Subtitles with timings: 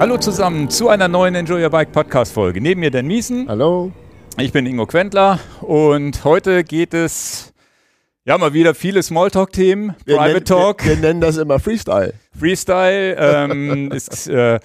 [0.00, 2.60] Hallo zusammen zu einer neuen Enjoy Your Bike Podcast Folge.
[2.60, 3.48] Neben mir Dan Miesen.
[3.48, 3.90] Hallo.
[4.38, 7.52] Ich bin Ingo Quentler und heute geht es
[8.24, 10.84] ja mal wieder viele Smalltalk-Themen, Private nennen, Talk.
[10.84, 12.14] Wir, wir, nennen das immer Freestyle.
[12.38, 13.16] Freestyle.
[13.18, 14.60] Ähm, es äh,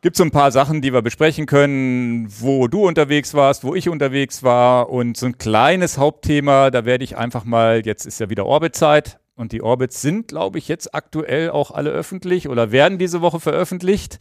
[0.00, 3.90] gibt so ein paar Sachen, die wir besprechen können, wo du unterwegs warst, wo ich
[3.90, 8.30] unterwegs war und so ein kleines Hauptthema, da werde ich einfach mal, jetzt ist ja
[8.30, 12.98] wieder Orbitzeit und die Orbits sind, glaube ich, jetzt aktuell auch alle öffentlich oder werden
[12.98, 14.18] diese Woche veröffentlicht.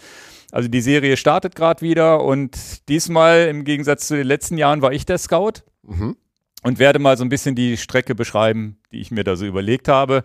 [0.51, 4.93] Also die Serie startet gerade wieder und diesmal im Gegensatz zu den letzten Jahren war
[4.93, 6.15] ich der Scout mhm.
[6.63, 9.89] und werde mal so ein bisschen die Strecke beschreiben, die ich mir da so überlegt
[9.89, 10.23] habe.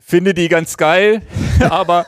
[0.00, 1.22] Finde die ganz geil,
[1.60, 2.06] aber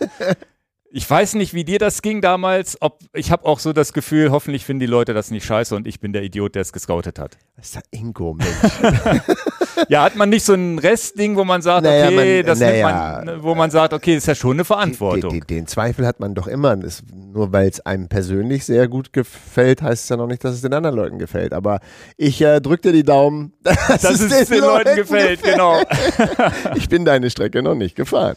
[0.91, 2.77] ich weiß nicht, wie dir das ging damals.
[2.83, 5.87] Ob, ich habe auch so das Gefühl, hoffentlich finden die Leute das nicht scheiße und
[5.87, 7.39] ich bin der Idiot, der es gescoutet hat.
[7.57, 8.49] Das ist der Ingo, Mensch.
[9.89, 13.23] ja, hat man nicht so ein Restding, wo man sagt, naja, okay, man, das naja,
[13.25, 15.31] man, wo man sagt, okay, das ist ja schon eine Verantwortung.
[15.31, 16.77] Den, den, den Zweifel hat man doch immer.
[16.77, 20.55] Das, nur weil es einem persönlich sehr gut gefällt, heißt es ja noch nicht, dass
[20.55, 21.53] es den anderen Leuten gefällt.
[21.53, 21.81] Aber
[22.17, 25.41] ich äh, drück dir die Daumen, dass, dass es den, den Leuten, Leuten gefällt.
[25.41, 25.55] gefällt.
[25.55, 25.81] Genau.
[26.77, 28.37] ich bin deine Strecke noch nicht gefahren.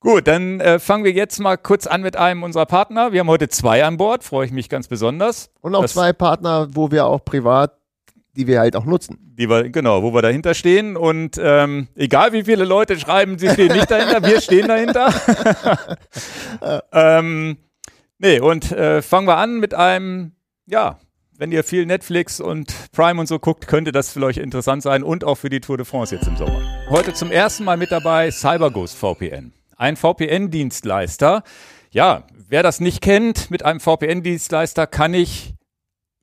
[0.00, 3.12] Gut, dann äh, fangen wir jetzt mal kurz an mit einem unserer Partner.
[3.12, 5.50] Wir haben heute zwei an Bord, freue ich mich ganz besonders.
[5.60, 7.74] Und auch zwei Partner, wo wir auch privat,
[8.36, 9.18] die wir halt auch nutzen.
[9.38, 10.96] Die wir, genau, wo wir dahinter stehen.
[10.96, 15.12] Und ähm, egal wie viele Leute schreiben, sie stehen nicht dahinter, wir stehen dahinter.
[16.92, 17.56] ähm,
[18.18, 20.32] nee, und äh, fangen wir an mit einem,
[20.66, 20.98] ja,
[21.38, 25.02] wenn ihr viel Netflix und Prime und so guckt, könnte das für euch interessant sein
[25.02, 26.60] und auch für die Tour de France jetzt im Sommer.
[26.90, 31.42] Heute zum ersten Mal mit dabei CyberGhost VPN ein VPN-Dienstleister.
[31.90, 35.54] Ja, wer das nicht kennt, mit einem VPN-Dienstleister kann ich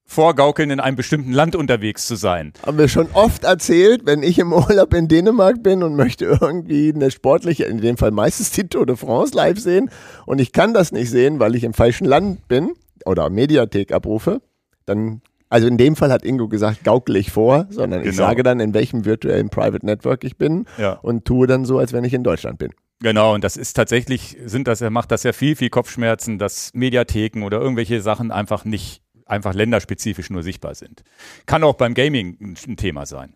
[0.08, 2.54] vorgaukeln, in einem bestimmten Land unterwegs zu sein.
[2.66, 6.94] Haben wir schon oft erzählt, wenn ich im Urlaub in Dänemark bin und möchte irgendwie
[6.96, 9.92] eine sportliche, in dem Fall meistens die Tour de France live sehen
[10.26, 12.74] und ich kann das nicht sehen, weil ich im falschen Land bin
[13.06, 14.42] oder Mediathek abrufe,
[14.86, 18.10] dann also in dem Fall hat Ingo gesagt, gaukel ich vor, sondern genau.
[18.10, 20.94] ich sage dann, in welchem virtuellen Private Network ich bin ja.
[20.94, 22.72] und tue dann so, als wenn ich in Deutschland bin.
[23.00, 26.72] Genau, und das ist tatsächlich, sind das, er macht das ja viel, viel Kopfschmerzen, dass
[26.74, 31.04] Mediatheken oder irgendwelche Sachen einfach nicht, einfach länderspezifisch nur sichtbar sind.
[31.46, 33.34] Kann auch beim Gaming ein Thema sein.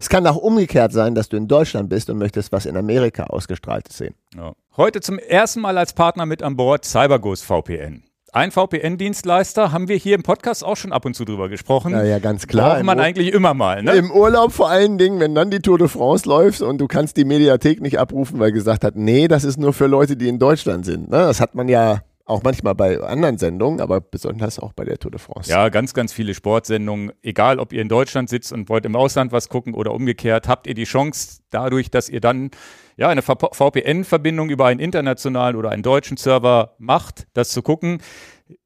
[0.00, 3.24] Es kann auch umgekehrt sein, dass du in Deutschland bist und möchtest was in Amerika
[3.24, 4.14] ausgestrahltes sehen.
[4.36, 4.52] Ja.
[4.76, 8.02] Heute zum ersten Mal als Partner mit an Bord CyberGhost VPN.
[8.32, 11.92] Ein VPN-Dienstleister haben wir hier im Podcast auch schon ab und zu drüber gesprochen.
[11.92, 12.74] Ja, ja, ganz klar.
[12.74, 13.92] Braucht man eigentlich immer mal, ne?
[13.92, 17.16] Im Urlaub vor allen Dingen, wenn dann die Tour de France läuft und du kannst
[17.16, 20.38] die Mediathek nicht abrufen, weil gesagt hat, nee, das ist nur für Leute, die in
[20.38, 21.08] Deutschland sind.
[21.08, 21.16] Ne?
[21.16, 25.10] Das hat man ja auch manchmal bei anderen Sendungen, aber besonders auch bei der Tour
[25.10, 25.50] de France.
[25.50, 27.12] Ja, ganz, ganz viele Sportsendungen.
[27.22, 30.66] Egal, ob ihr in Deutschland sitzt und wollt im Ausland was gucken oder umgekehrt, habt
[30.66, 32.50] ihr die Chance dadurch, dass ihr dann
[32.96, 38.02] ja, eine VPN-Verbindung über einen internationalen oder einen deutschen Server macht, das zu gucken.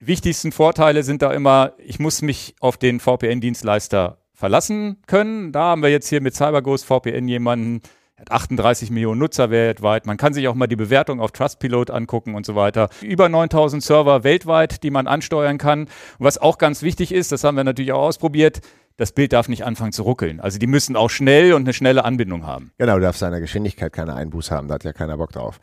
[0.01, 5.53] Wichtigsten Vorteile sind da immer, ich muss mich auf den VPN-Dienstleister verlassen können.
[5.53, 7.83] Da haben wir jetzt hier mit CyberGhost VPN jemanden,
[8.23, 10.07] hat 38 Millionen Nutzer weltweit.
[10.07, 12.89] Man kann sich auch mal die Bewertung auf Trustpilot angucken und so weiter.
[13.03, 15.83] Über 9000 Server weltweit, die man ansteuern kann.
[15.83, 18.61] Und was auch ganz wichtig ist, das haben wir natürlich auch ausprobiert,
[18.97, 20.41] das Bild darf nicht anfangen zu ruckeln.
[20.41, 22.73] Also die müssen auch schnell und eine schnelle Anbindung haben.
[22.79, 25.59] Genau, du darfst seiner Geschwindigkeit keine Einbuß haben, da hat ja keiner Bock drauf.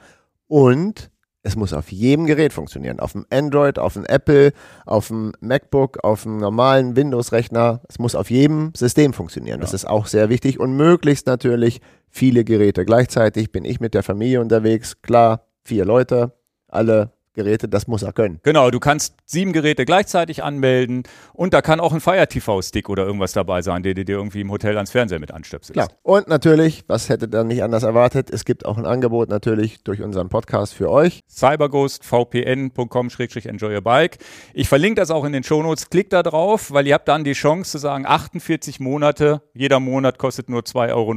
[0.47, 1.11] Und
[1.41, 2.99] es muss auf jedem Gerät funktionieren.
[2.99, 4.51] Auf dem Android, auf dem Apple,
[4.85, 7.81] auf dem MacBook, auf dem normalen Windows-Rechner.
[7.87, 9.59] Es muss auf jedem System funktionieren.
[9.59, 9.61] Ja.
[9.61, 13.51] Das ist auch sehr wichtig und möglichst natürlich viele Geräte gleichzeitig.
[13.51, 15.01] Bin ich mit der Familie unterwegs?
[15.01, 16.33] Klar, vier Leute,
[16.67, 18.41] alle Geräte, das muss er können.
[18.43, 23.05] Genau, du kannst sieben Geräte gleichzeitig anmelden und da kann auch ein Fire TV-Stick oder
[23.05, 25.71] irgendwas dabei sein, der dir irgendwie im Hotel ans Fernseher mit anstöpselst.
[25.73, 25.87] Klar.
[26.03, 30.01] Und natürlich, was hätte dann nicht anders erwartet, es gibt auch ein Angebot natürlich durch
[30.01, 31.21] unseren Podcast für euch.
[31.29, 34.17] cyberghostvpn.com-enjoyyourbike.
[34.53, 35.89] Ich verlinke das auch in den Shownotes.
[35.89, 40.17] Klickt da drauf, weil ihr habt dann die Chance zu sagen, 48 Monate, jeder Monat
[40.17, 41.13] kostet nur 2,03 Euro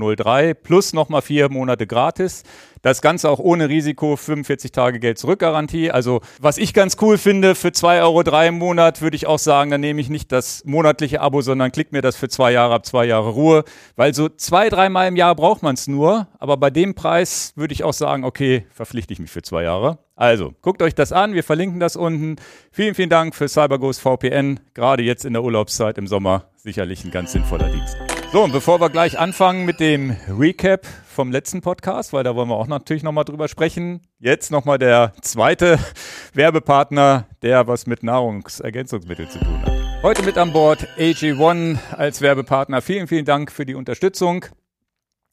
[0.62, 2.44] plus nochmal vier Monate gratis.
[2.82, 5.90] Das Ganze auch ohne Risiko, 45 Tage Geld zurück Garantie.
[5.90, 9.70] Also was ich ganz cool finde, für 2,03 Euro im Monat würde ich auch sagen,
[9.70, 12.84] dann nehme ich nicht das monatliche Abo, sondern klick mir das für zwei Jahre ab,
[12.84, 13.64] zwei Jahre Ruhe.
[13.94, 16.26] Weil so zwei, dreimal im Jahr braucht man es nur.
[16.38, 19.98] Aber bei dem Preis würde ich auch sagen, okay, verpflichte ich mich für zwei Jahre.
[20.16, 22.36] Also, guckt euch das an, wir verlinken das unten.
[22.70, 27.10] Vielen, vielen Dank für CyberGhost VPN, gerade jetzt in der Urlaubszeit im Sommer sicherlich ein
[27.10, 28.21] ganz sinnvoller Dienst.
[28.32, 32.48] So, und bevor wir gleich anfangen mit dem Recap vom letzten Podcast, weil da wollen
[32.48, 34.00] wir auch natürlich nochmal drüber sprechen.
[34.20, 35.78] Jetzt nochmal der zweite
[36.32, 40.02] Werbepartner, der was mit Nahrungsergänzungsmitteln zu tun hat.
[40.02, 42.80] Heute mit an Bord AG1 als Werbepartner.
[42.80, 44.46] Vielen, vielen Dank für die Unterstützung.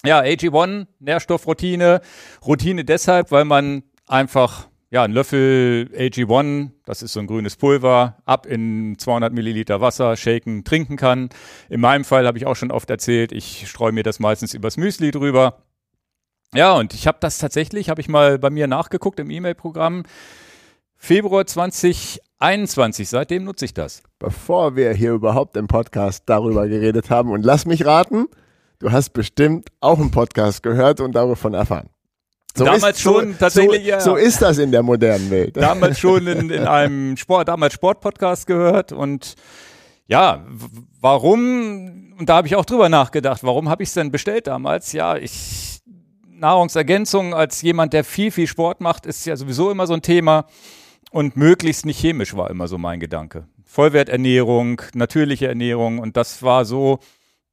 [0.03, 2.01] Ja, AG1, Nährstoffroutine.
[2.45, 8.17] Routine deshalb, weil man einfach ja, ein Löffel AG1, das ist so ein grünes Pulver,
[8.25, 11.29] ab in 200 Milliliter Wasser, shaken, trinken kann.
[11.69, 14.77] In meinem Fall habe ich auch schon oft erzählt, ich streue mir das meistens übers
[14.77, 15.61] Müsli drüber.
[16.55, 20.03] Ja, und ich habe das tatsächlich, habe ich mal bei mir nachgeguckt im E-Mail-Programm.
[20.95, 24.01] Februar 2021, seitdem nutze ich das.
[24.17, 28.25] Bevor wir hier überhaupt im Podcast darüber geredet haben, und lass mich raten,
[28.79, 31.89] du hast bestimmt auch einen Podcast gehört und davon erfahren.
[32.59, 33.99] So damals ist, schon so, tatsächlich, so, ja.
[33.99, 35.55] So ist das in der modernen Welt.
[35.55, 39.35] Damals schon in, in einem Sport, damals Sportpodcast gehört und
[40.07, 40.45] ja,
[40.99, 44.91] warum, und da habe ich auch drüber nachgedacht, warum habe ich es denn bestellt damals?
[44.91, 45.79] Ja, ich,
[46.27, 50.45] Nahrungsergänzung als jemand, der viel, viel Sport macht, ist ja sowieso immer so ein Thema
[51.11, 53.47] und möglichst nicht chemisch war immer so mein Gedanke.
[53.63, 56.99] Vollwerternährung, natürliche Ernährung und das war so,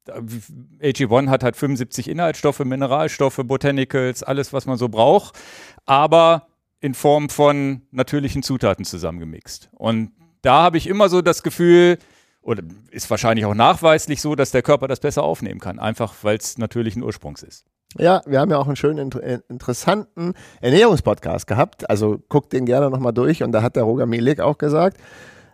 [0.09, 5.37] AG1 hat halt 75 Inhaltsstoffe, Mineralstoffe, Botanicals, alles, was man so braucht,
[5.85, 6.47] aber
[6.79, 9.69] in Form von natürlichen Zutaten zusammengemixt.
[9.73, 10.11] Und
[10.41, 11.97] da habe ich immer so das Gefühl,
[12.41, 16.37] oder ist wahrscheinlich auch nachweislich so, dass der Körper das besser aufnehmen kann, einfach weil
[16.37, 17.65] es natürlichen Ursprungs ist.
[17.97, 21.89] Ja, wir haben ja auch einen schönen, äh, interessanten Ernährungspodcast gehabt.
[21.89, 23.43] Also guckt den gerne nochmal durch.
[23.43, 24.97] Und da hat der Roger Milik auch gesagt,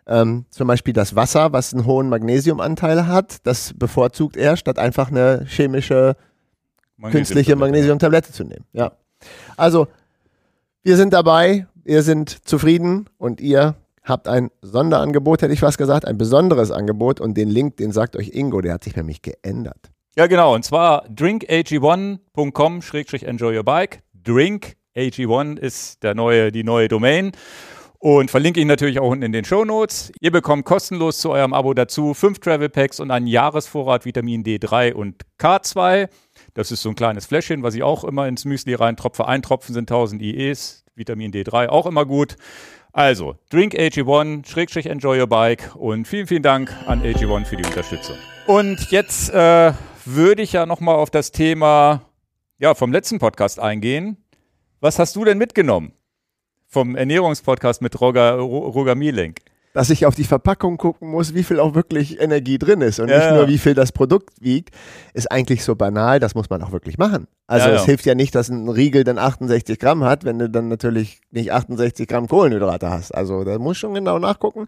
[0.08, 5.10] ähm, zum Beispiel das Wasser, was einen hohen Magnesiumanteil hat, das bevorzugt er, statt einfach
[5.10, 6.16] eine chemische,
[6.98, 8.66] Magnesium künstliche Magnesiumtablette zu nehmen.
[8.74, 8.92] Ja.
[9.58, 9.88] Also,
[10.84, 16.06] wir sind dabei, wir sind zufrieden und ihr habt ein Sonderangebot, hätte ich fast gesagt,
[16.06, 19.92] ein besonderes Angebot und den Link, den sagt euch Ingo, der hat sich nämlich geändert.
[20.16, 24.04] Ja, genau, und zwar drinkag1.com-enjoy your bike.
[24.26, 27.32] Drinkag1 ist der neue, die neue Domain
[28.04, 30.12] und verlinke ich natürlich auch unten in den Show Notes.
[30.20, 34.92] Ihr bekommt kostenlos zu eurem Abo dazu fünf Travel Packs und einen Jahresvorrat Vitamin D3
[34.92, 36.10] und K2.
[36.54, 39.26] Das ist so ein kleines Fläschchen, was ich auch immer ins Müsli reintropfe.
[39.26, 42.36] Ein Tropfen sind 1000 IEs, Vitamin D3 auch immer gut.
[42.92, 47.64] Also, Drink AG1, Schrägstrich Enjoy Your Bike und vielen, vielen Dank an AG1 für die
[47.64, 48.18] Unterstützung.
[48.48, 49.72] Und jetzt äh,
[50.04, 52.02] würde ich ja nochmal auf das Thema
[52.60, 54.18] ja, vom letzten Podcast eingehen.
[54.82, 55.94] Was hast du denn mitgenommen?
[56.74, 59.40] Vom Ernährungspodcast mit Roger, Roger Mielenk.
[59.74, 63.10] Dass ich auf die Verpackung gucken muss, wie viel auch wirklich Energie drin ist und
[63.10, 64.76] ja, nicht nur, wie viel das Produkt wiegt,
[65.14, 67.28] ist eigentlich so banal, das muss man auch wirklich machen.
[67.48, 70.50] Also ja, es hilft ja nicht, dass ein Riegel dann 68 Gramm hat, wenn du
[70.50, 73.16] dann natürlich nicht 68 Gramm Kohlenhydrate hast.
[73.16, 74.68] Also da muss schon genau nachgucken.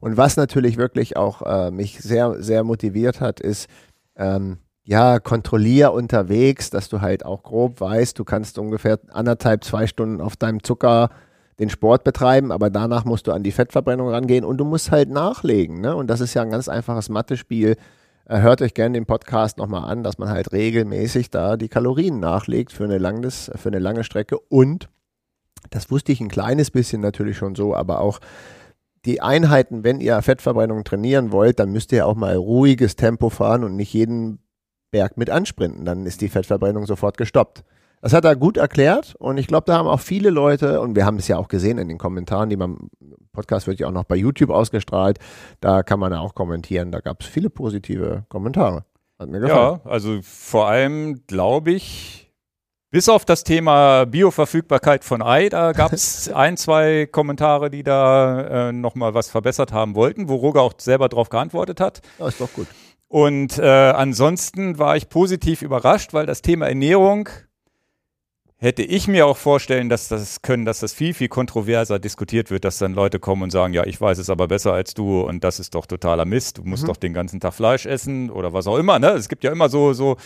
[0.00, 3.68] Und was natürlich wirklich auch äh, mich sehr, sehr motiviert hat, ist,
[4.16, 9.86] ähm, ja, kontrollier unterwegs, dass du halt auch grob weißt, du kannst ungefähr anderthalb, zwei
[9.86, 11.10] Stunden auf deinem Zucker
[11.60, 15.10] den Sport betreiben, aber danach musst du an die Fettverbrennung rangehen und du musst halt
[15.10, 15.82] nachlegen.
[15.82, 15.94] Ne?
[15.94, 17.76] Und das ist ja ein ganz einfaches Mathe-Spiel.
[18.24, 22.18] Äh, hört euch gerne den Podcast nochmal an, dass man halt regelmäßig da die Kalorien
[22.18, 24.38] nachlegt für eine, langes, für eine lange Strecke.
[24.38, 24.88] Und
[25.68, 28.20] das wusste ich ein kleines bisschen natürlich schon so, aber auch
[29.04, 33.64] die Einheiten, wenn ihr Fettverbrennung trainieren wollt, dann müsst ihr auch mal ruhiges Tempo fahren
[33.64, 34.38] und nicht jeden
[34.90, 35.84] Berg mit ansprinten.
[35.84, 37.64] Dann ist die Fettverbrennung sofort gestoppt.
[38.00, 41.04] Das hat er gut erklärt und ich glaube, da haben auch viele Leute, und wir
[41.04, 42.90] haben es ja auch gesehen in den Kommentaren, die man,
[43.32, 45.18] Podcast wird ja auch noch bei YouTube ausgestrahlt,
[45.60, 48.84] da kann man ja auch kommentieren, da gab es viele positive Kommentare.
[49.18, 49.80] Hat mir gefallen.
[49.84, 52.32] Ja, also vor allem glaube ich,
[52.90, 58.68] bis auf das Thema Bioverfügbarkeit von Ei, da gab es ein, zwei Kommentare, die da
[58.68, 62.00] äh, nochmal was verbessert haben wollten, wo Roger auch selber darauf geantwortet hat.
[62.18, 62.66] Ja, ist doch gut.
[63.08, 67.28] Und äh, ansonsten war ich positiv überrascht, weil das Thema Ernährung
[68.60, 72.64] hätte ich mir auch vorstellen, dass das können, dass das viel, viel kontroverser diskutiert wird,
[72.64, 75.42] dass dann Leute kommen und sagen, ja, ich weiß es aber besser als du und
[75.42, 76.88] das ist doch totaler Mist, du musst mhm.
[76.88, 78.98] doch den ganzen Tag Fleisch essen oder was auch immer.
[78.98, 79.08] Ne?
[79.10, 80.16] Es gibt ja immer so, so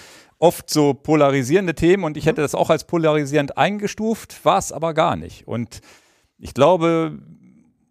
[0.41, 4.95] oft so polarisierende Themen und ich hätte das auch als polarisierend eingestuft, war es aber
[4.95, 5.47] gar nicht.
[5.47, 5.81] Und
[6.39, 7.19] ich glaube,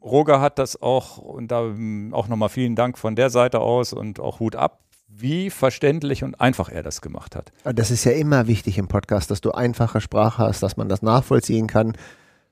[0.01, 1.73] Roger hat das auch und da
[2.11, 4.82] auch nochmal vielen Dank von der Seite aus und auch Hut ab
[5.15, 7.51] wie verständlich und einfach er das gemacht hat.
[7.63, 11.01] Das ist ja immer wichtig im Podcast, dass du einfache Sprache hast, dass man das
[11.01, 11.93] nachvollziehen kann.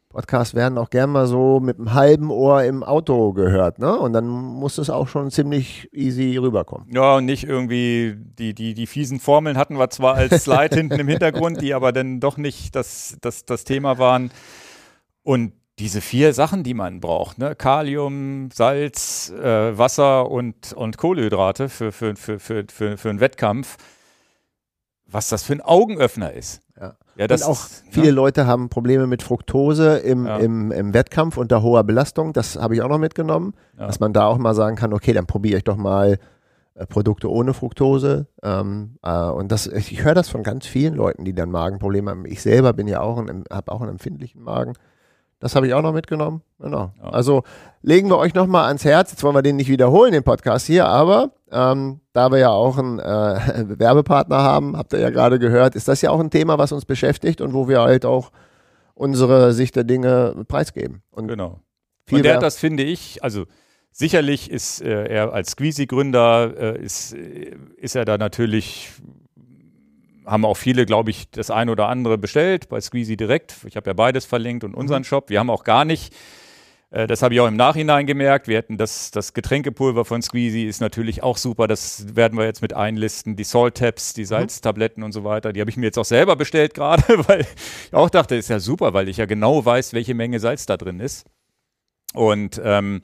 [0.10, 3.98] Podcasts werden auch gern mal so mit einem halben Ohr im Auto gehört, ne?
[3.98, 6.88] Und dann muss es auch schon ziemlich easy rüberkommen.
[6.94, 11.00] Ja, und nicht irgendwie die, die, die fiesen Formeln hatten wir zwar als Slide hinten
[11.00, 14.32] im Hintergrund, die aber dann doch nicht das, das, das Thema waren.
[15.24, 17.56] Und diese vier Sachen, die man braucht, ne?
[17.56, 23.78] Kalium, Salz, äh, Wasser und, und Kohlenhydrate für, für, für, für, für, für einen Wettkampf,
[25.08, 26.62] was das für ein Augenöffner ist.
[26.80, 26.94] Ja.
[27.16, 28.14] Ja, und auch ist, viele ja.
[28.14, 30.38] Leute haben Probleme mit Fructose im, ja.
[30.38, 32.32] im, im Wettkampf unter hoher Belastung.
[32.32, 35.26] Das habe ich auch noch mitgenommen, dass man da auch mal sagen kann, okay, dann
[35.26, 36.20] probiere ich doch mal
[36.76, 38.28] äh, Produkte ohne Fructose.
[38.44, 42.26] Ähm, äh, und das, ich höre das von ganz vielen Leuten, die dann Magenprobleme haben.
[42.26, 43.18] Ich selber bin ja auch,
[43.52, 44.74] habe auch einen empfindlichen Magen.
[45.42, 46.44] Das habe ich auch noch mitgenommen.
[46.60, 46.92] Genau.
[47.02, 47.10] Ja.
[47.10, 47.44] Also
[47.82, 49.12] legen wir euch nochmal ans Herz.
[49.12, 52.78] Jetzt wollen wir den nicht wiederholen, den Podcast hier, aber ähm, da wir ja auch
[52.78, 56.60] einen äh, Werbepartner haben, habt ihr ja gerade gehört, ist das ja auch ein Thema,
[56.60, 58.32] was uns beschäftigt und wo wir halt auch
[58.94, 61.02] unsere Sicht der Dinge preisgeben.
[61.10, 61.60] Und genau.
[62.12, 63.46] Und der hat das, finde ich, also
[63.92, 68.92] sicherlich ist äh, er als Squeezie-Gründer, äh, ist, äh, ist er da natürlich
[70.26, 73.56] haben auch viele, glaube ich, das eine oder andere bestellt bei Squeezie direkt.
[73.66, 75.06] Ich habe ja beides verlinkt und unseren mhm.
[75.06, 75.30] Shop.
[75.30, 76.14] Wir haben auch gar nicht,
[76.92, 80.68] äh, das habe ich auch im Nachhinein gemerkt, wir hätten das, das Getränkepulver von Squeezie
[80.68, 81.68] ist natürlich auch super.
[81.68, 83.36] Das werden wir jetzt mit einlisten.
[83.36, 84.28] Die Salt Tabs, die mhm.
[84.28, 87.94] Salztabletten und so weiter, die habe ich mir jetzt auch selber bestellt gerade, weil ich
[87.94, 91.00] auch dachte, ist ja super, weil ich ja genau weiß, welche Menge Salz da drin
[91.00, 91.26] ist.
[92.14, 93.02] Und ähm,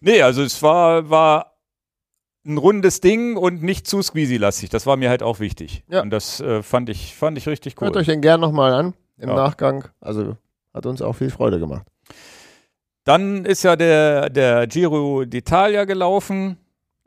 [0.00, 1.55] nee, also es war, war
[2.46, 4.70] ein rundes Ding und nicht zu squeezy-lastig.
[4.70, 5.82] Das war mir halt auch wichtig.
[5.88, 6.02] Ja.
[6.02, 7.86] Und das äh, fand, ich, fand ich richtig cool.
[7.86, 9.34] Hört euch den gern nochmal an im ja.
[9.34, 9.88] Nachgang.
[10.00, 10.36] Also
[10.72, 11.86] hat uns auch viel Freude gemacht.
[13.04, 16.58] Dann ist ja der, der Giro d'Italia gelaufen.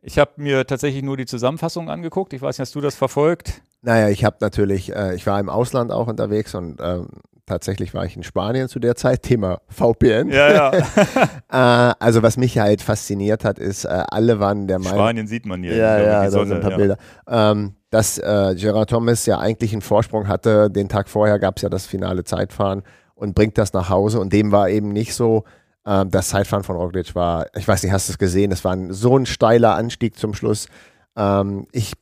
[0.01, 2.34] Ich habe mir tatsächlich nur die Zusammenfassung angeguckt.
[2.34, 3.62] Ich weiß nicht, hast du das verfolgt?
[3.81, 7.08] Naja, ich habe natürlich, äh, ich war im Ausland auch unterwegs und ähm,
[7.49, 10.29] tatsächlich war ich in Spanien zu der Zeit, Thema VPN.
[10.29, 10.71] Ja, ja.
[11.91, 14.97] äh, also was mich halt fasziniert hat, ist, äh, alle waren der Meinung.
[14.97, 15.75] Spanien sieht man hier.
[15.75, 16.77] Ja, ja, da sind ein paar ja.
[16.77, 16.97] Bilder.
[17.27, 20.69] Ähm, dass äh, Gerard Thomas ja eigentlich einen Vorsprung hatte.
[20.69, 22.83] Den Tag vorher gab es ja das finale Zeitfahren
[23.15, 24.19] und bringt das nach Hause.
[24.19, 25.43] Und dem war eben nicht so.
[25.85, 28.51] Ähm, das Zeitfahren von Roglic war, ich weiß nicht, hast du es gesehen?
[28.51, 30.67] Es war ein, so ein steiler Anstieg zum Schluss.
[31.15, 31.93] Ähm, ich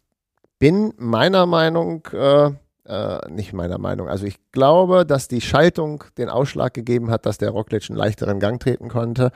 [0.59, 2.51] bin meiner Meinung äh,
[2.87, 4.07] äh, nicht meiner Meinung.
[4.07, 8.39] Also ich glaube, dass die Schaltung den Ausschlag gegeben hat, dass der Roglic einen leichteren
[8.39, 9.31] Gang treten konnte,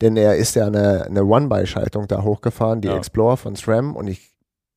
[0.00, 2.96] denn er ist ja eine, eine One-by-Schaltung da hochgefahren, die ja.
[2.96, 4.36] Explorer von SRAM und ich,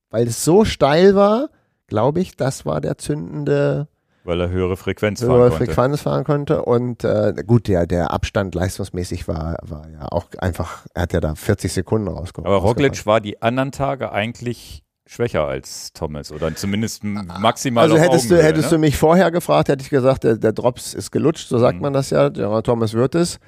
[0.10, 1.50] weil es so steil war,
[1.88, 3.88] glaube ich, das war der zündende
[4.28, 5.66] weil er höhere Frequenz höhere fahren konnte.
[5.66, 6.66] Frequenz fahren konnte.
[6.66, 11.22] Und äh, gut, der, der Abstand leistungsmäßig war, war ja auch einfach, er hat ja
[11.22, 12.46] da 40 Sekunden rausgeholt.
[12.46, 17.84] Aber Roglic war die anderen Tage eigentlich schwächer als Thomas oder zumindest maximal.
[17.84, 18.78] Also hättest, du, hättest ne?
[18.78, 21.82] du mich vorher gefragt, hätte ich gesagt, der, der Drops ist gelutscht, so sagt mhm.
[21.82, 22.30] man das ja.
[22.30, 23.40] Der Thomas wird es.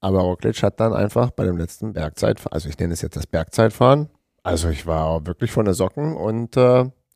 [0.00, 3.26] Aber Roglic hat dann einfach bei dem letzten Bergzeitfahren, also ich nenne es jetzt das
[3.26, 4.08] Bergzeitfahren,
[4.44, 6.60] also ich war wirklich von der Socken und äh,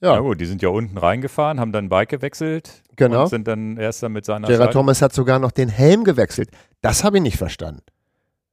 [0.03, 0.15] ja.
[0.15, 3.23] Ja gut, die sind ja unten reingefahren, haben dann Bike gewechselt genau.
[3.23, 6.51] und sind dann erst dann mit seiner Gerard Thomas hat sogar noch den Helm gewechselt.
[6.81, 7.85] Das habe ich nicht verstanden.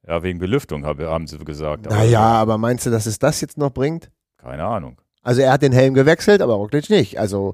[0.06, 1.90] Ja, wegen Belüftung haben sie gesagt.
[1.90, 4.10] Naja, aber meinst du, dass es das jetzt noch bringt?
[4.38, 5.00] Keine Ahnung.
[5.22, 7.18] Also er hat den Helm gewechselt, aber Roglic nicht.
[7.18, 7.52] Also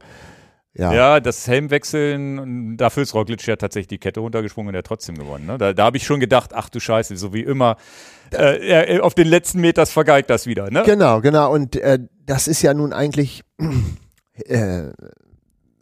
[0.78, 0.92] ja.
[0.92, 5.16] ja, das Helmwechseln, dafür ist Roglic ja tatsächlich die Kette runtergesprungen und er hat trotzdem
[5.16, 5.46] gewonnen.
[5.46, 5.56] Ne?
[5.56, 7.76] Da, da habe ich schon gedacht, ach du Scheiße, so wie immer,
[8.30, 10.70] äh, er, auf den letzten Meters vergeigt das wieder.
[10.70, 10.82] Ne?
[10.84, 11.50] Genau, genau.
[11.50, 13.42] Und äh, das ist ja nun eigentlich
[14.44, 14.90] äh,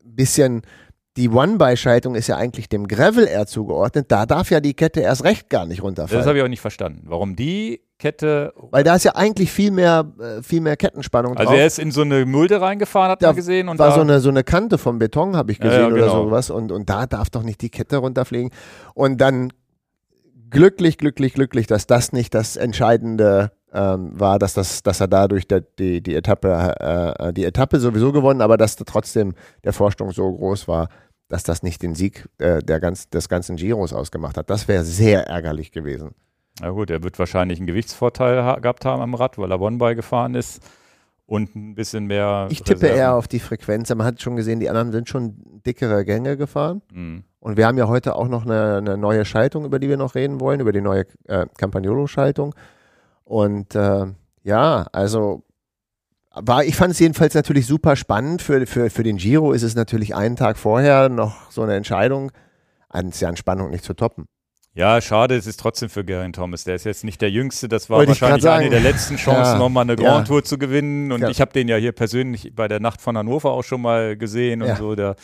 [0.05, 0.63] bisschen
[1.17, 4.11] die One-by-Schaltung ist ja eigentlich dem Gravel eher zugeordnet.
[4.11, 6.21] Da darf ja die Kette erst recht gar nicht runterfallen.
[6.21, 7.03] Das habe ich auch nicht verstanden.
[7.05, 8.53] Warum die Kette.
[8.71, 11.53] Weil da ist ja eigentlich viel mehr, äh, viel mehr Kettenspannung also drauf.
[11.53, 13.69] Also er ist in so eine Mulde reingefahren, hat da man gesehen.
[13.69, 15.95] Und war da so eine, so eine Kante vom Beton, habe ich gesehen ja, ja,
[15.95, 16.03] genau.
[16.03, 16.51] oder sowas.
[16.51, 18.51] Und, und da darf doch nicht die Kette runterfliegen.
[18.95, 19.53] Und dann
[20.51, 25.49] glücklich, glücklich, glücklich, dass das nicht das Entscheidende ähm, war, dass, das, dass er dadurch
[25.49, 30.13] der, die, die, Etappe, äh, die Etappe sowieso gewonnen, aber dass da trotzdem der Vorsprung
[30.13, 30.89] so groß war,
[31.29, 34.51] dass das nicht den Sieg äh, der ganz, des ganzen Giros ausgemacht hat.
[34.51, 36.15] Das wäre sehr ärgerlich gewesen.
[36.61, 39.95] Na gut, er wird wahrscheinlich einen Gewichtsvorteil ha gehabt haben am Rad, weil er One-By
[39.95, 40.63] gefahren ist
[41.27, 42.49] und ein bisschen mehr.
[42.51, 42.99] Ich tippe Reserven.
[42.99, 43.93] eher auf die Frequenz.
[43.95, 46.83] Man hat schon gesehen, die anderen sind schon dickere Gänge gefahren.
[46.93, 47.25] Mhm.
[47.41, 50.15] Und wir haben ja heute auch noch eine, eine, neue Schaltung, über die wir noch
[50.15, 52.55] reden wollen, über die neue äh, Campagnolo-Schaltung.
[53.25, 54.07] Und äh,
[54.43, 55.43] ja, also
[56.35, 58.43] war, ich fand es jedenfalls natürlich super spannend.
[58.43, 62.33] Für, für, für den Giro ist es natürlich einen Tag vorher noch so eine Entscheidung.
[62.93, 64.27] Ist ja an Spannung nicht zu toppen.
[64.77, 66.65] Ja, schade, es ist trotzdem für Geraint Thomas.
[66.65, 67.69] Der ist jetzt nicht der Jüngste.
[67.69, 70.35] Das war Wollte wahrscheinlich eine der letzten Chancen, ja, nochmal eine Grand ja.
[70.35, 71.13] Tour zu gewinnen.
[71.13, 71.29] Und ja.
[71.29, 74.63] ich habe den ja hier persönlich bei der Nacht von Hannover auch schon mal gesehen
[74.63, 74.97] und so.
[74.97, 75.15] Der,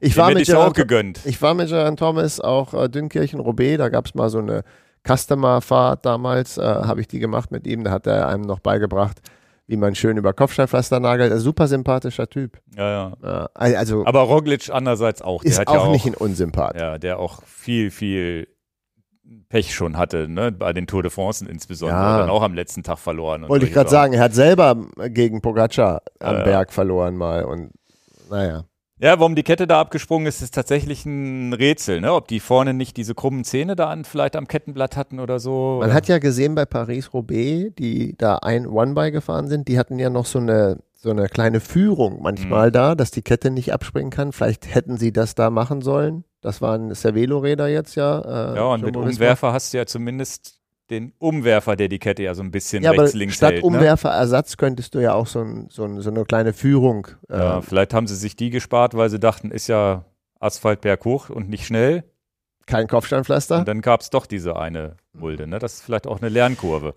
[0.00, 1.20] ich war, mit auch gegönnt.
[1.24, 3.76] ich war mit Geraint Thomas auch äh, Dünnkirchen-Roubaix.
[3.76, 4.62] Da gab es mal so eine
[5.06, 6.56] Customer-Fahrt damals.
[6.56, 7.84] Äh, habe ich die gemacht mit ihm.
[7.84, 9.20] Da hat er einem noch beigebracht,
[9.66, 11.32] wie man schön über Kopfsteinpflaster nagelt.
[11.32, 12.58] Ein super sympathischer Typ.
[12.76, 13.48] Ja, ja.
[13.54, 15.42] Also, Aber Roglic andererseits auch.
[15.42, 16.80] Der ist auch, ja auch nicht ein Unsympath.
[16.80, 18.48] Ja, der auch viel, viel
[19.48, 20.52] Pech schon hatte, ne?
[20.52, 22.18] bei den Tour de France insbesondere, ja.
[22.18, 23.48] dann auch am letzten Tag verloren.
[23.48, 24.76] Wollte ich gerade sagen, er hat selber
[25.08, 27.72] gegen Pogacar am ja, Berg verloren mal und
[28.30, 28.64] naja.
[28.98, 32.14] Ja, warum die Kette da abgesprungen ist, ist tatsächlich ein Rätsel, ne?
[32.14, 35.76] Ob die vorne nicht diese krummen Zähne da an, vielleicht am Kettenblatt hatten oder so.
[35.80, 35.94] Man oder?
[35.94, 40.24] hat ja gesehen bei Paris-Roubaix, die da ein One-By gefahren sind, die hatten ja noch
[40.24, 42.22] so eine, so eine kleine Führung Mhm.
[42.22, 44.32] manchmal da, dass die Kette nicht abspringen kann.
[44.32, 46.24] Vielleicht hätten sie das da machen sollen.
[46.40, 48.52] Das waren Cervelo-Räder jetzt ja.
[48.54, 48.96] Äh, Ja, und mit.
[48.96, 50.58] Umwerfer hast du ja zumindest
[50.90, 53.62] den Umwerfer, der die Kette ja so ein bisschen Ja, rechts, links statt hält.
[53.62, 53.66] Ne?
[53.66, 57.08] Umwerferersatz könntest du ja auch so, ein, so, ein, so eine kleine Führung.
[57.28, 60.04] Äh, Ja, vielleicht haben sie sich die gespart, weil sie dachten, ist ja
[60.38, 62.04] Asphalt berghoch und nicht schnell.
[62.66, 63.58] Kein Kopfsteinpflaster.
[63.60, 65.46] Und dann gab es doch diese eine Mulde.
[65.46, 65.58] Ne?
[65.58, 66.94] Das ist vielleicht auch eine Lernkurve.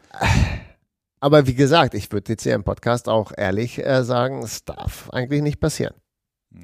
[1.20, 5.10] Aber wie gesagt, ich würde jetzt hier im Podcast auch ehrlich äh, sagen, es darf
[5.12, 5.94] eigentlich nicht passieren.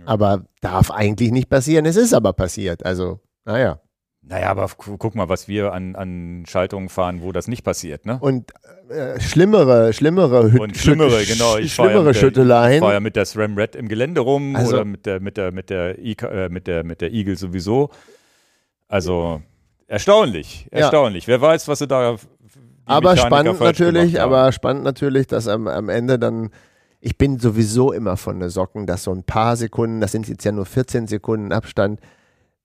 [0.05, 1.86] Aber darf eigentlich nicht passieren.
[1.86, 2.86] Es ist aber passiert.
[2.86, 3.79] Also, naja.
[4.27, 8.08] Naja, aber gu- guck mal, was wir an, an Schaltungen fahren, wo das nicht passiert.
[8.08, 8.17] Ne?
[8.20, 8.51] Und
[8.89, 11.58] äh, schlimmere, schlimmere Hüt Und schlimmere, Schütt- genau.
[11.58, 12.74] Ich ja schlimmere der- Schütteleien.
[12.75, 15.38] Ich fahre ja mit der SRAM Red im Gelände rum Also- oder mit der, mit
[15.38, 17.91] der, mit der, IK, äh, mit der, mit der Eagle sowieso.
[18.88, 19.41] Also
[19.88, 20.79] erstaunlich, Ja.
[20.79, 21.27] erstaunlich.
[21.27, 22.15] Wer weiß, was sie da.
[22.86, 26.50] aber Mechaniker spannend natürlich, aber spannend natürlich, dass am, am Ende dann,
[27.00, 30.44] ich bin sowieso immer von der Socken, dass so ein paar Sekunden, das sind jetzt
[30.46, 32.00] ja nur 14 Sekunden Abstand,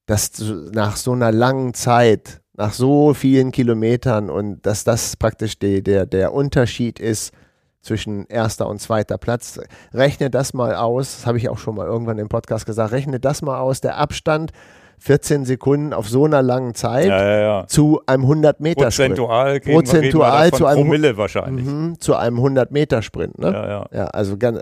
[0.06, 0.30] dass
[0.72, 6.06] nach so einer langen Zeit, nach so vielen Kilometern und dass das praktisch die, der,
[6.06, 7.32] der Unterschied ist
[7.80, 9.58] zwischen erster und zweiter Platz.
[9.94, 13.20] Rechne das mal aus, das habe ich auch schon mal irgendwann im Podcast gesagt, rechne
[13.20, 14.50] das mal aus, der Abstand
[14.98, 17.66] 14 Sekunden auf so einer langen Zeit Ja, ja, ja.
[17.66, 19.16] zu einem 100 Meter Sprint.
[19.16, 21.64] Prozentual, Prozentual zu einem- Promille wahrscheinlich.
[21.64, 23.38] Mhm, zu einem 100-Meter-Sprint.
[23.38, 23.50] Ne?
[23.50, 23.86] Ja, ja.
[23.94, 24.60] Ja, also ganz,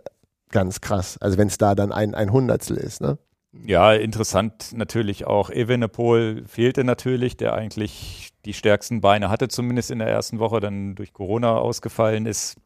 [0.52, 1.16] ganz krass.
[1.20, 3.00] Also wenn es da dann ein, ein Hundertstel ist.
[3.00, 3.18] Ne?
[3.52, 5.50] Ja, interessant natürlich auch.
[5.50, 10.94] Evenepoel fehlte natürlich, der eigentlich die stärksten Beine hatte, zumindest in der ersten Woche, dann
[10.94, 12.56] durch Corona ausgefallen ist.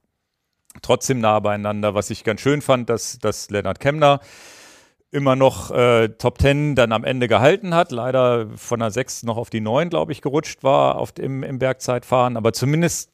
[0.81, 4.21] Trotzdem nah beieinander, was ich ganz schön fand, dass, dass Lennart Kemner
[5.12, 7.93] immer noch äh, Top 10 dann am Ende gehalten hat.
[7.93, 11.59] Leider von der 6 noch auf die 9, glaube ich, gerutscht war auf, im, im
[11.59, 12.37] Bergzeitfahren.
[12.39, 13.12] Aber zumindest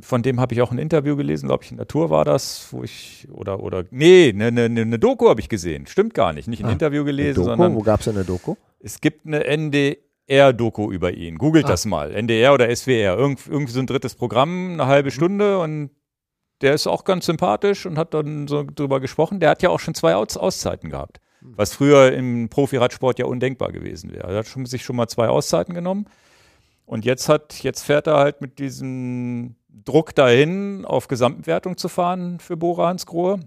[0.00, 2.82] von dem habe ich auch ein Interview gelesen, glaube ich, in Tour war das, wo
[2.82, 5.86] ich, oder, oder, nee, eine ne, ne, ne Doku habe ich gesehen.
[5.86, 6.48] Stimmt gar nicht.
[6.48, 7.50] Nicht ein Ah, Interview gelesen, Doku?
[7.50, 8.54] sondern Wo gab es eine Doku?
[8.80, 11.38] es gibt eine NDR-Doku über ihn.
[11.38, 11.68] Googelt Ah.
[11.68, 12.12] das mal.
[12.14, 13.16] NDR oder SWR.
[13.16, 15.90] Irgend, irgendwie so ein drittes Programm, eine halbe Stunde und
[16.60, 19.40] der ist auch ganz sympathisch und hat dann so drüber gesprochen.
[19.40, 21.20] Der hat ja auch schon zwei Aus Auszeiten gehabt.
[21.40, 24.28] Was früher im Profiradsport ja undenkbar gewesen wäre.
[24.28, 26.06] Er hat schon, sich schon mal zwei Auszeiten genommen.
[26.86, 32.38] Und jetzt hat, jetzt fährt er halt mit diesem Druck dahin, auf Gesamtwertung zu fahren
[32.40, 33.40] für Bora Hansgrohe.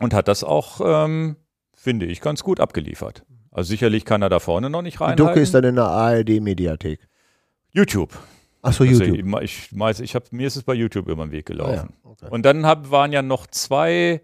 [0.00, 1.36] Und hat das auch, ähm,
[1.74, 3.24] finde ich, ganz gut abgeliefert.
[3.50, 5.26] Also sicherlich kann er da vorne noch nicht Die reinhalten.
[5.26, 7.08] Doku ist dann in der ARD-Mediathek.
[7.70, 8.12] YouTube.
[8.62, 9.42] Achso, Also YouTube.
[9.42, 11.94] ich, ich, weiß, ich hab, mir ist es bei YouTube über den Weg Ah, gelaufen.
[12.04, 12.10] ja.
[12.10, 12.26] okay.
[12.30, 14.20] Und dann hab, waren ja noch zwei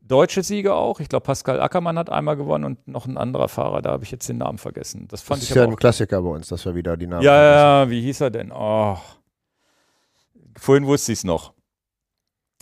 [0.00, 1.00] deutsche Siege auch.
[1.00, 4.10] Ich glaube, Pascal Ackermann hat einmal gewonnen und noch ein anderer Fahrer, da habe ich
[4.10, 5.08] jetzt den Namen vergessen.
[5.08, 5.74] Das fand Das ich ist ja ein.
[5.76, 8.52] Klassiker bei uns, dass wir wieder die Namen ja, ja, wie hieß er denn?
[8.52, 8.98] Oh.
[10.58, 11.52] Vorhin wusste ich es noch.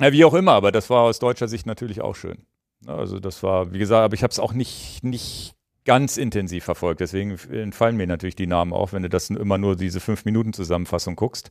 [0.00, 2.46] Ja, wie auch immer, aber das war aus deutscher Sicht natürlich auch schön.
[2.86, 7.00] Also das war, wie gesagt, aber ich habe es auch nicht, nicht ganz intensiv verfolgt.
[7.00, 10.52] Deswegen entfallen mir natürlich die Namen auch, wenn du das immer nur diese fünf Minuten
[10.52, 11.50] Zusammenfassung guckst.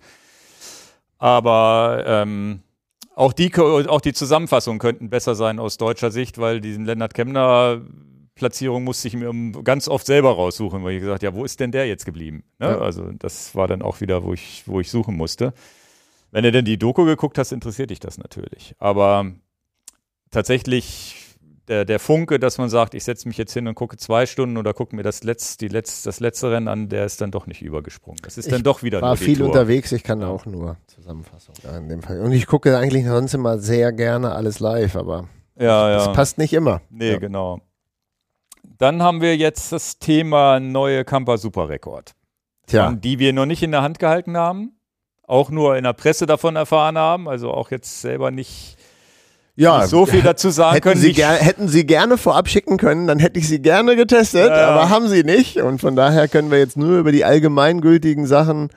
[1.18, 2.62] Aber ähm,
[3.16, 7.82] auch die, auch die Zusammenfassungen könnten besser sein aus deutscher Sicht, weil diesen Lennart Kemner
[8.36, 9.32] Platzierung musste ich mir
[9.64, 12.44] ganz oft selber raussuchen, weil ich gesagt, ja, wo ist denn der jetzt geblieben?
[12.60, 12.70] Ne?
[12.70, 12.78] Ja.
[12.80, 15.54] Also das war dann auch wieder, wo ich, wo ich suchen musste.
[16.32, 18.74] Wenn du denn die Doku geguckt hast, interessiert dich das natürlich.
[18.80, 19.26] Aber
[20.32, 21.18] tatsächlich
[21.68, 24.58] der, der Funke, dass man sagt, ich setze mich jetzt hin und gucke zwei Stunden
[24.58, 27.48] oder gucke mir das, Letz, die Letz, das letzte Rennen an, der ist dann doch
[27.48, 28.20] nicht übergesprungen.
[28.24, 29.48] Das ist Ich dann doch wieder War viel Tour.
[29.48, 32.20] unterwegs, ich kann auch nur Zusammenfassung in dem Fall.
[32.22, 36.14] Und ich gucke eigentlich sonst immer sehr gerne alles live, aber Ja, das ja.
[36.14, 36.82] passt nicht immer.
[36.90, 37.18] Nee, ja.
[37.20, 37.62] genau.
[38.78, 42.16] Dann haben wir jetzt das Thema neue Camper Superrekord.
[42.68, 44.74] Tja, die wir noch nicht in der Hand gehalten haben,
[45.28, 48.78] auch nur in der Presse davon erfahren haben, also auch jetzt selber nicht,
[49.56, 51.02] ja so viel dazu sagen hätten können.
[51.02, 54.68] Sie, ger hätten Sie gerne vorab schicken können, dann hätte ich Sie gerne getestet, ja.
[54.68, 55.58] aber haben Sie nicht.
[55.58, 58.70] Und von daher können wir jetzt nur über die allgemeingültigen Sachen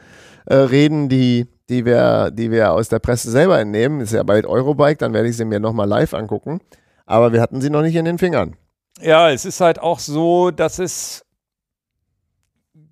[0.46, 4.00] äh, reden, die, die, wir, die wir aus der Presse selber entnehmen.
[4.00, 6.60] Ist ja bald Eurobike, dann werde ich sie mir nochmal live angucken.
[7.06, 8.56] Aber wir hatten sie noch nicht in den Fingern.
[9.00, 11.23] Ja, es ist halt auch so, dass es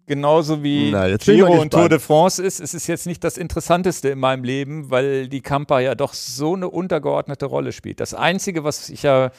[0.07, 1.73] genauso wie Na, Giro und.
[1.73, 5.41] Tour de France ist, es ist jetzt nicht das Interessanteste in meinem Leben, weil die
[5.41, 8.01] Camper ja doch so eine untergeordnete Rolle spielt.
[8.01, 9.31] Das Einzige, was ich ja,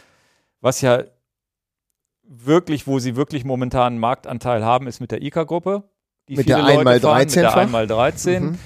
[0.61, 1.03] was ja
[2.23, 5.83] wirklich, wo sie wirklich momentan einen Marktanteil haben, ist mit der ICA-Gruppe.
[6.27, 7.57] Mit viele der Leute einmal fahren, mit der 13-fach?
[7.57, 8.43] einmal 13.
[8.43, 8.59] Mhm.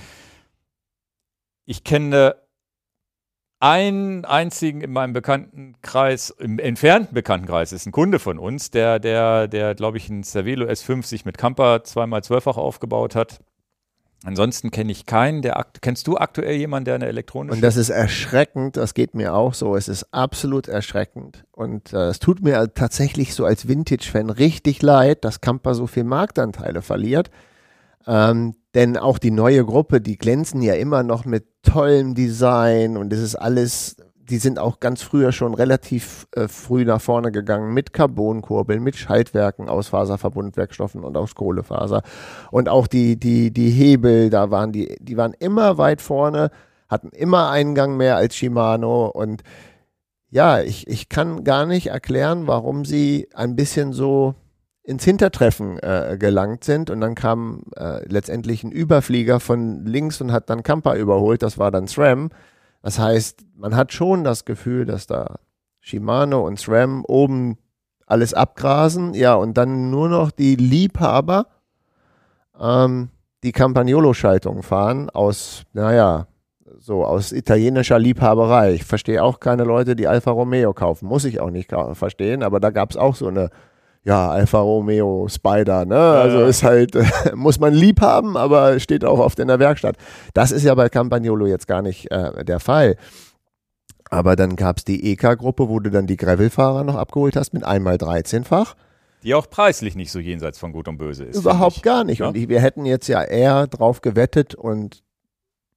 [1.66, 2.36] Ich kenne
[3.60, 9.48] einen einzigen in meinem Bekanntenkreis, im entfernten Bekanntenkreis, ist ein Kunde von uns, der, der,
[9.48, 13.40] der glaube ich, ein Cervelo S5 sich mit Camper zweimal zwölffach aufgebaut hat.
[14.24, 17.90] Ansonsten kenne ich keinen, der kennst du aktuell jemanden, der eine elektronische Und das ist
[17.90, 19.76] erschreckend, das geht mir auch so.
[19.76, 21.46] Es ist absolut erschreckend.
[21.52, 26.04] Und äh, es tut mir tatsächlich so als Vintage-Fan richtig leid, dass Camper so viel
[26.04, 27.30] Marktanteile verliert.
[28.08, 33.12] Ähm, denn auch die neue Gruppe, die glänzen ja immer noch mit tollem Design und
[33.12, 33.98] es ist alles
[34.30, 38.98] die sind auch ganz früher schon relativ äh, früh nach vorne gegangen mit Carbonkurbeln, mit
[38.98, 42.02] Schaltwerken aus Faserverbundwerkstoffen und aus Kohlefaser.
[42.52, 46.52] Und auch die, die, die Hebel, da waren die, die waren immer weit vorne,
[46.90, 49.44] hatten immer einen Gang mehr als Shimano und
[50.30, 54.36] ja, ich, ich kann gar nicht erklären, warum sie ein bisschen so
[54.88, 60.32] ins Hintertreffen äh, gelangt sind und dann kam äh, letztendlich ein Überflieger von links und
[60.32, 62.30] hat dann Kampa überholt, das war dann SRAM
[62.82, 65.40] das heißt, man hat schon das Gefühl, dass da
[65.82, 67.58] Shimano und SRAM oben
[68.06, 71.48] alles abgrasen, ja, und dann nur noch die Liebhaber
[72.58, 73.10] ähm,
[73.44, 76.28] die Campagnolo-Schaltung fahren aus, naja,
[76.80, 78.76] so aus italienischer Liebhaberei.
[78.76, 81.08] Ich verstehe auch keine Leute, die Alfa Romeo kaufen.
[81.08, 83.50] Muss ich auch nicht verstehen, aber da gab es auch so eine
[84.08, 85.96] ja, Alfa Romeo Spider, ne?
[85.96, 86.48] Ja, also ja.
[86.48, 86.98] ist halt,
[87.36, 89.98] muss man lieb haben, aber steht auch oft in der Werkstatt.
[90.34, 92.96] Das ist ja bei Campagnolo jetzt gar nicht äh, der Fall.
[94.10, 97.66] Aber dann gab es die EK-Gruppe, wo du dann die Gravelfahrer noch abgeholt hast mit
[97.66, 98.76] einmal 13-fach.
[99.24, 101.36] Die auch preislich nicht so jenseits von Gut und Böse ist.
[101.36, 102.20] Überhaupt gar nicht.
[102.20, 102.30] Ja?
[102.30, 105.04] Und ich, wir hätten jetzt ja eher drauf gewettet und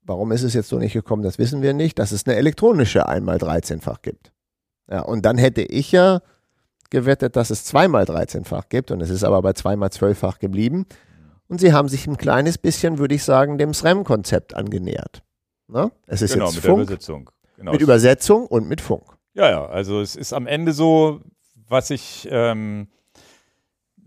[0.04, 3.08] warum ist es jetzt so nicht gekommen, das wissen wir nicht, dass es eine elektronische
[3.08, 4.30] einmal 13-fach gibt.
[4.88, 6.20] Ja, und dann hätte ich ja
[6.90, 10.86] gewettet, dass es zweimal 13-fach gibt und es ist aber bei zweimal 12-fach geblieben.
[11.48, 15.22] Und sie haben sich ein kleines bisschen, würde ich sagen, dem SRAM-Konzept angenähert.
[15.66, 15.90] Ne?
[16.06, 17.30] Es ist genau, jetzt mit Funk, Übersetzung.
[17.56, 17.72] Genau.
[17.72, 19.04] Mit Übersetzung und mit Funk.
[19.34, 21.20] Ja, ja, also es ist am Ende so,
[21.68, 22.88] was ich ähm,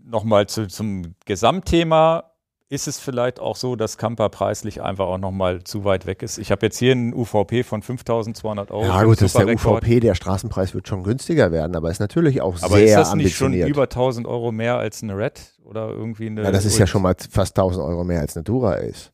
[0.04, 2.33] nochmal zu, zum Gesamtthema
[2.68, 6.38] ist es vielleicht auch so, dass Camper preislich einfach auch nochmal zu weit weg ist?
[6.38, 8.84] Ich habe jetzt hier einen UVP von 5200 Euro.
[8.84, 12.40] Ja gut, das ist der UVP, der Straßenpreis wird schon günstiger werden, aber ist natürlich
[12.40, 13.62] auch aber sehr ist das nicht ambitioniert.
[13.64, 16.42] schon über 1000 Euro mehr als eine Red oder irgendwie eine?
[16.42, 19.12] Ja, das ist ja schon mal fast 1000 Euro mehr als eine Dura Ace.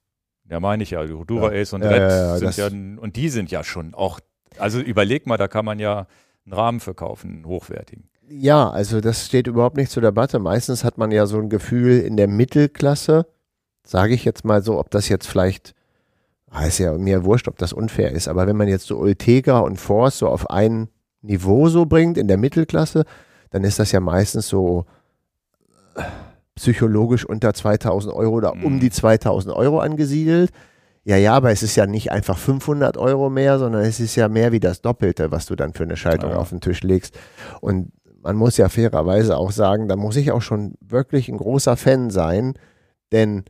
[0.48, 1.04] Ja, meine ich ja.
[1.04, 1.60] Dura Ja.
[1.60, 4.20] Ace und Ja, Red ja, sind ja, und die sind ja schon auch,
[4.58, 6.06] also überleg mal, da kann man ja
[6.44, 8.08] einen Rahmen verkaufen, einen hochwertigen.
[8.28, 10.38] Ja, also das steht überhaupt nicht zur Debatte.
[10.38, 13.26] Meistens hat man ja so ein Gefühl in der Mittelklasse,
[13.84, 15.74] sage ich jetzt mal so, ob das jetzt vielleicht,
[16.50, 19.60] ah, ist ja mir wurscht, ob das unfair ist, aber wenn man jetzt so Ultegra
[19.60, 20.88] und Force so auf ein
[21.22, 23.04] Niveau so bringt in der Mittelklasse,
[23.50, 24.84] dann ist das ja meistens so
[25.96, 26.02] äh,
[26.54, 28.80] psychologisch unter 2000 Euro oder um Mhm.
[28.80, 30.50] die 2000 Euro angesiedelt.
[31.04, 34.28] Ja, ja, aber es ist ja nicht einfach 500 Euro mehr, sondern es ist ja
[34.28, 36.36] mehr wie das Doppelte, was du dann für eine Schaltung Ja.
[36.36, 37.18] auf den Tisch legst.
[37.62, 37.90] Und
[38.22, 42.10] man muss ja fairerweise auch sagen, da muss ich auch schon wirklich ein großer Fan
[42.10, 42.54] sein,
[43.12, 43.44] denn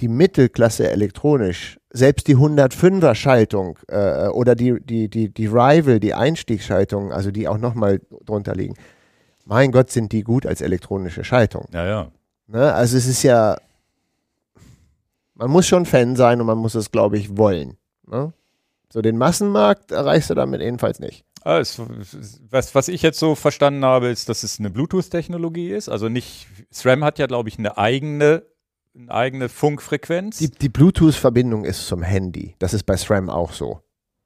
[0.00, 6.12] die Mittelklasse elektronisch, selbst die 105er Schaltung äh, oder die, die, die, die Rival, die
[6.14, 8.74] Einstiegsschaltung, also die auch nochmal drunter liegen,
[9.46, 11.66] mein Gott, sind die gut als elektronische Schaltung.
[11.72, 12.10] Ja, ja.
[12.48, 12.72] Ne?
[12.74, 13.56] Also es ist ja,
[15.34, 17.76] man muss schon Fan sein und man muss es, glaube ich, wollen.
[18.06, 18.32] Ne?
[18.92, 21.24] So den Massenmarkt erreichst du damit jedenfalls nicht.
[21.42, 21.80] Ah, es-
[22.50, 25.88] Was, was ich jetzt so verstanden habe, ist, dass es eine Bluetooth-Technologie ist.
[25.88, 28.42] Also nicht, SRAM hat ja, glaube ich, eine eigene,
[28.96, 30.38] eine eigene Funkfrequenz.
[30.38, 32.54] Die, die Bluetooth-Verbindung ist zum Handy.
[32.58, 33.80] Das ist bei SRAM auch so.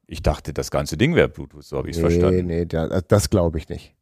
[0.06, 2.46] ich dachte, das ganze Ding wäre Bluetooth, so habe ich es nee, verstanden.
[2.46, 3.94] nee, da, das glaube ich nicht.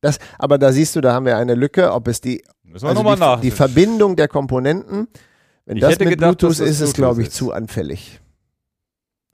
[0.00, 3.40] Das, aber da siehst du, da haben wir eine Lücke, ob es die, also die,
[3.42, 5.08] die Verbindung der Komponenten,
[5.64, 7.34] wenn Ich das mit gedacht, Bluetooth das ist, ist Bluetooth glaube ich ist.
[7.34, 8.20] zu anfällig.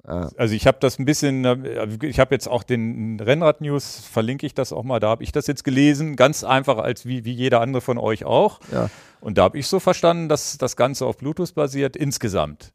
[0.04, 4.46] Ah, Also ich habe das ein bisschen, äh, ich habe jetzt auch den Rennrad-News, verlinke
[4.46, 7.32] ich das auch mal, da habe ich das jetzt gelesen, ganz einfach als wie, wie
[7.32, 8.60] jeder andere von euch auch.
[8.72, 8.88] Ja.
[9.20, 12.72] Und da habe ich so verstanden, dass das Ganze auf Bluetooth basiert insgesamt.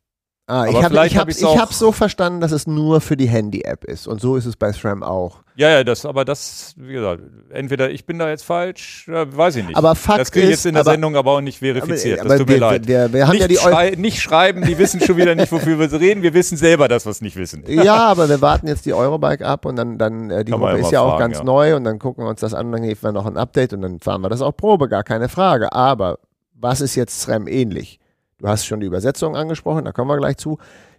[0.47, 3.17] Ah, ich Aber habe ich hab ich auch- hab so verstanden, dass es nur für
[3.17, 4.07] die Handy-App ist.
[4.07, 5.37] Und so ist es bei SRAM auch.
[5.55, 9.55] Ja, ja, das, aber das, wie gesagt, entweder ich bin da jetzt falsch, äh, weiß
[9.55, 9.75] ich nicht.
[9.75, 12.19] Aber Fakt das kriege ich jetzt in der aber- Sendung aber auch nicht verifiziert.
[12.19, 12.87] aber das tut mir wir, leid.
[12.87, 15.91] Wir, wir haben nicht, ja schrei nicht schreiben, die wissen schon wieder nicht, wofür wir
[15.99, 16.21] reden.
[16.21, 17.63] Wir wissen selber das, was nicht wissen.
[17.67, 20.77] Ja, aber wir warten jetzt die Eurobike ab und dann, dann äh, die Kann Gruppe
[20.77, 21.43] ist ja auch fragen, ganz ja.
[21.43, 23.81] neu und dann gucken wir uns das an, dann geben wir noch ein Update und
[23.81, 25.71] dann fahren wir das auch Probe, gar keine Frage.
[25.73, 26.19] Aber
[26.53, 27.99] was ist jetzt SRAM ähnlich?
[28.37, 30.57] Du hast schon die Übersetzung angesprochen, da kommen wir gleich zu.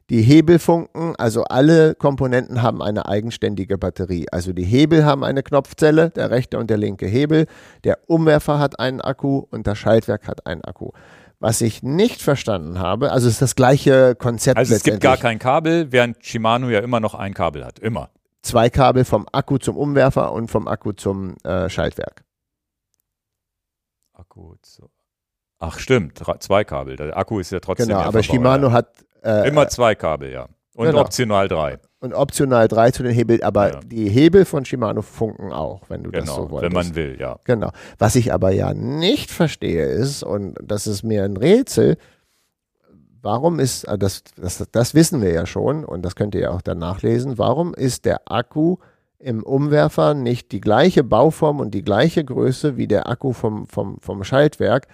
[0.08, 4.26] Die Hebelfunken, also alle Komponenten haben eine eigenständige Batterie.
[4.30, 7.46] Also die Hebel haben eine Knopfzelle, der rechte und der linke Hebel.
[7.82, 10.92] Der Umwerfer hat einen Akku und das Schaltwerk hat einen Akku.
[11.40, 15.16] Was ich nicht verstanden habe, also es ist das gleiche Konzept Also es gibt gar
[15.18, 17.78] kein Kabel, während Shimano ja immer noch ein Kabel hat.
[17.80, 18.08] Immer.
[18.42, 22.24] zwei Kabel vom Akku zum Umwerfer und vom Akku zum äh, Schaltwerk.
[24.14, 24.54] Akku.
[24.64, 24.88] So.
[25.58, 26.96] Ach stimmt, zwei Kabel.
[26.96, 28.72] Der Akku ist ja trotzdem Genau, aber Shimano ja.
[28.72, 28.88] hat
[29.22, 30.46] äh, immer zwei Kabel, ja.
[30.74, 31.00] Und Genau.
[31.00, 31.78] optional drei.
[32.00, 33.80] und optional drei zu den Hebel, aber Ja.
[33.80, 36.62] die Hebel von Shimano funken auch, wenn du das Genau, so wolltest.
[36.74, 37.38] wenn man will, ja.
[37.44, 37.70] Genau.
[37.98, 41.96] Was ich aber ja nicht verstehe ist, und das ist mir ein Rätsel,
[43.22, 46.50] warum ist, äh, das, das, das wissen wir ja schon, und das könnt ihr ja
[46.50, 48.76] auch dann nachlesen, warum ist der Akku
[49.18, 53.98] im Umwerfer nicht die gleiche Bauform und die gleiche Größe wie der Akku vom, vom,
[54.00, 54.86] vom Schaltwerk?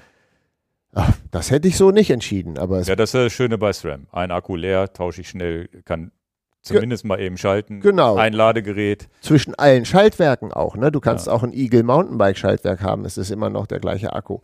[0.95, 3.73] Ach, das hätte ich so nicht entschieden, aber es Ja, das ist das Schöne bei
[3.73, 4.07] SRAM.
[4.13, 6.13] Ein Akku leer, tausche ich schnell, kann
[6.61, 7.81] zumindest mal eben schalten.
[7.81, 8.17] Genau.
[8.17, 9.09] Ein Ladegerät.
[9.23, 10.77] zwischen allen Schaltwerken auch.
[10.77, 10.93] Ne?
[10.93, 11.33] Du kannst Ja.
[11.33, 14.39] auch ein Eagle Mountainbike Schaltwerk haben, es ist immer noch der gleiche Akku.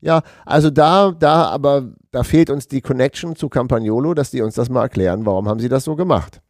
[0.00, 4.54] Ja, also da, da, aber da fehlt uns die Connection zu Campagnolo, dass die uns
[4.54, 6.40] das mal erklären, warum haben sie das so gemacht.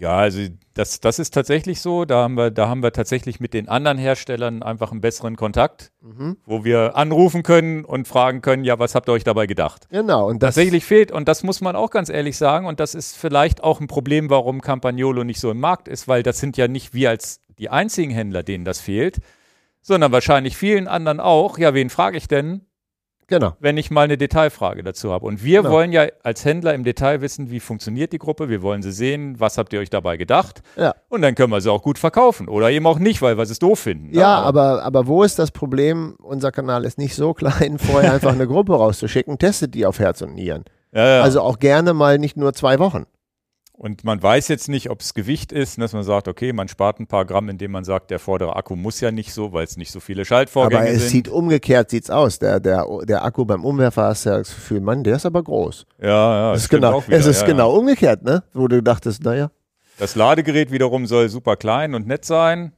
[0.00, 0.40] Ja, also
[0.72, 2.04] das, das ist tatsächlich so.
[2.04, 5.92] Da haben wir, da haben wir tatsächlich mit den anderen Herstellern einfach einen besseren Kontakt,
[6.00, 6.36] Mhm.
[6.46, 9.86] wo wir anrufen können und fragen können, ja, was habt ihr euch dabei gedacht?
[9.90, 12.94] Genau, und das, Tatsächlich fehlt, und das muss man auch ganz ehrlich sagen, und das
[12.94, 16.56] ist vielleicht auch ein Problem, warum Campagnolo nicht so im Markt ist, weil das sind
[16.56, 19.18] ja nicht wir als die einzigen Händler, denen das fehlt,
[19.82, 21.58] sondern wahrscheinlich vielen anderen auch.
[21.58, 22.62] Ja, wen frage ich denn,
[23.26, 25.26] genau, wenn ich mal eine Detailfrage dazu habe?
[25.26, 25.74] Und wir Genau.
[25.74, 29.38] wollen ja als Händler im Detail wissen, wie funktioniert die Gruppe, wir wollen sie sehen,
[29.38, 30.62] was habt ihr euch dabei gedacht?
[30.76, 30.94] ja.
[31.08, 33.58] Und dann können wir sie auch gut verkaufen oder eben auch nicht, weil wir es
[33.58, 34.14] doof finden.
[34.14, 36.16] Ja, aber, aber wo ist das Problem?
[36.22, 40.20] Unser Kanal ist nicht so klein, vorher einfach eine Gruppe rauszuschicken, testet die auf Herz
[40.22, 40.64] und Nieren.
[40.92, 41.22] ja, ja.
[41.22, 43.04] Also auch gerne mal nicht nur zwei Wochen.
[43.76, 47.00] Und man weiß jetzt nicht, ob es Gewicht ist, dass man sagt, okay, man spart
[47.00, 49.76] ein paar Gramm, indem man sagt, der vordere Akku muss ja nicht so, weil es
[49.76, 51.10] nicht so viele Schaltvorgänge aber es sind.
[51.10, 52.38] sieht umgekehrt sieht's aus.
[52.38, 55.42] Der, der, der Akku beim Umwerfer hast du ja das Gefühl, Mann, der ist aber
[55.42, 55.86] groß.
[56.00, 57.78] ja, ja, Es ist genau, wieder, es ist ja, genau Ja.
[57.80, 58.44] umgekehrt, ne?
[58.52, 59.50] Wo du dachtest, naja.
[59.98, 62.72] Das Ladegerät wiederum soll super klein und nett sein.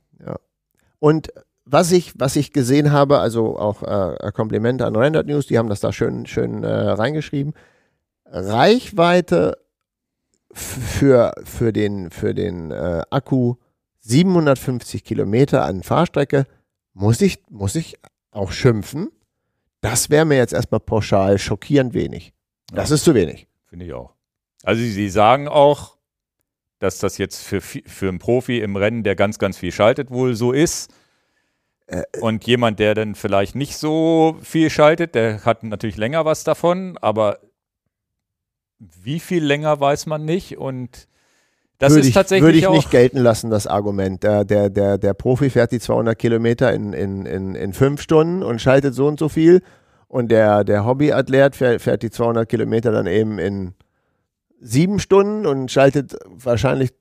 [0.98, 1.28] Und
[1.66, 5.68] was ich, was ich gesehen habe, also auch äh, Komplimente an Rendert News, die haben
[5.68, 7.52] das da schön, schön äh, reingeschrieben.
[8.24, 9.58] Reichweite
[10.56, 13.56] für, für den, für den äh, Akku
[14.00, 16.46] 750 Kilometer an Fahrstrecke,
[16.94, 17.96] muss ich, muss ich
[18.30, 19.10] auch schimpfen.
[19.80, 22.32] Das wäre mir jetzt erstmal pauschal schockierend wenig.
[22.72, 23.46] Das ist zu wenig.
[23.66, 24.14] Finde ich auch.
[24.62, 25.96] Also sie, sagen auch,
[26.78, 30.34] dass das jetzt für, für einen Profi im Rennen, der ganz, ganz viel schaltet, wohl
[30.34, 30.90] so ist.
[31.86, 36.44] Äh, Und jemand, der dann vielleicht nicht so viel schaltet, der hat natürlich länger was
[36.44, 37.38] davon, aber
[38.78, 40.58] wie viel länger weiß man nicht.
[40.58, 41.08] Und
[41.78, 42.74] das würde ist ich, tatsächlich würde ich auch.
[42.74, 44.22] nicht gelten lassen, das Argument.
[44.22, 48.42] Der, der, der, der Profi fährt die 200 Kilometer in, in, in, in fünf Stunden
[48.42, 49.62] und schaltet so und so viel.
[50.08, 53.74] Und der, der Hobbyathlet fährt, fährt die 200 Kilometer dann eben in
[54.60, 56.92] sieben Stunden und schaltet wahrscheinlich,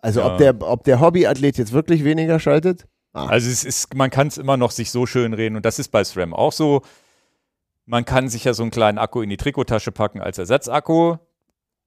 [0.00, 0.32] also Ja.
[0.32, 2.86] ob, der, ob der Hobbyathlet jetzt wirklich weniger schaltet?
[3.12, 5.78] Ah, Also es ist, man kann es immer noch sich so schön reden und das
[5.78, 6.82] ist bei SRAM auch so.
[7.86, 11.16] Man kann sich ja so einen kleinen Akku in die Trikottasche packen als Ersatzakku.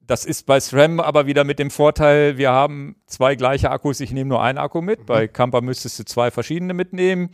[0.00, 4.10] Das ist bei SRAM aber wieder mit dem Vorteil, wir haben zwei gleiche Akkus, ich
[4.10, 5.06] nehme nur einen Akku mit.
[5.06, 7.30] Bei Camper müsstest du zwei verschiedene mitnehmen.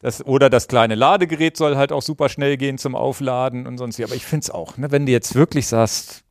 [0.00, 4.00] Das, oder das kleine Ladegerät soll halt auch super schnell gehen zum Aufladen und sonst.
[4.00, 6.24] Aber ich finde es auch, ne, wenn du jetzt wirklich sagst,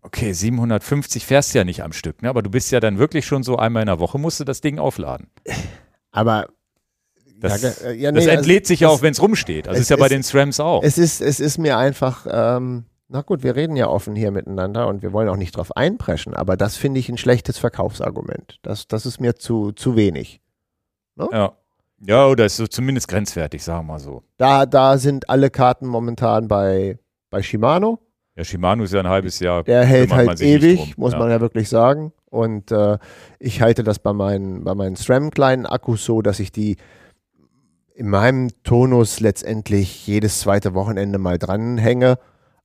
[0.00, 3.26] okay, 750 fährst du ja nicht am Stück, ne, aber du bist ja dann wirklich
[3.26, 5.30] schon so einmal in der Woche musst du das Ding aufladen.
[6.10, 6.48] aber
[7.40, 9.68] Das, ja, ge- ja, das nee, entlädt also sich ja auch, wenn es rumsteht.
[9.68, 10.82] Also es ist ja bei ist- den SRAMs auch.
[10.82, 14.86] Es ist, es ist mir einfach, ähm, na gut, wir reden ja offen hier miteinander
[14.88, 18.58] und wir wollen auch nicht drauf einpreschen, aber das finde ich ein schlechtes Verkaufsargument.
[18.62, 20.40] Das, das ist mir zu, zu wenig.
[21.32, 21.52] ja.
[22.00, 24.22] ja, oder ist so zumindest grenzwertig, sagen wir mal so.
[24.36, 26.98] Da, da sind alle Karten momentan bei,
[27.30, 27.98] bei Shimano.
[28.36, 29.64] Ja, Shimano ist ja ein halbes Jahr.
[29.64, 31.18] Der hält halt ewig, muss ja.
[31.18, 32.12] man ja wirklich sagen.
[32.26, 32.98] Und äh,
[33.40, 36.76] ich halte das bei meinen, bei meinen SRAM-kleinen Akkus so, dass ich die
[37.98, 42.18] in meinem Tonus letztendlich jedes zweite Wochenende mal dranhänge.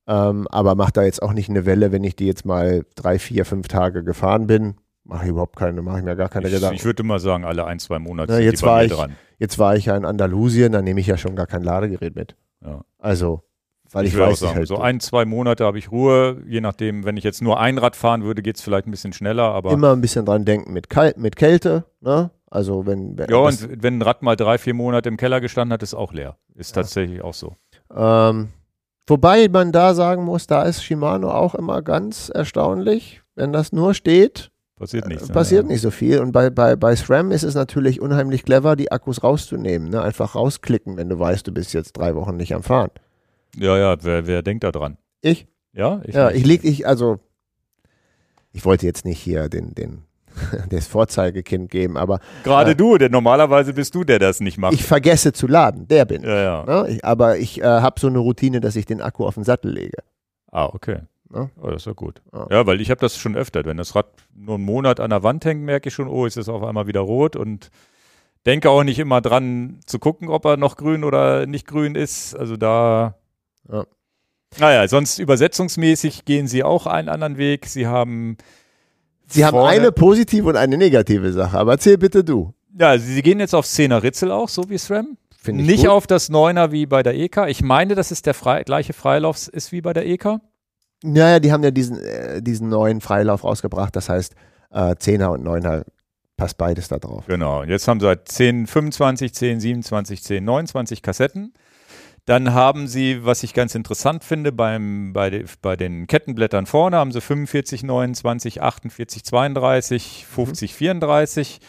[0.05, 3.17] Ähm, aber mache da jetzt auch nicht eine Welle, wenn ich die jetzt mal drei,
[3.17, 4.75] vier, fünf Tage gefahren bin.
[5.05, 6.75] Mache ich überhaupt keine, mache ich mir gar keine Ich, Gedanken.
[6.75, 8.91] ich würde mal sagen, alle ein, zwei Monate Na, sind jetzt die bei war ich-
[8.91, 9.15] dran.
[9.39, 12.35] Jetzt war ich ja in Andalusien, da nehme ich ja schon gar kein Ladegerät mit.
[12.63, 12.81] Ja.
[12.99, 13.41] Also,
[13.91, 16.43] weil ich, Ich, weiß, sagen, halt so ein, zwei Monate habe ich Ruhe.
[16.47, 19.13] Je nachdem, wenn ich jetzt nur ein Rad fahren würde, geht es vielleicht ein bisschen
[19.13, 19.43] schneller.
[19.45, 21.85] Aber immer ein bisschen dran denken mit, Kal mit Kälte.
[22.01, 22.29] Ne?
[22.53, 25.73] Also wenn, wenn ja, und wenn ein Rad mal drei, vier Monate im Keller gestanden
[25.73, 26.37] hat, ist auch leer.
[26.53, 26.83] Ist Ja.
[26.83, 27.55] tatsächlich auch so.
[27.91, 28.49] Ähm,
[29.07, 33.23] wobei man da sagen muss, da ist Shimano auch immer ganz erstaunlich.
[33.33, 35.31] Wenn das nur steht, Passiert nichts.
[35.31, 35.71] äh, passiert ja.
[35.71, 36.19] nicht so viel.
[36.19, 39.89] Und bei, bei, bei SRAM ist es natürlich unheimlich clever, die Akkus rauszunehmen.
[39.89, 40.03] Ne?
[40.03, 42.91] Einfach rausklicken, wenn du weißt, du bist jetzt drei Wochen nicht am Fahren.
[43.55, 44.97] Ja, ja, wer, wer denkt da dran?
[45.21, 45.47] Ich?
[45.73, 46.37] Ja, ja, nicht.
[46.37, 47.19] ich lieg, ich, also,
[48.51, 50.03] ich wollte jetzt nicht hier den, den,
[50.69, 54.73] das Vorzeigekind geben, aber Gerade Äh, du, denn normalerweise bist du, der das nicht macht.
[54.73, 56.27] ich vergesse zu laden, der bin ich.
[56.27, 56.65] ja, ja.
[56.65, 56.89] Ne?
[56.89, 59.71] Ich, aber ich äh, habe so eine Routine, dass ich den Akku auf den Sattel
[59.71, 59.97] lege.
[60.51, 60.99] Ah, okay.
[61.33, 61.49] Ja.
[61.61, 62.21] Oh, das ist ja gut.
[62.31, 62.47] Ja.
[62.51, 63.65] Ja, weil ich habe das schon öfter.
[63.65, 66.37] Wenn das Rad nur einen Monat an der Wand hängt, merke ich schon, oh, ist
[66.37, 67.71] es auf einmal wieder rot und
[68.45, 72.35] denke auch nicht immer dran zu gucken, ob er noch grün oder nicht grün ist.
[72.35, 73.15] Also da.
[73.71, 73.85] Ja.
[74.59, 77.65] Naja, sonst übersetzungsmäßig gehen sie auch einen anderen Weg.
[77.65, 78.37] Sie haben.
[79.27, 82.53] Sie haben eine positive und eine negative Sache, aber erzähl bitte du.
[82.77, 85.17] Ja, sie gehen jetzt auf 10er Ritzel auch, so wie SRAM.
[85.45, 85.89] Ich Nicht gut.
[85.89, 87.45] auf das 9er wie bei der EK.
[87.47, 90.37] Ich meine, dass es der frei, gleiche Freilauf ist wie bei der EK.
[91.03, 94.35] Naja, die haben ja diesen, äh, diesen neuen Freilauf rausgebracht, das heißt
[94.71, 95.83] äh, 10er und 9er
[96.37, 97.25] passt beides da drauf.
[97.27, 97.61] Genau.
[97.61, 101.53] Und Jetzt haben sie halt 10, 25, 10, 27, 10, 29 Kassetten.
[102.25, 106.95] Dann haben sie, was ich ganz interessant finde, beim, bei, de, bei den Kettenblättern vorne
[106.97, 111.59] haben sie 45, 29, 48, 32, 50, 34.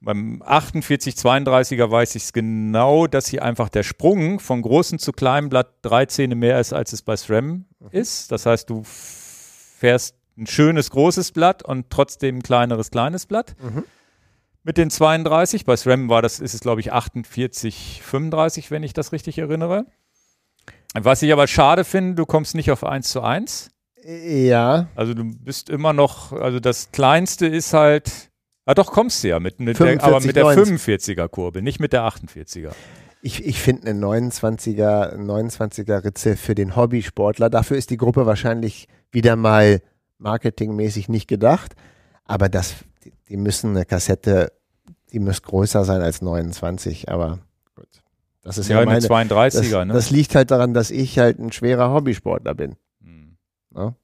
[0.00, 5.12] Beim 48, 32er weiß ich es genau, dass hier einfach der Sprung von großen zu
[5.12, 8.32] kleinen Blatt drei Zähne mehr ist, als es bei SRAM ist.
[8.32, 13.54] Das heißt, du fährst ein schönes großes Blatt und trotzdem ein kleineres kleines Blatt
[14.62, 15.66] mit den 32.
[15.66, 19.86] Bei SRAM war das, ist es glaube ich 48, 35, wenn ich das richtig erinnere.
[20.94, 23.70] Was ich aber schade finde, du kommst nicht auf 1 zu 1.
[24.04, 28.30] Ja, Also du bist immer noch, also das kleinste ist halt,
[28.64, 30.76] ah doch, kommst du ja mit, mit der, aber 45, mit der 90.
[30.78, 32.72] 45er Kurbel, nicht mit der 48er.
[33.22, 37.50] ich, ich finde eine 29er, 29er Ritze für den Hobbysportler.
[37.50, 39.82] Dafür ist die Gruppe wahrscheinlich wieder mal
[40.18, 41.74] marketingmäßig nicht gedacht.
[42.24, 42.74] Aber das,
[43.28, 44.52] die, müssen eine Kassette,
[45.12, 47.10] die muss größer sein als 29.
[47.10, 47.40] Aber
[48.42, 49.30] das ist ja, Ja, eine meine.
[49.30, 49.92] 32er, das, ne?
[49.92, 52.76] das liegt halt daran, dass ich halt ein schwerer Hobbysportler bin.
[53.02, 53.36] Hm.
[53.70, 53.94] Ne?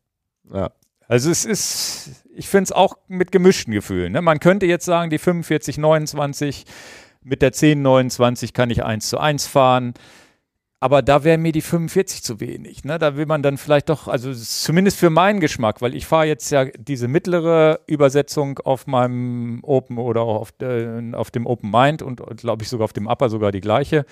[0.53, 0.71] Ja.
[1.09, 4.13] Also es ist, ich finde es auch mit gemischten Gefühlen.
[4.13, 4.23] Ne?
[4.23, 6.65] Man könnte jetzt sagen, die 45, 29
[7.23, 9.95] mit der 10, 29 kann ich 1 zu 1 fahren.
[10.79, 12.85] Aber da wäre mir die 45 zu wenig.
[12.85, 12.99] Ne?
[12.99, 16.51] Da will man dann vielleicht doch, also zumindest für meinen Geschmack, weil ich fahre jetzt
[16.51, 22.21] ja diese mittlere Übersetzung auf meinem Open oder auf, äh, auf dem Open Mind und
[22.37, 24.05] glaube ich sogar auf dem Upper sogar die gleiche.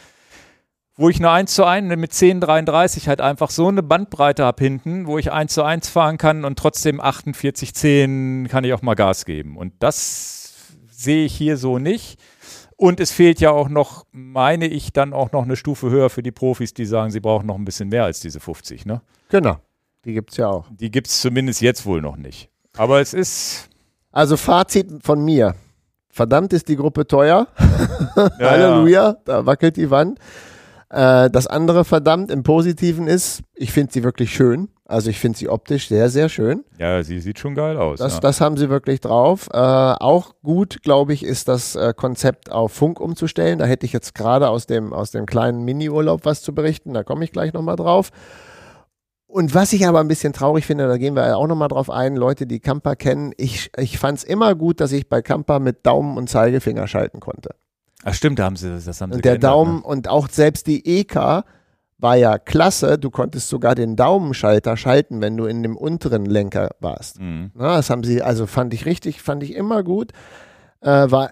[0.96, 5.06] Wo ich eine 1 zu 1 mit 10,33 halt einfach so eine Bandbreite habe hinten,
[5.06, 8.94] wo ich 1 zu 1 fahren kann und trotzdem 48, 10 kann ich auch mal
[8.94, 9.58] Gas geben.
[9.58, 10.54] Und das
[10.88, 12.18] sehe ich hier so nicht.
[12.76, 16.22] Und es fehlt ja auch noch, meine ich, dann auch noch eine Stufe höher für
[16.22, 18.84] die Profis, die sagen, sie brauchen noch ein bisschen mehr als diese 50.
[18.86, 19.00] Ne?
[19.28, 19.58] Genau,
[20.04, 20.66] die gibt es ja auch.
[20.70, 22.50] Die gibt es zumindest jetzt wohl noch nicht.
[22.76, 23.68] Aber es ist.
[24.10, 25.54] Also Fazit von mir.
[26.10, 27.48] Verdammt ist die Gruppe teuer.
[28.16, 30.20] Ja, Halleluja, da wackelt die Wand.
[30.88, 34.68] Äh, das andere verdammt im Positiven ist, ich finde sie wirklich schön.
[34.86, 36.62] Also ich finde sie optisch sehr, sehr schön.
[36.78, 37.98] Ja, sie sieht schon geil aus.
[37.98, 38.20] Das, ja.
[38.20, 39.48] das haben sie wirklich drauf.
[39.50, 43.58] Äh, auch gut, glaube ich, ist das äh, Konzept auf Funk umzustellen.
[43.58, 46.92] Da hätte ich jetzt gerade aus dem, aus dem kleinen Mini-Urlaub was zu berichten.
[46.92, 48.10] Da komme ich gleich nochmal drauf.
[49.26, 52.14] Und was ich aber ein bisschen traurig finde, da gehen wir auch nochmal drauf ein,
[52.14, 55.84] Leute, die Camper kennen, ich, ich fand es immer gut, dass ich bei Camper mit
[55.86, 57.56] Daumen und Zeigefinger schalten konnte.
[58.04, 59.82] Ach stimmt, da haben sie, das haben sie Und der geändert, Daumen Ne?
[59.82, 61.42] und auch selbst die EK
[61.98, 62.98] war ja klasse.
[62.98, 67.20] Du konntest sogar den Daumenschalter schalten, wenn du in dem unteren Lenker warst.
[67.20, 67.50] Mhm.
[67.54, 70.12] Na, das haben sie, also fand ich richtig, fand ich immer gut.
[70.80, 71.30] Äh, war,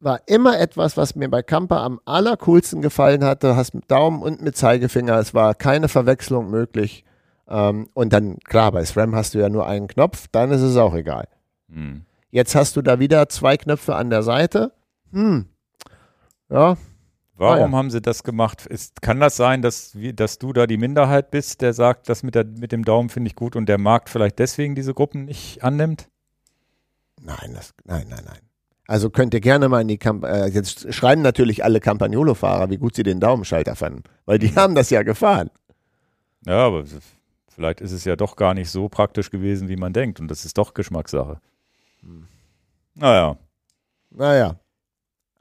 [0.00, 3.56] war immer etwas, was mir bei Camper am allercoolsten gefallen hatte.
[3.56, 5.18] Hast mit Daumen und mit Zeigefinger.
[5.18, 7.04] Es war keine Verwechslung möglich.
[7.48, 10.76] Ähm, und dann, klar, bei SRAM hast du ja nur einen Knopf, dann ist es
[10.76, 11.28] auch egal.
[11.68, 12.02] Mhm.
[12.30, 14.72] Jetzt hast du da wieder zwei Knöpfe an der Seite.
[15.12, 15.46] Hm.
[16.48, 16.76] Ja,
[17.34, 17.72] Warum Ah, ja.
[17.78, 18.66] haben sie das gemacht?
[18.66, 22.34] Ist, kann das sein, dass, dass du da die Minderheit bist, der sagt, das mit,
[22.34, 25.64] der, mit dem Daumen finde ich gut und der Markt vielleicht deswegen diese Gruppen nicht
[25.64, 26.08] annimmt?
[27.20, 28.40] Nein, das, nein, nein, nein.
[28.86, 32.76] Also könnt ihr gerne mal in die Camp äh, jetzt schreiben natürlich alle Campagnolo-Fahrer, wie
[32.78, 35.50] gut sie den Daumenschalter fanden, weil die haben das ja gefahren.
[36.44, 36.84] Ja, aber
[37.48, 40.44] vielleicht ist es ja doch gar nicht so praktisch gewesen, wie man denkt und das
[40.44, 41.40] ist doch Geschmackssache.
[42.00, 42.26] Hm.
[42.94, 43.38] Naja,
[44.10, 44.56] Naja,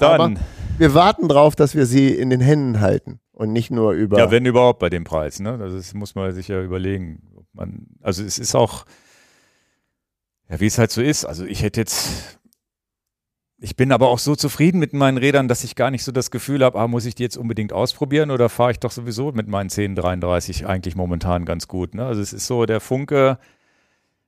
[0.01, 0.39] dann,
[0.77, 4.17] wir warten drauf, dass wir sie in den Händen halten und nicht nur über.
[4.17, 5.57] ja, wenn überhaupt bei dem Preis, ne?
[5.61, 7.21] Also Das muss man sich ja überlegen.
[7.53, 8.85] Man, also es ist auch,
[10.49, 11.25] ja, wie es halt so ist.
[11.25, 12.39] Also ich hätte jetzt,
[13.57, 16.31] ich bin aber auch so zufrieden mit meinen Rädern, dass ich gar nicht so das
[16.31, 19.47] Gefühl habe, ah, muss ich die jetzt unbedingt ausprobieren oder fahre ich doch sowieso mit
[19.47, 21.93] meinen 1033 eigentlich momentan ganz gut.
[21.93, 22.05] Ne?
[22.05, 23.37] Also es ist so der Funke,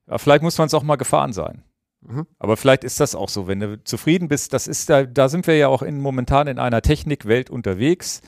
[0.07, 1.63] ja, vielleicht muss man es auch mal gefahren sein.
[2.05, 2.27] Mhm.
[2.39, 5.47] Aber vielleicht ist das auch so, wenn du zufrieden bist, das ist da, da sind
[5.47, 8.21] wir ja auch in, momentan in einer Technikwelt unterwegs.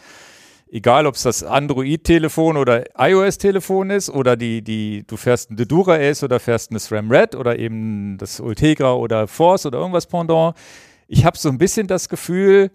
[0.68, 5.96] egal ob es das Android-Telefon oder iOS-Telefon ist oder die, die, du fährst ein Dura
[5.96, 10.56] Ace oder fährst eine SRAM Red oder eben das Ultegra oder Force oder irgendwas Pendant.
[11.08, 12.72] Ich habe so ein bisschen das Gefühl,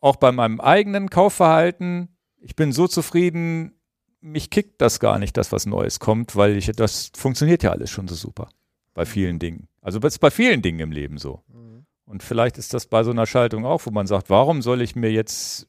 [0.00, 3.72] auch bei meinem eigenen Kaufverhalten, ich bin so zufrieden,
[4.20, 7.90] mich kickt das gar nicht, dass was Neues kommt, weil ich, das funktioniert ja alles
[7.90, 8.48] schon so super
[8.96, 9.68] bei vielen Dingen.
[9.82, 11.42] Also das ist bei vielen Dingen im Leben so.
[11.48, 11.84] Mhm.
[12.06, 14.96] Und vielleicht ist das bei so einer Schaltung auch, wo man sagt, warum soll ich
[14.96, 15.68] mir jetzt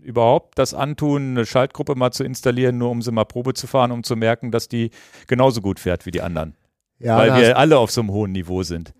[0.00, 3.90] überhaupt das antun, eine Schaltgruppe mal zu installieren, nur um sie mal Probe zu fahren,
[3.90, 4.90] um zu merken, dass die
[5.26, 6.54] genauso gut fährt wie die anderen.
[7.00, 8.94] Ja, Weil wir alle auf so einem hohen Niveau sind.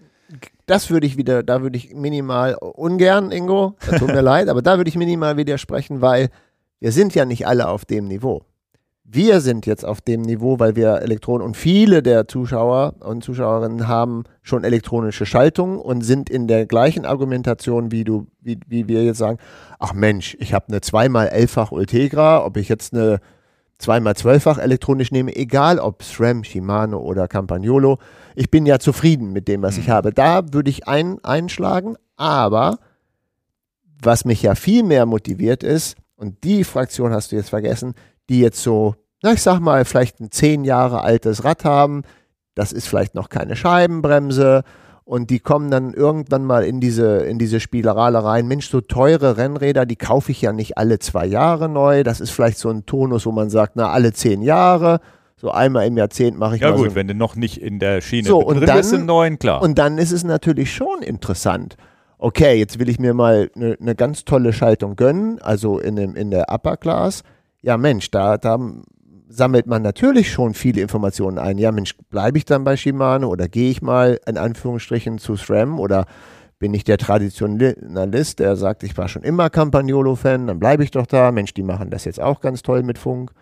[0.66, 4.60] Das würde ich wieder, da würde ich minimal ungern, Ingo, das tut mir leid, aber
[4.60, 6.30] da würde ich minimal widersprechen, weil
[6.80, 8.44] wir sind ja nicht alle auf dem Niveau
[9.10, 13.88] wir sind jetzt auf dem Niveau, weil wir Elektronen und viele der Zuschauer und Zuschauerinnen
[13.88, 19.04] haben schon elektronische Schaltungen und sind in der gleichen Argumentation, wie du, wie, wie wir
[19.04, 19.38] jetzt sagen,
[19.78, 23.20] ach Mensch, ich habe eine zweimal elffach Ultegra, ob ich jetzt eine
[23.78, 27.98] zweimal zwölffach elektronisch nehme, egal ob SRAM, Shimano oder Campagnolo,
[28.34, 29.82] ich bin ja zufrieden mit dem, was mhm.
[29.82, 30.12] ich habe.
[30.12, 32.78] Da würde ich ein, einschlagen, aber
[34.02, 37.94] was mich ja viel mehr motiviert ist, und die Fraktion hast du jetzt vergessen,
[38.28, 42.02] die jetzt so, na, ich sag mal, vielleicht ein zehn Jahre altes Rad haben.
[42.54, 44.62] Das ist vielleicht noch keine Scheibenbremse.
[45.04, 48.46] Und die kommen dann irgendwann mal in diese, in diese Spielerei rein.
[48.46, 52.02] Mensch, so teure Rennräder, die kaufe ich ja nicht alle zwei Jahre neu.
[52.02, 55.00] Das ist vielleicht so ein Tonus, wo man sagt, na, alle zehn Jahre.
[55.36, 57.78] So einmal im Jahrzehnt mache ich ja mal gut, so wenn du noch nicht in
[57.78, 59.62] der Schiene so, und dann, bist im neuen, klar.
[59.62, 61.76] Und dann ist es natürlich schon interessant.
[62.18, 66.16] Okay, jetzt will ich mir mal eine ne ganz tolle Schaltung gönnen, also in, dem,
[66.16, 67.22] in der Upper Class
[67.62, 68.58] ja Mensch, da, da
[69.28, 71.58] sammelt man natürlich schon viele Informationen ein.
[71.58, 75.78] Ja Mensch, bleibe ich dann bei Shimano oder gehe ich mal in Anführungsstrichen zu SRAM
[75.78, 76.06] oder
[76.58, 81.06] bin ich der Traditionalist, der sagt, ich war schon immer Campagnolo-Fan, dann bleibe ich doch
[81.06, 81.30] da.
[81.30, 83.32] Mensch, die machen das jetzt auch ganz toll mit Funk.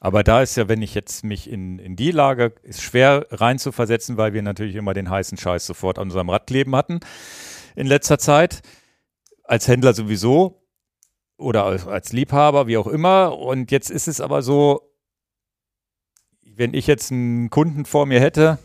[0.00, 4.16] Aber da ist ja, wenn ich jetzt mich in, in die Lage, ist schwer reinzuversetzen,
[4.16, 7.00] weil wir natürlich immer den heißen Scheiß sofort an unserem Rad kleben hatten
[7.76, 8.62] in letzter Zeit.
[9.44, 10.63] Als Händler sowieso
[11.36, 13.38] oder als Liebhaber, wie auch immer.
[13.38, 14.80] Und jetzt ist es aber so,
[16.42, 18.58] wenn ich jetzt einen Kunden vor mir hätte,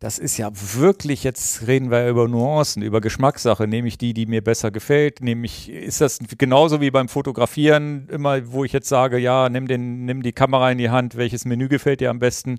[0.00, 3.66] das ist ja wirklich, jetzt reden wir über Nuancen, über Geschmackssache.
[3.66, 5.20] Nehme ich die, die mir besser gefällt?
[5.22, 9.66] Nehme ich, ist das genauso wie beim Fotografieren, immer, wo ich jetzt sage, ja, nimm
[9.66, 12.58] den, nimm die Kamera in die Hand, welches Menü gefällt dir am besten?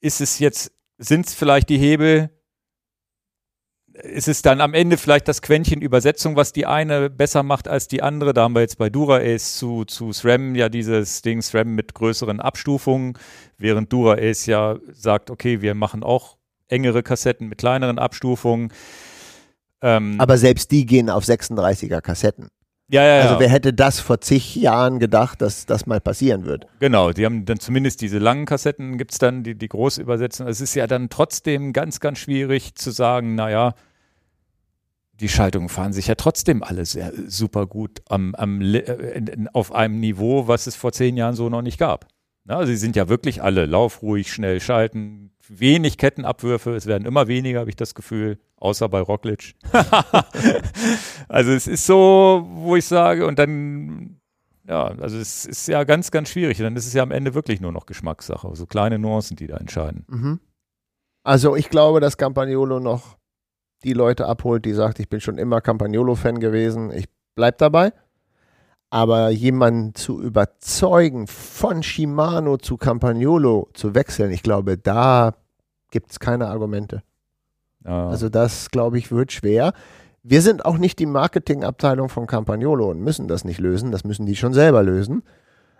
[0.00, 2.30] Ist es jetzt, sind es vielleicht die Hebel,
[4.02, 7.88] ist es dann am Ende vielleicht das Quäntchen Übersetzung, was die eine besser macht als
[7.88, 8.32] die andere.
[8.32, 12.40] Da haben wir jetzt bei DuraAce zu, zu SRAM ja dieses Ding SRAM mit größeren
[12.40, 13.18] Abstufungen,
[13.56, 16.36] während DuraAce ja sagt, okay, wir machen auch
[16.68, 18.72] engere Kassetten mit kleineren Abstufungen.
[19.82, 22.48] Ähm, Aber selbst die gehen auf 36er Kassetten.
[22.90, 26.66] Ja, ja, also wer hätte das vor zig Jahren gedacht, dass das mal passieren wird?
[26.80, 30.48] Genau, die haben dann zumindest diese langen Kassetten, gibt es dann, die, die groß übersetzen.
[30.48, 33.74] Es ist ja dann trotzdem ganz, ganz schwierig zu sagen, naja,
[35.20, 40.00] die Schaltungen fahren sich ja trotzdem alle sehr super gut am, am, äh, auf einem
[40.00, 42.06] Niveau, was es vor zehn Jahren so noch nicht gab.
[42.44, 47.60] Na, sie sind ja wirklich alle laufruhig, schnell schalten, wenig Kettenabwürfe, es werden immer weniger,
[47.60, 49.52] habe ich das Gefühl, außer bei Rockledge.
[51.28, 54.20] also es ist so, wo ich sage, und dann,
[54.66, 56.58] ja, also es ist ja ganz, ganz schwierig.
[56.58, 59.46] Und dann ist es ja am Ende wirklich nur noch Geschmackssache, so kleine Nuancen, die
[59.46, 60.04] da entscheiden.
[60.08, 60.40] Mhm.
[61.24, 63.17] Also ich glaube, dass Campagnolo noch
[63.84, 67.92] die Leute abholt, die sagt, ich bin schon immer Campagnolo-Fan gewesen, ich bleib dabei.
[68.90, 75.34] Aber jemanden zu überzeugen, von Shimano zu Campagnolo zu wechseln, ich glaube, da
[75.90, 77.02] gibt es keine Argumente.
[77.84, 78.08] Ah.
[78.08, 79.72] Also das, glaube ich, wird schwer.
[80.22, 83.92] Wir sind auch nicht die Marketingabteilung von Campagnolo und müssen das nicht lösen.
[83.92, 85.22] Das müssen die schon selber lösen.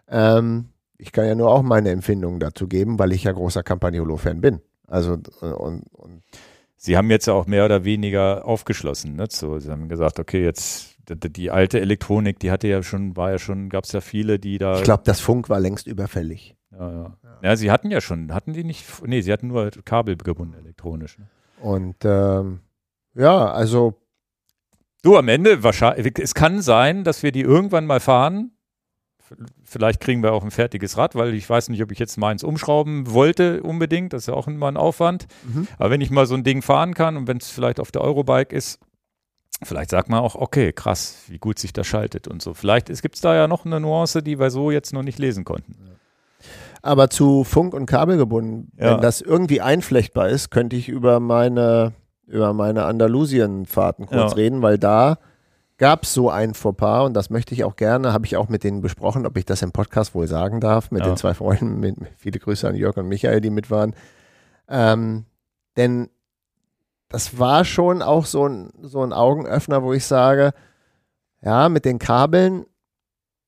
[0.09, 0.69] Ähm,
[0.99, 4.61] ich kann ja nur auch meine Empfindungen dazu geben, weil ich ja großer Campagnolo-Fan bin.
[4.87, 6.23] Also und, und
[6.81, 9.17] Sie haben jetzt ja auch mehr oder weniger aufgeschlossen.
[9.17, 9.27] Ne?
[9.29, 13.39] So, Sie haben gesagt, okay, jetzt die, alte Elektronik, die hatte ja schon, war ja
[13.39, 14.77] schon, gab es ja viele, die da.
[14.77, 16.57] Ich glaube, das Funk war längst überfällig.
[16.71, 17.17] Ja, ja.
[17.43, 21.19] ja, Sie hatten ja schon, hatten die nicht, nee, Sie hatten nur kabelgebunden elektronisch.
[21.19, 21.27] Ne?
[21.61, 22.61] Und ähm,
[23.15, 23.95] ja, also.
[25.03, 28.53] Du, am Ende, wahrscheinlich, es kann sein, dass wir die irgendwann mal fahren,
[29.65, 32.43] Vielleicht kriegen wir auch ein fertiges Rad, weil ich weiß nicht, ob ich jetzt meins
[32.43, 34.13] umschrauben wollte unbedingt.
[34.13, 35.27] Das ist ja auch immer ein Aufwand.
[35.45, 35.69] Mhm.
[35.79, 38.03] Aber wenn ich mal so ein Ding fahren kann und wenn es vielleicht auf der
[38.03, 38.81] Eurobike ist,
[39.63, 42.55] vielleicht sagt man auch, okay, krass, wie gut sich das schaltet und so.
[42.55, 45.45] Vielleicht gibt es da ja noch eine Nuance, die wir so jetzt noch nicht lesen
[45.45, 45.77] konnten.
[46.83, 48.95] Aber zu Funk und Kabel gebunden, ja.
[48.95, 51.93] wenn das irgendwie einflechtbar ist, könnte ich über meine,
[52.27, 54.37] über meine Andalusien-Fahrten kurz ja.
[54.37, 55.19] reden, weil da
[55.79, 58.65] gab es so ein Fauxpas und das möchte ich auch gerne, habe ich auch mit
[58.65, 61.09] denen besprochen, ob ich das im Podcast wohl sagen darf, mit Ja.
[61.13, 63.95] den zwei Freunden, mit, viele Grüße an Jörg und Michael, die mit waren.
[64.69, 65.25] Ähm,
[65.77, 66.11] denn
[67.09, 70.53] das war schon auch so ein, so ein Augenöffner, wo ich sage,
[71.41, 72.67] ja, mit den Kabeln,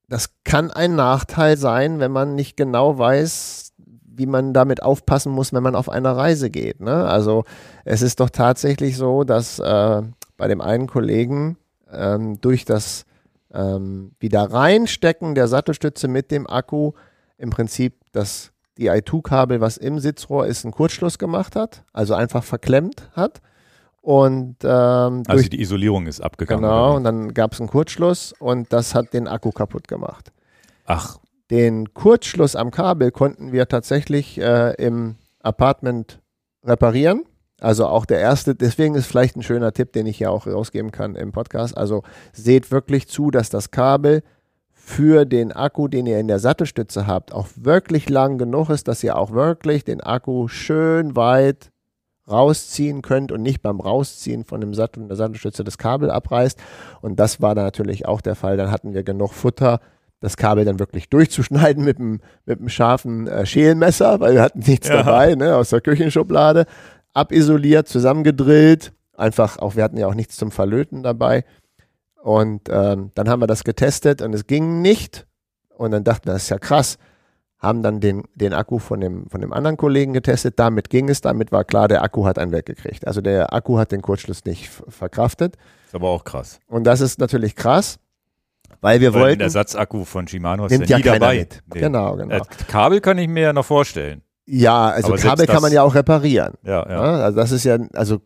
[0.09, 5.53] das kann ein Nachteil sein, wenn man nicht genau weiß, wie man damit aufpassen muss,
[5.53, 6.81] wenn man auf eine Reise geht.
[6.81, 7.07] Ne?
[7.07, 7.45] Also
[7.85, 10.03] es ist doch tatsächlich so, dass äh,
[10.37, 11.57] bei dem einen Kollegen
[11.93, 13.05] ähm, durch das
[13.53, 16.93] ähm, wieder reinstecken der Sattelstütze mit dem Akku
[17.37, 23.11] im Prinzip das DI2-Kabel, was im Sitzrohr ist, einen Kurzschluss gemacht hat, also einfach verklemmt
[23.15, 23.41] hat.
[24.03, 26.63] Und ähm, Also die Isolierung ist abgegangen.
[26.63, 30.33] Genau, und dann gab es einen Kurzschluss und das hat den Akku kaputt gemacht.
[30.87, 31.19] Ach,
[31.51, 36.21] Den Kurzschluss am Kabel konnten wir tatsächlich äh, im Apartment
[36.65, 37.25] reparieren.
[37.61, 40.91] Also auch der erste, deswegen ist vielleicht ein schöner Tipp, den ich hier auch rausgeben
[40.91, 41.77] kann im Podcast.
[41.77, 42.03] Also
[42.33, 44.23] seht wirklich zu, dass das Kabel
[44.73, 49.05] für den Akku, den ihr in der Sattelstütze habt, auch wirklich lang genug ist, dass
[49.05, 51.71] ihr auch wirklich den Akku schön weit
[52.29, 56.59] rausziehen könnt und nicht beim Rausziehen von dem Sattel, der Sattelstütze das Kabel abreißt.
[57.03, 58.57] Und das war da natürlich auch der Fall.
[58.57, 59.81] Dann hatten wir genug Futter,
[60.21, 64.61] das Kabel dann wirklich durchzuschneiden mit einem, mit einem scharfen äh, Schälmesser, weil wir hatten
[64.61, 65.03] nichts Ja.
[65.03, 66.67] dabei, ne, aus der Küchenschublade,
[67.13, 71.45] abisoliert, zusammengedrillt, einfach auch, wir hatten ja auch nichts zum Verlöten dabei.
[72.23, 75.27] Und ähm, dann haben wir das getestet und es ging nicht.
[75.71, 76.99] Und dann dachten wir, das ist ja krass.
[77.59, 80.59] Haben dann den, den Akku von dem, von dem anderen Kollegen getestet.
[80.59, 81.21] Damit ging es.
[81.21, 83.07] Damit war klar, der Akku hat einen weggekriegt.
[83.07, 85.57] Also der Akku hat den Kurzschluss nicht verkraftet.
[85.87, 86.59] ist aber auch krass.
[86.69, 87.99] Und das ist natürlich krass,
[88.81, 89.39] weil wir Weil wollten.
[89.41, 91.39] der Ersatzakku von Shimano ist nimmt ja ja nie keiner dabei.
[91.41, 91.63] mit.
[91.75, 91.81] Nee.
[91.81, 92.35] Genau, genau.
[92.35, 94.23] Äh, Kabel kann ich mir ja noch vorstellen.
[94.47, 96.55] Ja, also Kabel kann man ja auch reparieren.
[96.63, 96.91] Ja, ja.
[96.91, 98.21] Ja, also das ist ja, also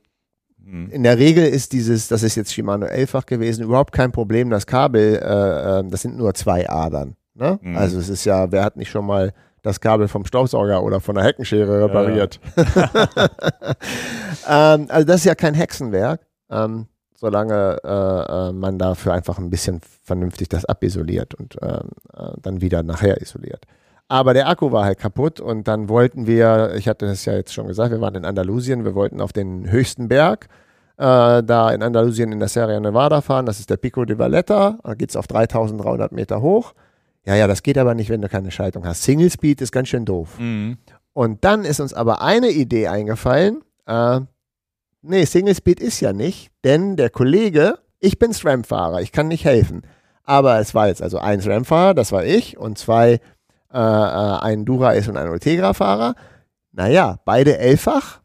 [0.65, 0.91] Hm.
[0.91, 4.51] in der Regel ist dieses, das ist jetzt Shimano 11-fach gewesen, überhaupt kein Problem.
[4.51, 7.17] Das Kabel, äh, äh, das sind nur zwei Adern.
[7.35, 7.59] Ne?
[7.61, 7.77] Mhm.
[7.77, 11.17] Also es ist ja, wer hat nicht schon mal das Kabel vom Staubsauger oder von
[11.17, 12.41] der Heckenschere repariert?
[14.49, 19.51] ähm, also das ist ja kein Hexenwerk, ähm, solange äh, äh, man dafür einfach ein
[19.51, 23.67] bisschen vernünftig das abisoliert und ähm, äh, dann wieder nachher isoliert.
[24.15, 27.53] Aber der Akku war halt kaputt und dann wollten wir, ich hatte es ja jetzt
[27.53, 30.47] schon gesagt, wir waren in Andalusien, wir wollten auf den höchsten Berg
[30.99, 34.79] äh, da in Andalusien in der Sierra Nevada fahren, das ist der Pico de Valletta,
[34.85, 36.75] da geht es auf 3300 Meter hoch.
[37.27, 39.03] Ja, ja, das geht aber nicht, wenn du keine Schaltung hast.
[39.03, 40.39] Single Speed ist ganz schön doof.
[40.39, 40.79] Mhm.
[41.13, 43.63] Und dann ist uns aber eine Idee eingefallen.
[43.87, 44.21] Äh,
[45.03, 49.45] nee, Single Speed ist ja nicht, denn der Kollege, ich bin SRAM-Fahrer, ich kann nicht
[49.45, 49.83] helfen.
[50.23, 53.19] Aber es war jetzt also ein SRAM-Fahrer, das war ich, und zwei,
[53.75, 56.15] äh, äh, ein Dura-S und ein Ultegra-Fahrer.
[56.73, 58.21] Naja, beide elffach.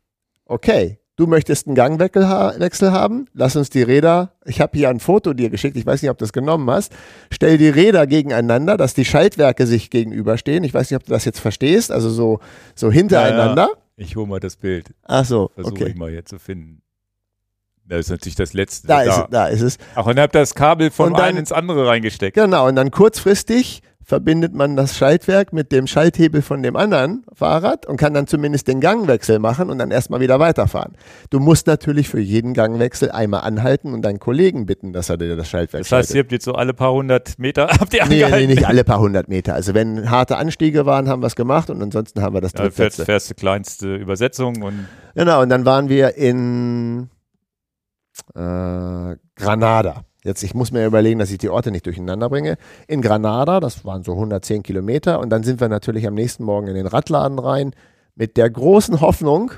[0.45, 4.89] Okay, du möchtest einen Gangwechsel ha Wechsel haben, lass uns die Räder, ich habe hier
[4.89, 6.93] ein Foto dir geschickt, ich weiß nicht, ob du das genommen hast,
[7.31, 10.63] stell die Räder gegeneinander, dass die Schaltwerke sich gegenüberstehen.
[10.63, 12.39] Ich weiß nicht, ob du das jetzt verstehst, also so,
[12.73, 13.69] so hintereinander.
[13.97, 14.93] Ich hole mal das Bild.
[15.03, 15.89] Ach so, Versuche okay.
[15.89, 16.81] ich mal hier zu finden.
[17.85, 18.87] Das ist natürlich das letzte.
[18.87, 19.77] Da ist, es, da ist es.
[19.95, 22.35] Ach, und habt das Kabel von dann- einem ins andere reingesteckt.
[22.35, 27.85] Genau, und dann kurzfristig verbindet man das Schaltwerk mit dem Schalthebel von dem anderen Fahrrad
[27.85, 30.93] und kann dann zumindest den Gangwechsel machen und dann erstmal wieder weiterfahren.
[31.29, 35.35] Du musst natürlich für jeden Gangwechsel einmal anhalten und deinen Kollegen bitten, dass er dir
[35.35, 38.15] das Schaltwerk Das heißt, ihr habt jetzt so alle paar hundert Meter habt ihr Nee,
[38.15, 38.49] nee, angehalten.
[38.49, 39.53] nicht alle paar hundert Meter.
[39.53, 42.61] Also wenn harte Anstiege waren, haben wir es gemacht und ansonsten haben wir das Ja,
[42.63, 43.05] fährst, drittletzte.
[43.05, 47.09] fährst du kleinste Übersetzung und Genau, und dann waren wir in
[48.33, 50.03] äh, Granada.
[50.23, 52.57] Jetzt, ich muss mir überlegen, dass ich die Orte nicht durcheinander bringe.
[52.87, 56.67] In Granada, das waren so 110 Kilometer, und dann sind wir natürlich am nächsten Morgen
[56.67, 57.73] in den Radladen rein
[58.15, 59.51] mit der großen Hoffnung,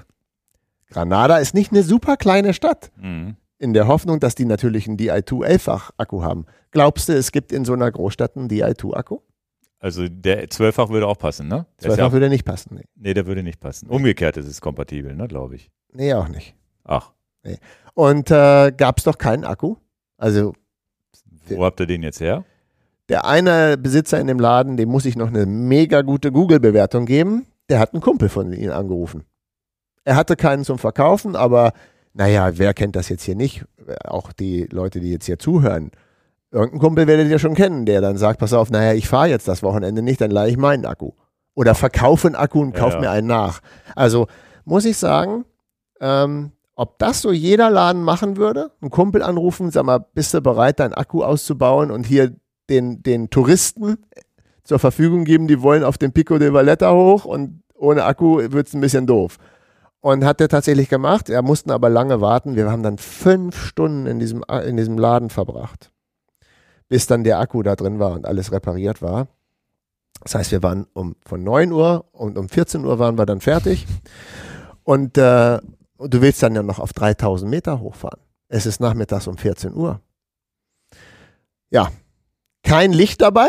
[0.92, 3.38] Granada ist nicht eine super kleine Stadt, mhm.
[3.58, 6.46] in der Hoffnung, dass die natürlich einen Di2 11-fach Akku haben.
[6.72, 9.20] Glaubst du, es gibt in so einer Großstadt einen Di2 Akku?
[9.82, 11.66] also der zwölffach würde auch passen, ne?
[11.82, 12.76] Der ist 12 ja, würde nicht passen.
[12.76, 13.90] Nee, nee, der würde nicht passen.
[13.90, 15.72] Umgekehrt ist es kompatibel, ne, glaube ich.
[15.92, 16.56] nee auch nicht.
[16.84, 17.12] Ach,
[17.96, 19.78] Und äh, gab es doch keinen Akku?
[20.22, 20.54] Also
[21.50, 22.46] wo habt ihr den jetzt her?
[23.10, 27.48] Der eine Besitzer in dem Laden, dem muss ich noch eine mega gute Google-Bewertung geben.
[27.70, 29.24] Der hat einen Kumpel von ihm angerufen.
[30.06, 31.74] Er hatte keinen zum Verkaufen, aber
[32.14, 33.66] naja, wer kennt das jetzt hier nicht?
[34.06, 35.92] Auch die Leute, die jetzt hier zuhören.
[36.52, 39.48] Irgendein Kumpel werdet ihr schon kennen, der dann sagt, pass auf, naja, ich fahre jetzt
[39.48, 41.12] das Wochenende nicht, dann leihe ich meinen Akku.
[41.56, 43.00] Oder verkaufe einen Akku und Ja, kauf ja.
[43.00, 43.62] mir einen nach.
[43.96, 44.28] Also
[44.66, 45.46] muss ich sagen,
[46.00, 46.52] ähm,
[46.82, 50.80] ob das so jeder Laden machen würde, einen Kumpel anrufen, sag mal, bist du bereit,
[50.80, 52.36] deinen Akku auszubauen und hier
[52.72, 53.98] den, den Touristen
[54.64, 58.68] zur Verfügung geben, die wollen auf den Pico de Valletta hoch und ohne Akku wird
[58.68, 59.38] es ein bisschen doof.
[60.00, 61.30] Und hat er tatsächlich gemacht.
[61.30, 62.56] Er mussten aber lange warten.
[62.56, 65.92] Wir haben dann fünf Stunden in diesem, in diesem Laden verbracht.
[66.90, 69.28] bis dann der Akku da drin war und alles repariert war.
[70.24, 73.40] Das heißt, wir waren um von 9 Uhr und um 14 Uhr waren wir dann
[73.40, 73.86] fertig.
[74.84, 75.60] Und äh,
[76.08, 78.20] du willst dann ja noch auf 3000 Meter hochfahren.
[78.48, 80.02] Es ist nachmittags um 14 Uhr.
[81.70, 81.90] Ja,
[82.64, 83.48] kein Licht dabei.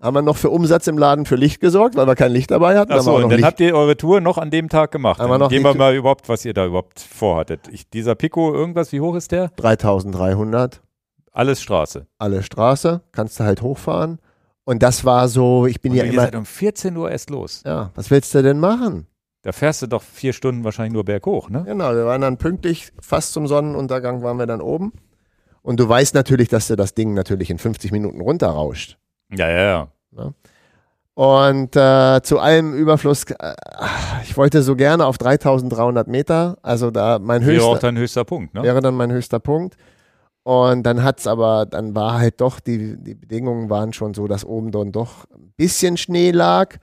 [0.00, 2.78] Haben wir noch für Umsatz im Laden für Licht gesorgt, weil wir kein Licht dabei
[2.78, 2.92] hatten.
[2.92, 3.44] Achso, und dann Licht.
[3.44, 5.18] habt ihr eure Tour noch an dem Tag gemacht.
[5.18, 7.68] Haben wir noch gehen wir mal überhaupt, was ihr da überhaupt vorhattet.
[7.72, 9.48] Ich, dieser Pico, irgendwas, wie hoch ist der?
[9.56, 10.82] 3300,
[11.32, 12.06] Alles Straße.
[12.18, 14.18] alle Straße, kannst du halt hochfahren.
[14.64, 17.30] Und das war so, ich bin Und ja ihr immer, seid um 14 Uhr erst
[17.30, 17.62] los.
[17.64, 19.06] ja, was willst du denn machen?
[19.46, 21.62] Da fährst du doch vier Stunden wahrscheinlich nur berghoch, ne?
[21.64, 24.92] Genau, wir waren dann pünktlich, fast zum Sonnenuntergang waren wir dann oben.
[25.62, 28.98] Und du weißt natürlich, dass dir das Ding natürlich in 50 Minuten runterrauscht.
[29.30, 30.32] Ja, ja, ja.
[31.14, 33.54] Und äh, zu allem Überfluss, äh,
[34.24, 38.24] ich wollte so gerne auf 3300 Meter, also da mein Wäre auch höchster, dein höchster
[38.24, 38.64] Punkt, ne?
[38.64, 39.76] wäre dann mein höchster Punkt.
[40.42, 44.44] Und dann hat's aber, dann war halt doch, die, die Bedingungen waren schon so, dass
[44.44, 46.78] oben dann doch ein bisschen Schnee lag.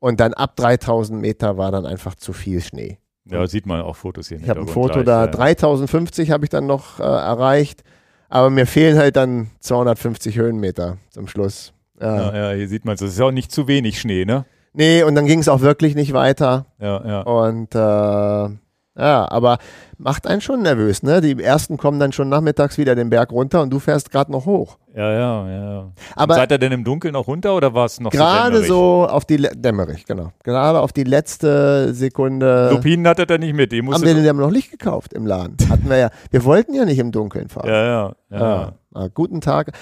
[0.00, 2.98] Und dann ab 3000 Meter war dann einfach zu viel Schnee.
[3.26, 4.38] Ja, sieht man auch Fotos hier.
[4.38, 5.30] Ich habe ein Foto gleich, da, ja.
[5.30, 7.84] 3050 habe ich dann noch äh, erreicht.
[8.28, 11.72] Aber mir fehlen halt dann 250 Höhenmeter zum Schluss.
[12.00, 12.16] Ja.
[12.16, 13.00] Ja, ja, hier sieht man es.
[13.00, 14.46] Das ist ja auch nicht zu wenig Schnee, ne?
[14.72, 16.66] Nee, und dann ging es auch wirklich nicht weiter.
[16.78, 17.20] Ja, ja.
[17.22, 18.56] Und äh,
[19.00, 19.58] ja, aber
[19.96, 21.20] macht einen schon nervös, ne?
[21.20, 24.46] Die ersten kommen dann schon nachmittags wieder den Berg runter und du fährst gerade noch
[24.46, 24.78] hoch.
[24.94, 25.80] Ja, ja, ja.
[25.80, 28.68] Und Aber seid ihr denn im Dunkeln noch runter oder war es noch gerade dämmerig?
[28.68, 30.32] so auf die Le dämmerig, genau.
[30.44, 33.72] Gerade auf die letzte Sekunde Lupinen hattet ihr nicht mit.
[33.72, 35.56] Die haben wir den noch Licht gekauft im Laden.
[35.68, 36.10] Hatten wir ja.
[36.30, 37.68] Wir wollten ja nicht im Dunkeln fahren.
[37.68, 38.38] ja, ja, ja.
[38.38, 38.72] Ja.
[38.92, 39.72] Ah, guten Tag.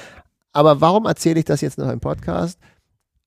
[0.53, 2.59] Aber warum erzähle ich das jetzt noch im Podcast?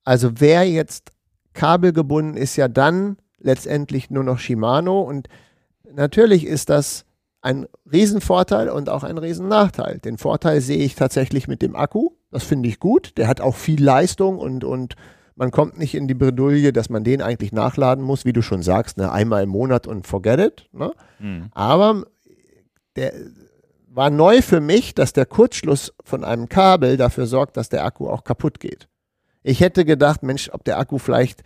[0.03, 1.11] Also wer jetzt
[1.53, 5.27] kabelgebunden ist, ja dann letztendlich nur noch Shimano und
[5.93, 7.05] natürlich ist das
[7.41, 9.99] ein Riesenvorteil und auch ein Riesennachteil.
[9.99, 12.11] Den Vorteil sehe ich tatsächlich mit dem Akku.
[12.29, 13.17] Das finde ich gut.
[13.17, 14.95] Der hat auch viel Leistung und, und
[15.35, 18.61] man kommt nicht in die Bredouille, dass man den eigentlich nachladen muss, wie du schon
[18.61, 20.69] sagst, ne, einmal im Monat und forget it.
[20.71, 20.91] Ne?
[21.17, 21.49] Hm.
[21.51, 22.05] Aber
[22.95, 23.13] der
[23.87, 28.07] war neu für mich, dass der Kurzschluss von einem Kabel dafür sorgt, dass der Akku
[28.07, 28.87] auch kaputt geht.
[29.43, 31.41] Ich hätte gedacht, Mensch, ob der Akku vielleicht,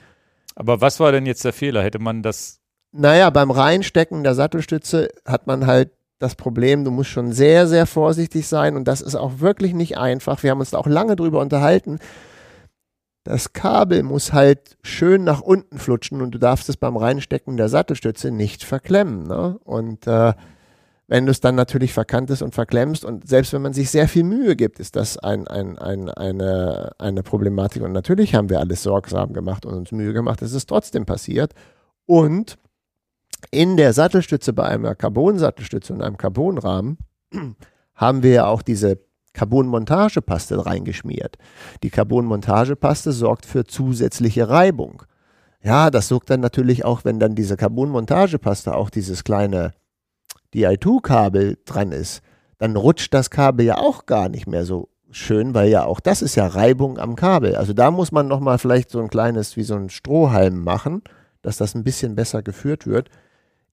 [0.55, 1.81] Aber was war denn jetzt der Fehler?
[1.83, 2.59] Hätte man das.
[2.95, 7.85] Naja, beim Reinstecken der Sattelstütze hat man halt das Problem, du musst schon sehr, sehr
[7.85, 10.43] vorsichtig sein und das ist auch wirklich nicht einfach.
[10.43, 11.99] Wir haben uns da auch lange drüber unterhalten.
[13.25, 17.69] Das Kabel muss halt schön nach unten flutschen und du darfst es beim Reinstecken der
[17.69, 19.23] Sattelstütze nicht verklemmen.
[19.27, 19.59] Ne?
[19.63, 20.33] Und äh,
[21.07, 24.23] wenn du es dann natürlich verkantest und verklemmst und selbst wenn man sich sehr viel
[24.23, 27.83] Mühe gibt, ist das ein, ein, ein, eine, eine Problematik.
[27.83, 30.41] Und natürlich haben wir alles sorgsam gemacht und uns Mühe gemacht.
[30.41, 31.53] Es ist trotzdem passiert.
[32.05, 32.57] Und
[33.55, 36.97] in der Sattelstütze bei einer Carbon-Sattelstütze und einem Carbonrahmen
[37.95, 38.99] haben wir ja auch diese
[39.33, 41.37] Carbon-Montagepaste reingeschmiert.
[41.83, 45.03] Die Carbon-Montagepaste sorgt für zusätzliche Reibung.
[45.63, 49.71] Ja, das sorgt dann natürlich auch, wenn dann diese Carbon-Montagepaste auch dieses kleine
[50.53, 52.21] DI2-Kabel dran ist,
[52.57, 56.21] dann rutscht das Kabel ja auch gar nicht mehr so schön, weil ja auch das
[56.21, 57.55] ist ja Reibung am Kabel.
[57.55, 61.01] Also da muss man nochmal vielleicht so ein kleines, wie so ein Strohhalm machen,
[61.41, 63.09] dass das ein bisschen besser geführt wird.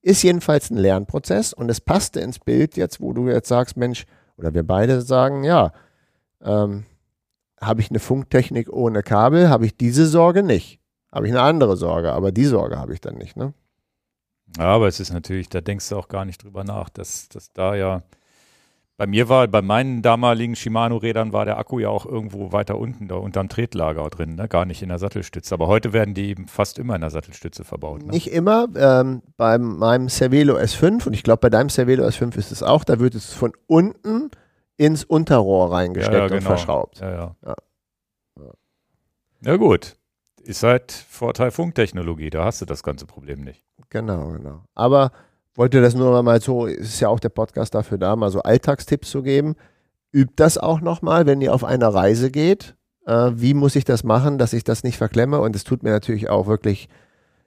[0.03, 4.05] Ist jedenfalls ein Lernprozess und es passte ins Bild jetzt, wo du jetzt sagst, Mensch,
[4.37, 5.71] oder wir beide sagen, ja,
[6.41, 6.85] ähm,
[7.61, 10.79] habe ich eine Funktechnik ohne Kabel, habe ich diese Sorge nicht.
[11.11, 13.53] Habe ich eine andere Sorge, aber die Sorge habe ich dann nicht, ne?
[14.57, 17.53] Ja, aber es ist natürlich, da denkst du auch gar nicht drüber nach, dass, dass
[17.53, 18.03] da ja.
[19.03, 23.09] Bei mir war, bei meinen damaligen Shimano-Rädern war der Akku ja auch irgendwo weiter unten,
[23.09, 24.47] da unterm Tretlager drin, ne?
[24.47, 25.53] gar nicht in der Sattelstütze.
[25.53, 28.01] Aber heute werden die eben fast immer in der Sattelstütze verbaut.
[28.01, 28.13] Ne?
[28.13, 28.69] Nicht immer.
[28.77, 32.85] Ähm, bei meinem Cervelo S5 und ich glaube, bei deinem Cervelo S5 ist es auch,
[32.85, 34.31] da wird es von unten
[34.77, 37.01] ins Unterrohr reingesteckt und verschraubt.
[37.01, 37.35] Ja, ja.
[37.45, 37.55] Ja.
[39.41, 39.97] Ja, gut.
[40.43, 43.65] Ist halt Vorteil Funktechnologie, da hast du das ganze Problem nicht.
[43.89, 44.63] Genau, genau.
[44.75, 45.11] Aber
[45.55, 49.09] wollte das nur mal so, ist ja auch der Podcast dafür da, mal so Alltagstipps
[49.09, 49.55] zu geben.
[50.11, 52.75] Übt das auch nochmal, wenn ihr auf eine Reise geht.
[53.05, 55.39] Äh, wie muss ich das machen, dass ich das nicht verklemme?
[55.39, 56.89] Und es tut mir natürlich auch wirklich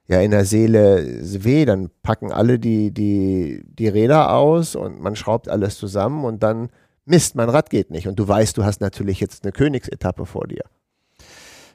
[0.07, 1.65] ja in der Seele weh.
[1.65, 6.69] Dann packen alle die, die, die Räder aus und man schraubt alles zusammen und dann
[7.05, 8.07] Mist, mein Rad geht nicht.
[8.07, 10.63] Und du weißt, du hast natürlich jetzt eine Königsetappe vor dir.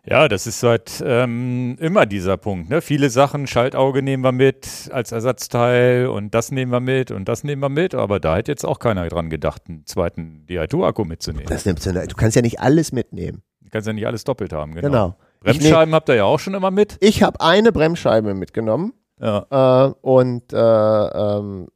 [0.05, 2.69] Ja, das ist halt ähm, immer dieser Punkt.
[2.71, 2.81] Ne?
[2.81, 7.45] Viele Sachen, Schaltauge nehmen wir mit als Ersatzteil und das nehmen wir mit und das
[7.45, 11.47] nehmen wir mit, aber da hätte jetzt auch keiner dran gedacht, einen zweiten DI2-Akku mitzunehmen.
[11.49, 13.43] Das nimmst du, du kannst ja nicht alles mitnehmen.
[13.61, 14.89] Du kannst ja nicht alles doppelt haben, genau.
[14.89, 15.17] Genau.
[15.41, 16.97] Bremsscheiben habt ihr ja auch schon immer mit.
[17.01, 19.87] Ich habe eine Bremsscheibe mitgenommen Ja.
[19.87, 21.69] äh, und äh, ähm,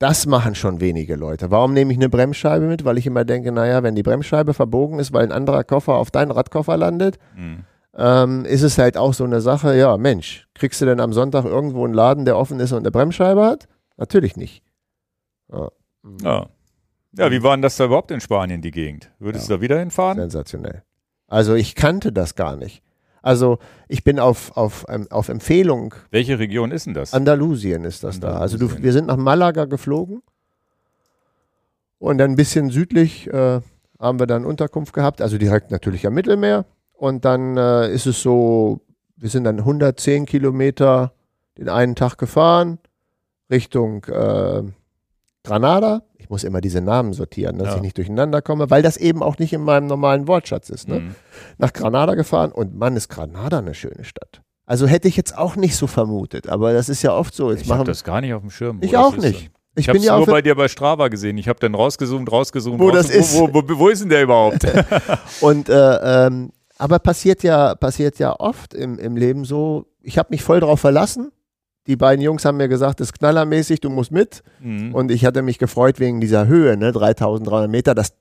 [0.00, 1.50] Das machen schon wenige Leute.
[1.50, 2.86] Warum nehme ich eine Bremsscheibe mit?
[2.86, 6.10] Weil ich immer denke, naja, wenn die Bremsscheibe verbogen ist, weil ein anderer Koffer auf
[6.10, 7.64] deinen Radkoffer landet, Mhm.
[7.94, 11.44] ähm, ist es halt auch so eine Sache, ja, Mensch, kriegst du denn am Sonntag
[11.44, 13.68] irgendwo einen Laden, der offen ist und eine Bremsscheibe hat?
[13.98, 14.62] Natürlich nicht.
[15.52, 15.68] Ja.
[16.22, 16.46] Ja.
[17.18, 19.10] ja, wie war denn das da überhaupt in Spanien, die Gegend?
[19.18, 20.16] Würdest du da wieder hinfahren?
[20.16, 20.82] Sensationell.
[21.26, 22.82] Also ich kannte das gar nicht.
[23.22, 23.58] Also
[23.88, 27.12] ich bin auf, auf, ähm, auf Empfehlung, Welche Region ist denn das?
[27.12, 28.38] Andalusien ist das da.
[28.38, 28.84] Also du, Andalusien.
[28.84, 30.22] wir sind nach Malaga geflogen
[31.98, 33.60] und dann ein bisschen südlich äh,
[33.98, 36.64] haben wir dann Unterkunft gehabt, also direkt natürlich am Mittelmeer.
[36.92, 38.80] Und dann äh, ist es so,
[39.16, 41.12] wir sind dann 110 Kilometer
[41.58, 42.78] den einen Tag gefahren
[43.50, 44.62] Richtung äh,
[45.44, 46.02] Granada.
[46.30, 47.74] Ich muss immer diese Namen sortieren, dass Ja.
[47.74, 50.86] ich nicht durcheinander komme, weil das eben auch nicht in meinem normalen Wortschatz ist.
[50.86, 51.00] Ne?
[51.00, 51.14] Mhm.
[51.58, 54.40] Nach Granada gefahren und Mann, ist Granada eine schöne Stadt.
[54.64, 57.50] Also hätte ich jetzt auch nicht so vermutet, aber das ist ja oft so.
[57.50, 58.80] Jetzt Ich habe das gar nicht auf dem Schirm.
[58.80, 59.24] wo ich auch ist.
[59.24, 59.40] nicht.
[59.40, 61.36] Ich, Ich habe es ja nur bei dir bei Strava gesehen.
[61.36, 63.52] Ich habe dann rausgezoomt, rausgezoomt, Wo das rausgezoomt.
[63.52, 64.64] Wo, wo, wo ist denn der überhaupt?
[65.40, 70.28] Und äh, ähm, aber passiert ja, passiert ja oft im, im Leben so, ich habe
[70.30, 71.32] mich voll drauf verlassen.
[71.86, 74.42] Die beiden Jungs haben mir gesagt, das ist knallermäßig, du musst mit.
[74.60, 74.94] Mhm.
[74.94, 77.94] Und ich hatte mich gefreut wegen dieser Höhe, ne, 3300 Meter.
[77.94, 78.12] Das,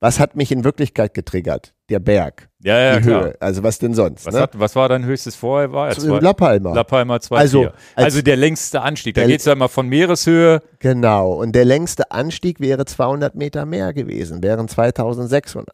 [0.00, 1.74] was hat mich in Wirklichkeit getriggert?
[1.90, 3.24] Der Berg, ja, ja, die klar.
[3.24, 3.36] Höhe.
[3.40, 4.24] Also was denn sonst?
[4.26, 4.40] Was, ne?
[4.42, 5.72] hat, was war dein höchstes vorher?
[5.72, 6.72] War zwei- La Palma.
[6.74, 7.36] La Palma 2,4.
[7.36, 7.60] Also,
[7.96, 9.14] Also, als- der längste Anstieg.
[9.16, 10.62] Da geht es ja immer von Meereshöhe.
[10.78, 11.32] Genau.
[11.32, 15.66] Und der längste Anstieg wäre 200 Meter mehr gewesen, wären 2600.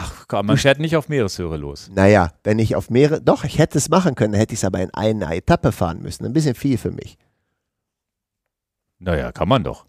[0.00, 1.90] Ach, komm, man fährt nicht auf Meereshöhe los.
[1.92, 4.80] Naja, wenn ich auf mehrere, doch, ich hätte es machen können, hätte ich es aber
[4.80, 6.24] in einer Etappe fahren müssen.
[6.24, 7.18] Ein bisschen viel für mich.
[9.00, 9.86] Naja, kann man doch.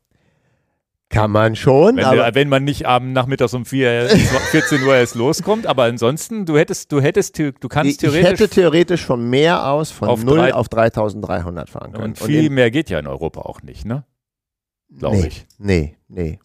[1.12, 5.16] Kann man schon, Wenn, aber wenn man nicht abends nachmittags um 4, 14 Uhr erst
[5.16, 9.28] loskommt, aber ansonsten, du hättest, du hättest, du ich, kannst ich theoretisch hätte theoretisch vom
[9.28, 12.04] Meer aus von Auf 0 drei- auf 3300 fahren können.
[12.04, 14.06] und viel in- mehr geht ja in Europa auch nicht, ne?
[15.00, 15.48] Glaube nee, ich.
[15.58, 16.40] Nee, nee.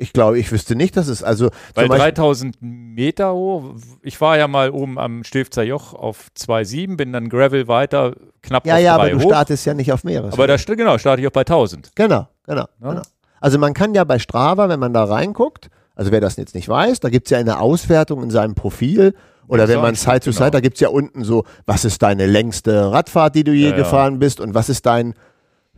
[0.00, 4.20] Ich glaube, ich wüsste nicht, dass es, also Weil zum Beispiel, 3000 Meter hoch, ich
[4.20, 8.76] war ja mal oben am Stilfzer Joch auf 2,7, bin dann Gravel weiter, knapp ja,
[8.76, 9.22] auf ja, aber 3 du hoch.
[9.30, 10.34] startest ja nicht auf Meeres.
[10.34, 11.90] aber da genau, starte ich auch bei 1000.
[11.96, 12.90] Genau, genau, Ja.
[12.90, 13.02] genau.
[13.40, 16.68] Also man kann ja bei Strava, wenn man da reinguckt, also wer das jetzt nicht
[16.68, 19.14] weiß, da gibt es ja eine Auswertung in seinem Profil
[19.48, 20.50] oder Ja, wenn man Side to Side, genau.
[20.50, 23.70] da gibt es ja unten so, was ist deine längste Radfahrt, die du je Ja,
[23.70, 23.76] ja.
[23.78, 25.14] gefahren bist und was ist dein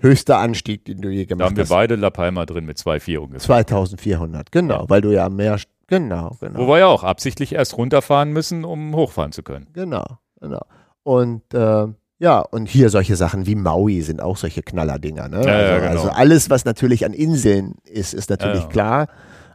[0.00, 1.68] höchster Anstieg, den du je Da haben gemacht wir hast.
[1.70, 3.40] beide La Palma drin mit 2,4 ungefähr.
[3.40, 4.88] 2400, genau, Ja.
[4.88, 6.58] weil du ja am Meer, genau, genau.
[6.58, 9.66] Wo wir ja auch absichtlich erst runterfahren müssen, um hochfahren zu können.
[9.72, 10.04] Genau,
[10.40, 10.62] genau.
[11.02, 11.86] Und äh,
[12.18, 15.28] ja, und hier solche Sachen wie Maui sind auch solche Knallerdinger.
[15.28, 15.42] Ne?
[15.44, 15.90] Ja, ja, also, genau.
[16.02, 18.68] also alles, was natürlich an Inseln ist, ist natürlich Ja, ja.
[18.68, 19.06] klar.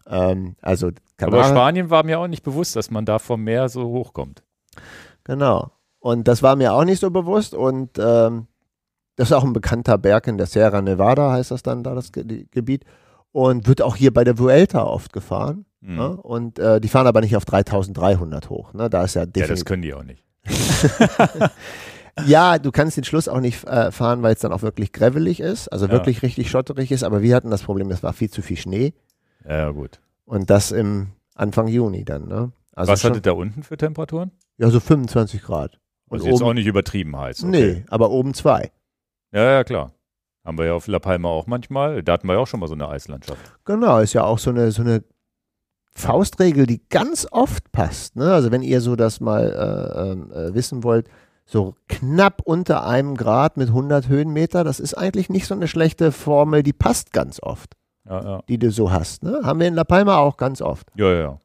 [0.07, 3.69] Ähm, also Aber Kanaren, Spanien war mir auch nicht bewusst, dass man da vom Meer
[3.69, 4.41] so hochkommt.
[5.23, 5.71] genau.
[5.99, 7.55] Und das war mir auch nicht so bewusst.
[7.55, 8.45] Und ähm,
[9.15, 12.11] das ist auch ein bekannter Berg in der Sierra Nevada, heißt das dann da, das
[12.11, 12.83] Ge Gebiet.
[13.31, 15.65] Und wird auch hier bei der Vuelta oft gefahren.
[15.81, 15.95] Mhm.
[15.95, 16.09] Ne?
[16.17, 18.73] Und äh, die fahren aber nicht auf 3300 hoch.
[18.73, 18.89] Ne?
[18.89, 20.23] Da ist ja Ja, das können die auch nicht.
[22.27, 25.41] Ja, du kannst den Schluss auch nicht äh, fahren, weil es dann auch wirklich gravelig
[25.41, 25.91] ist, also Ja.
[25.91, 27.03] wirklich richtig schotterig ist.
[27.03, 28.93] Aber wir hatten das Problem, es war viel zu viel Schnee
[29.43, 29.99] Ja, ja gut.
[30.23, 32.27] und das im Anfang Juni dann.
[32.29, 32.53] Ne?
[32.73, 34.31] Also Was hattet da unten für Temperaturen?
[34.57, 35.77] ja, so 25 Grad.
[36.07, 37.43] Und Also jetzt oben, auch nicht übertrieben heiß.
[37.43, 37.51] Okay.
[37.51, 38.71] nee, aber oben zwei.
[39.35, 39.91] Ja, ja, klar.
[40.45, 42.01] Haben wir ja auf La Palma auch manchmal.
[42.03, 43.39] Da hatten wir ja auch schon mal so eine Eislandschaft.
[43.65, 45.03] Genau, ist ja auch so eine, so eine
[45.93, 48.15] Faustregel, die ganz oft passt.
[48.15, 48.31] Ne?
[48.33, 51.09] Also wenn ihr so das mal äh, ähm, äh, wissen wollt,
[51.45, 56.11] so knapp unter einem Grad mit 100 Höhenmeter, das ist eigentlich nicht so eine schlechte
[56.11, 57.73] Formel, die passt ganz oft,
[58.07, 58.41] Ja, ja.
[58.47, 59.23] die du so hast.
[59.23, 59.41] Ne?
[59.43, 60.87] Haben wir in La Palma auch ganz oft.
[60.95, 61.39] Ja, ja.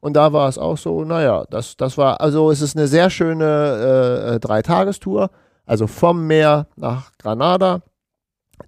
[0.00, 3.10] Und da war es auch so, naja, das, das war, also es ist eine sehr
[3.10, 5.30] schöne äh, äh, Dreitagestour.
[5.66, 7.82] Also vom Meer nach Granada,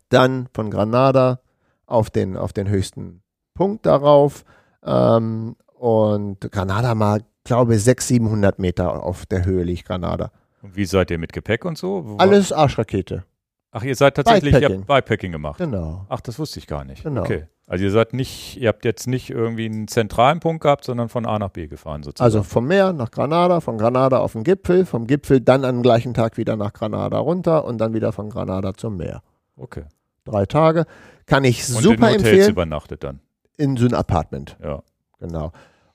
[0.08, 1.40] dann von Granada
[1.86, 3.22] auf den, auf den höchsten
[3.54, 4.44] Punkt darauf.
[4.84, 10.30] Ähm, und Granada mal, glaube ich, 600, 700 Meter auf der Höhe liegt Granada.
[10.62, 12.02] Und wie seid ihr mit Gepäck und so?
[12.04, 13.24] Wo- Alles Arschrakete.
[13.70, 14.78] Ach, ihr seid tatsächlich, ihr Bikepacking.
[14.80, 15.58] habt Bikepacking gemacht.
[15.58, 16.06] Genau.
[16.08, 17.02] Ach, das wusste ich gar nicht.
[17.02, 17.20] Genau.
[17.22, 17.46] Okay.
[17.66, 21.26] Also ihr seid nicht, ihr habt jetzt nicht irgendwie einen zentralen Punkt gehabt, sondern von
[21.26, 22.24] A nach B gefahren sozusagen.
[22.24, 26.14] Also vom Meer nach Granada, von Granada auf den Gipfel, vom Gipfel dann am gleichen
[26.14, 29.22] Tag wieder nach Granada runter und dann wieder von Granada zum Meer.
[29.56, 29.84] okay.
[30.24, 30.86] drei Tage.
[31.26, 32.50] Kann ich Und in super Hotels empfehlen.
[32.50, 33.20] übernachtet dann.
[33.58, 34.82] In so ein Apartment, Ja.
[35.18, 35.52] genau.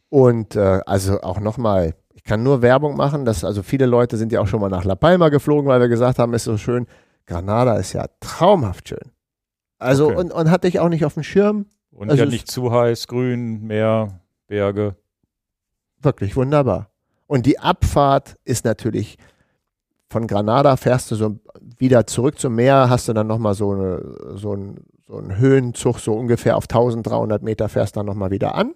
[0.09, 4.31] Und äh, also auch nochmal, ich kann nur Werbung machen, dass also viele Leute sind
[4.31, 6.85] ja auch schon mal nach La Palma geflogen, weil wir gesagt haben, ist so schön.
[7.25, 9.11] Granada ist ja traumhaft schön.
[9.79, 10.15] Also Okay.
[10.17, 11.65] und, und hatte ich auch nicht auf dem Schirm.
[11.91, 14.95] Und Also ja nicht zu heiß, grün, Meer, Berge.
[16.01, 16.89] Wirklich wunderbar.
[17.27, 19.17] Und die Abfahrt ist natürlich
[20.09, 21.39] von Granada fährst du so
[21.77, 25.99] wieder zurück zum Meer, hast du dann nochmal so, eine, so, ein, so einen Höhenzug,
[25.99, 28.73] so ungefähr auf 1300 Meter fährst dann nochmal wieder an.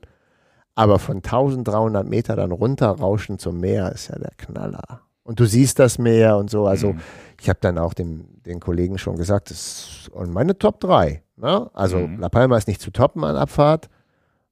[0.73, 5.01] Aber von 1300 Meter dann runter rauschen zum Meer ist ja der Knaller.
[5.27, 6.65] Und du siehst das Meer und so.
[6.67, 7.01] Also Mhm.
[7.39, 11.21] ich habe dann auch dem, den Kollegen schon gesagt, das ist und meine Top 3.
[11.35, 11.69] Ne?
[11.73, 12.19] Also Mhm.
[12.19, 13.89] La Palma ist nicht zu toppen an Abfahrt.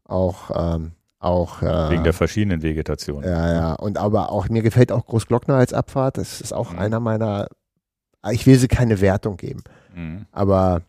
[0.03, 3.23] Auch, ähm, auch äh, Wegen der verschiedenen Vegetation.
[3.23, 3.73] ja, ja.
[3.73, 6.17] Und aber auch, mir gefällt auch Großglockner als Abfahrt.
[6.17, 6.79] Das ist auch Mhm.
[6.79, 7.47] einer meiner,
[8.31, 9.63] ich will sie keine Wertung geben.
[9.95, 10.25] Mhm.
[10.31, 10.81] Aber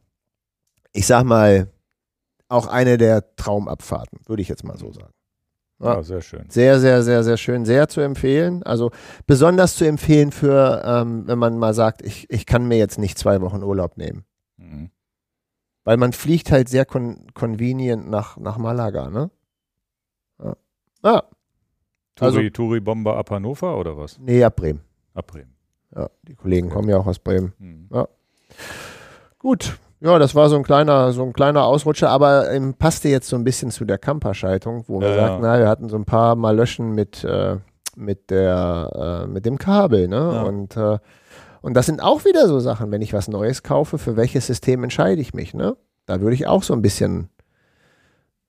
[0.93, 1.69] ich sag mal,
[2.49, 5.13] auch eine der Traumabfahrten, würde ich jetzt mal so sagen.
[5.79, 6.49] Ja, sehr schön.
[6.49, 8.63] Sehr, sehr, sehr, sehr schön, sehr zu empfehlen.
[8.63, 8.91] Also
[9.27, 13.19] besonders zu empfehlen für, ähm, wenn man mal sagt, ich, ich kann mir jetzt nicht
[13.19, 14.25] zwei Wochen Urlaub nehmen.
[14.57, 14.91] Mhm.
[15.85, 19.31] Weil man fliegt halt sehr con convenient nach, nach Malaga, ne?
[20.43, 20.57] Ja.
[21.03, 21.23] Ah,
[22.21, 24.19] Also- Turi, Turi Bomber ab Hannover oder was?
[24.19, 24.81] nee, ab Bremen.
[25.13, 25.55] Ab Bremen.
[25.95, 27.53] Ja, die Kollegen kommen ja auch aus Bremen.
[27.59, 27.89] Mhm.
[29.39, 33.29] Gut, ja, das war so ein kleiner, so ein kleiner Ausrutscher, aber ähm, passte jetzt
[33.29, 35.53] so ein bisschen zu der Camper-Schaltung, wo wir Ja, sagten, ja.
[35.55, 37.57] na, wir hatten so ein paar Mal Löschen mit, äh,
[37.97, 40.17] mit der, äh, mit dem Kabel, ne?
[40.17, 40.43] Ja.
[40.43, 40.99] Und, äh,
[41.63, 44.85] und das sind auch wieder so Sachen, wenn ich was Neues kaufe, für welches System
[44.85, 45.77] entscheide ich mich, ne?
[46.05, 47.31] Da würde ich auch so ein bisschen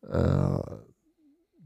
[0.07, 0.59] äh,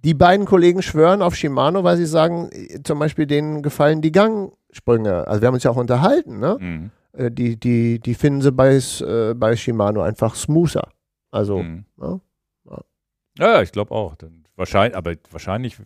[0.03, 4.11] die beiden Kollegen schwören auf Shimano, weil sie sagen, äh, zum Beispiel denen gefallen die
[4.11, 5.27] Gangsprünge.
[5.27, 6.57] Also wir haben uns ja auch unterhalten, ne?
[6.59, 6.91] Mhm.
[7.13, 10.89] Äh, die, die, die finden sie bei, äh, bei Shimano einfach smoother.
[11.31, 11.85] Also, Mhm.
[12.01, 12.19] ja.
[13.37, 14.15] Ja, ja, ich glaube auch.
[14.15, 15.77] Dann wahrscheinlich, aber wahrscheinlich,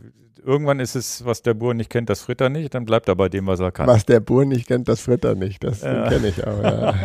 [0.43, 3.30] irgendwann ist es, was der Bur nicht kennt, das Fritter nicht, dann bleibt er bei
[3.30, 3.86] dem, was er kann.
[3.88, 5.63] was der Bur nicht kennt, das Fritter nicht.
[5.63, 6.09] Das Ja.
[6.09, 6.63] kenne ich auch.
[6.63, 6.95] Ja.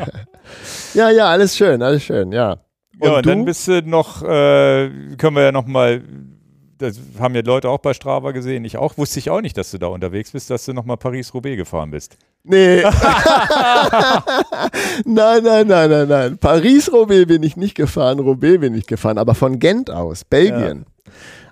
[0.95, 2.53] ja, ja, alles schön, alles schön, ja.
[2.99, 3.31] Und ja, und du?
[3.31, 6.03] dann bist du noch, äh, können wir ja noch mal,
[6.81, 9.71] das haben ja Leute auch bei Strava gesehen, ich auch, wusste ich auch nicht, dass
[9.71, 12.17] du da unterwegs bist, dass du noch mal Paris-Roubaix gefahren bist.
[12.43, 12.83] Nee.
[15.05, 16.39] nein, nein, nein, nein, nein.
[16.39, 20.87] Paris-Roubaix bin ich nicht gefahren, Roubaix bin ich gefahren, aber von Gent aus, Belgien.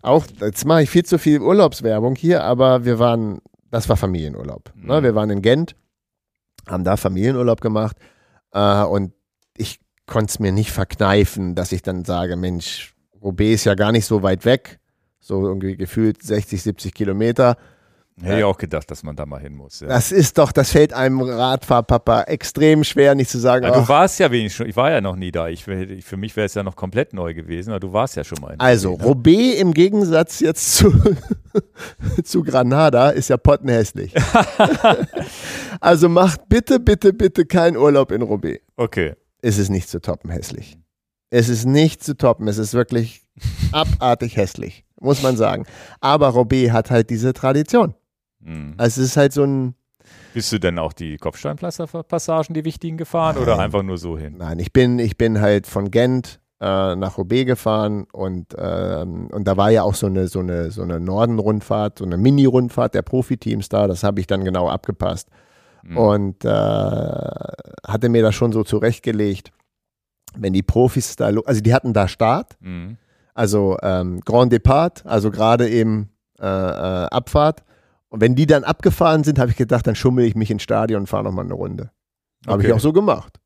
[0.02, 4.72] Auch, jetzt mache ich viel zu viel Urlaubswerbung hier, aber wir waren, das war Familienurlaub.
[4.74, 5.00] Ne?
[5.00, 5.04] Mhm.
[5.04, 5.76] Wir waren in Gent,
[6.66, 7.96] haben da Familienurlaub gemacht
[8.52, 9.12] äh, und
[9.56, 13.92] ich konnte es mir nicht verkneifen, dass ich dann sage, Mensch, Roubaix ist ja gar
[13.92, 14.78] nicht so weit weg,
[15.28, 17.56] so irgendwie gefühlt 60, 70 Kilometer.
[18.20, 19.78] Hätte ich auch gedacht, dass man da mal hin muss.
[19.78, 19.86] Ja.
[19.86, 24.18] Das ist doch, das fällt einem Radfahrpapa extrem schwer, nicht zu sagen, Ja, du warst
[24.18, 25.48] ja wenigstens schon, ich war ja noch nie da.
[25.48, 28.40] Ich, für mich wäre es ja noch komplett neu gewesen, aber du warst ja schon
[28.40, 29.06] mal in Also, Roubaix, ne?
[29.08, 30.92] Roubaix im Gegensatz jetzt zu,
[32.24, 34.14] zu Granada ist ja pottenhässlich.
[35.80, 38.60] also macht bitte, bitte, bitte keinen Urlaub in Roubaix.
[38.76, 39.14] Okay.
[39.42, 40.76] Es ist nicht zu toppen hässlich.
[41.30, 42.48] Es ist nicht zu toppen.
[42.48, 43.22] Es ist wirklich
[43.72, 45.64] abartig hässlich, muss man sagen.
[46.00, 47.94] Aber Roubaix hat halt diese Tradition.
[48.40, 48.74] Mhm.
[48.76, 49.74] Also es ist halt so ein,
[50.34, 53.64] Bist du denn auch die Kopfsteinpflasterpassagen, die wichtigen gefahren oder Nein.
[53.66, 54.36] einfach nur so hin?
[54.38, 59.44] Nein, ich bin, ich bin halt von Gent äh, nach Roubaix gefahren und, ähm, und
[59.46, 63.02] da war ja auch so eine, so eine, so eine Norden-Rundfahrt, so eine Mini-Rundfahrt der
[63.02, 63.86] Profiteams da.
[63.86, 65.28] Das habe ich dann genau abgepasst
[65.84, 65.96] Mhm.
[65.96, 69.52] und äh, hatte mir das schon so zurechtgelegt,
[70.36, 72.96] wenn die Profis da, also die hatten da Start, Mhm.
[73.38, 76.10] Also ähm, Grand Depart, also gerade eben
[76.40, 77.62] äh, äh, Abfahrt.
[78.08, 81.02] Und wenn die dann abgefahren sind, habe ich gedacht, dann schummel ich mich ins Stadion
[81.02, 81.90] und fahre nochmal eine Runde.
[82.46, 83.38] Habe ich auch so gemacht.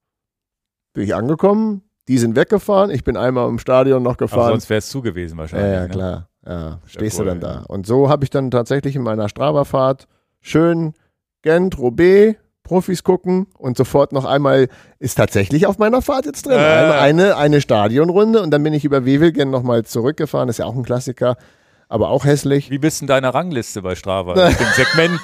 [0.95, 4.51] Bin ich angekommen, die sind weggefahren, ich bin einmal im Stadion noch Aber gefahren.
[4.53, 5.73] sonst wäre es zu gewesen Ja, wahrscheinlich.
[5.75, 5.89] ja, ne?
[5.89, 6.29] klar.
[6.45, 7.53] Ja, stehst du cool, dann da.
[7.55, 7.63] ja.
[7.69, 10.09] Und so habe ich dann tatsächlich in meiner Strava-Fahrt
[10.41, 10.95] schön
[11.43, 16.59] Gent, Roubaix, Profis gucken und sofort noch einmal ist tatsächlich auf meiner Fahrt jetzt drin.
[16.59, 16.93] Äh.
[16.93, 20.49] Eine, eine, Stadionrunde und dann bin ich über Wevelgem nochmal zurückgefahren.
[20.49, 21.37] Ist ja auch ein Klassiker,
[21.89, 22.71] aber auch hässlich.
[22.71, 24.49] Wie bist du in deiner Rangliste bei Strava?
[24.49, 25.21] Mit dem Segment.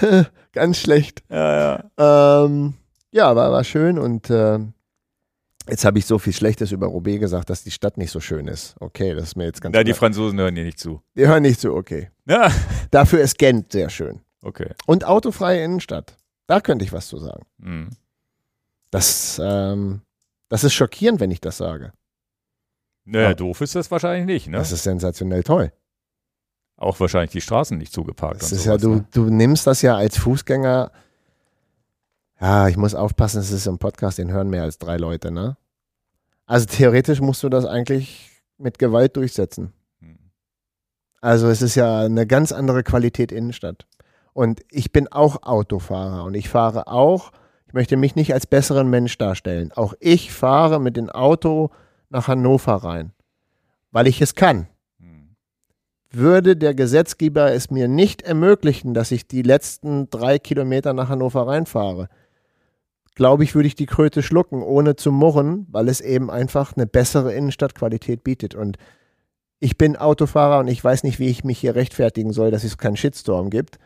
[0.52, 1.22] Ganz schlecht.
[1.30, 2.44] ja, ja.
[2.44, 2.74] Ähm,
[3.12, 4.74] ja, war, war schön und ähm,
[5.68, 8.48] jetzt habe ich so viel Schlechtes über Roubaix gesagt, dass die Stadt nicht so schön
[8.48, 8.74] ist.
[8.80, 9.98] Okay, das ist mir jetzt ganz Na, die klar.
[9.98, 11.02] Franzosen hören dir nicht zu.
[11.16, 12.10] Die hören nicht zu, okay.
[12.26, 12.50] Ja,
[12.90, 14.20] Dafür ist Gent sehr schön.
[14.42, 14.70] okay.
[14.86, 16.16] Und autofreie Innenstadt.
[16.46, 17.44] Da könnte ich was zu sagen.
[17.58, 17.90] Mhm.
[18.90, 20.02] Das, ähm,
[20.48, 21.92] das ist schockierend, wenn ich das sage.
[23.04, 23.34] Naja, Ja.
[23.34, 24.58] doof ist das wahrscheinlich nicht, ne?
[24.58, 25.72] Das ist sensationell toll.
[26.76, 28.42] Auch wahrscheinlich die Straßen nicht zugeparkt.
[28.42, 29.28] Das ist ja, sowas, du, ne?
[29.28, 30.92] du nimmst das ja als Fußgänger.
[32.40, 35.56] Ja, ich muss aufpassen, es ist im Podcast, den hören mehr als drei Leute, ne?
[36.44, 39.72] Also theoretisch musst du das eigentlich mit Gewalt durchsetzen.
[41.20, 43.86] Also es ist ja eine ganz andere Qualität Innenstadt.
[44.32, 47.32] Und ich bin auch Autofahrer und ich fahre auch,
[47.66, 49.72] ich möchte mich nicht als besseren Mensch darstellen.
[49.72, 51.70] Auch ich fahre mit dem Auto
[52.10, 53.12] nach Hannover rein,
[53.90, 54.68] weil ich es kann.
[56.10, 61.46] Würde der Gesetzgeber es mir nicht ermöglichen, dass ich die letzten drei Kilometer nach Hannover
[61.46, 62.08] reinfahre,
[63.16, 66.86] glaube ich, würde ich die Kröte schlucken, ohne zu murren, weil es eben einfach eine
[66.86, 68.54] bessere Innenstadtqualität bietet.
[68.54, 68.76] Und
[69.58, 72.78] ich bin Autofahrer und ich weiß nicht, wie ich mich hier rechtfertigen soll, dass es
[72.78, 73.78] keinen Shitstorm gibt.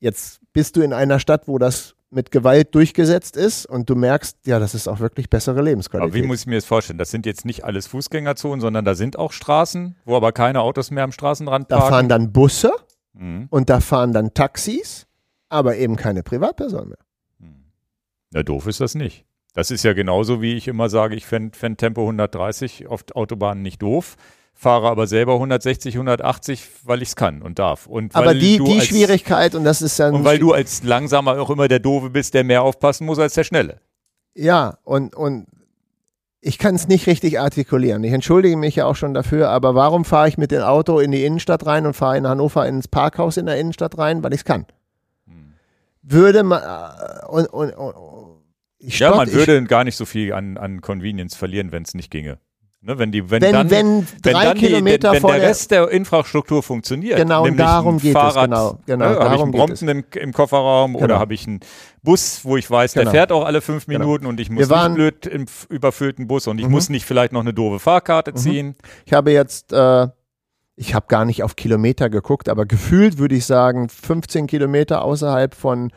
[0.00, 4.38] Jetzt bist du in einer Stadt, wo das mit Gewalt durchgesetzt ist und du merkst,
[4.44, 6.10] ja, das ist auch wirklich bessere Lebensqualität.
[6.12, 6.98] Aber wie muss ich mir das vorstellen?
[6.98, 10.90] Das sind jetzt nicht alles Fußgängerzonen, sondern da sind auch Straßen, wo aber keine Autos
[10.90, 11.92] mehr am Straßenrand da parken.
[11.92, 12.72] fahren dann Busse
[13.12, 13.46] Mhm.
[13.50, 15.06] und da fahren dann Taxis,
[15.48, 16.98] aber eben keine Privatpersonen mehr.
[18.32, 19.24] Na, doof ist das nicht.
[19.54, 23.62] Das ist ja genauso, wie ich immer sage, ich fände fänd Tempo 130 auf Autobahnen
[23.62, 24.16] nicht doof,
[24.54, 27.86] fahre aber selber 160, 180, weil ich es kann und darf.
[27.86, 30.14] Und Aber die, die als, Schwierigkeit, und das ist dann.
[30.14, 33.34] Und weil du als Langsamer auch immer der Doofe bist, der mehr aufpassen muss als
[33.34, 33.80] der Schnelle.
[34.34, 35.46] Ja, und, und
[36.40, 38.04] ich kann es nicht richtig artikulieren.
[38.04, 41.10] Ich entschuldige mich ja auch schon dafür, aber warum fahre ich mit dem Auto in
[41.10, 44.22] die Innenstadt rein und fahre in Hannover ins Parkhaus in der Innenstadt rein?
[44.22, 44.66] Weil ich es kann.
[46.10, 46.62] Würde man.
[46.62, 47.94] äh, Und, und, und,
[48.78, 52.10] ich Ja, man würde gar nicht so viel an, an Convenience verlieren, wenn es nicht
[52.10, 52.38] ginge.
[52.82, 55.40] Ne, wenn, die, wenn, Wenn, dann, wenn drei dann die, Kilometer wenn, wenn vor der
[55.40, 55.48] der.
[55.50, 59.42] Rest der Infrastruktur funktioniert, Genau, nämlich darum geht es, Fahrrad, genau, genau, ne, habe ich
[59.42, 61.04] einen Brompton im, im Kofferraum Genau.
[61.04, 61.60] oder habe ich einen
[62.02, 63.10] Bus, wo ich weiß, der Genau.
[63.10, 63.98] fährt auch alle fünf Genau.
[63.98, 66.70] Minuten und ich muss waren- nicht blöd im überfüllten Bus und ich Mhm.
[66.72, 68.74] muss nicht vielleicht noch eine doofe Fahrkarte ziehen.
[69.04, 70.08] Ich habe jetzt, äh,
[70.80, 75.54] ich habe gar nicht auf Kilometer geguckt, aber gefühlt würde ich sagen, 15 Kilometer außerhalb
[75.54, 75.92] von,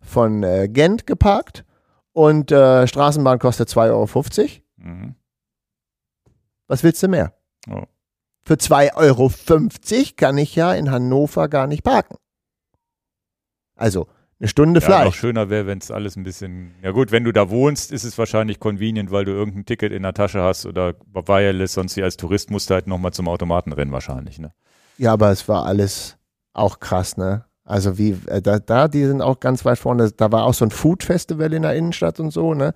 [0.00, 1.64] von äh, Gent geparkt
[2.12, 4.06] und äh, Straßenbahn kostet 2,50 Euro.
[4.76, 5.16] Mhm.
[6.68, 7.32] Was willst du mehr?
[7.66, 7.88] Ja.
[8.44, 9.32] Für 2,50 Euro
[10.16, 12.16] kann ich ja in Hannover gar nicht parken.
[13.74, 14.06] Also
[14.40, 15.16] eine Stunde Ja, noch Fleisch.
[15.16, 16.72] schöner wäre, wenn es alles ein bisschen.
[16.82, 20.02] Ja gut, wenn du da wohnst, ist es wahrscheinlich convenient, weil du irgendein Ticket in
[20.04, 23.72] der Tasche hast oder Wireless, sonst hier als Tourist musst du halt nochmal zum Automaten
[23.72, 24.38] rennen wahrscheinlich.
[24.38, 24.52] Ne?
[24.96, 26.16] Ja, aber es war alles
[26.52, 27.44] auch krass, ne?
[27.64, 30.10] Also wie, äh, da, da, die sind auch ganz weit vorne.
[30.10, 32.72] Da war auch so ein Food Festival in der Innenstadt und so, ne?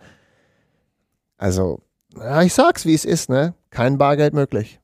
[1.38, 1.82] Also,
[2.16, 3.54] ja, ich sag's, wie es ist, ne?
[3.70, 4.80] Kein Bargeld möglich.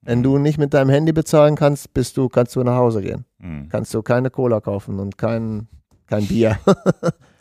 [0.00, 3.24] Wenn du nicht mit deinem Handy bezahlen kannst, bist du, kannst du nach Hause gehen.
[3.38, 3.68] Mhm.
[3.68, 5.68] Kannst du keine Cola kaufen und kein,
[6.06, 6.58] kein Bier.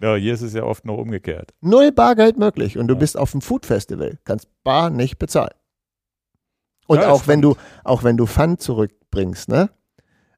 [0.01, 1.53] Ja, hier ist es ja oft noch umgekehrt.
[1.61, 2.77] Null Bargeld möglich.
[2.77, 2.99] Und du Ja.
[2.99, 5.53] bist auf dem Food Festival, kannst bar nicht bezahlen.
[6.87, 9.69] Und Ja, auch wenn du, auch wenn du Pfand zurückbringst, ne?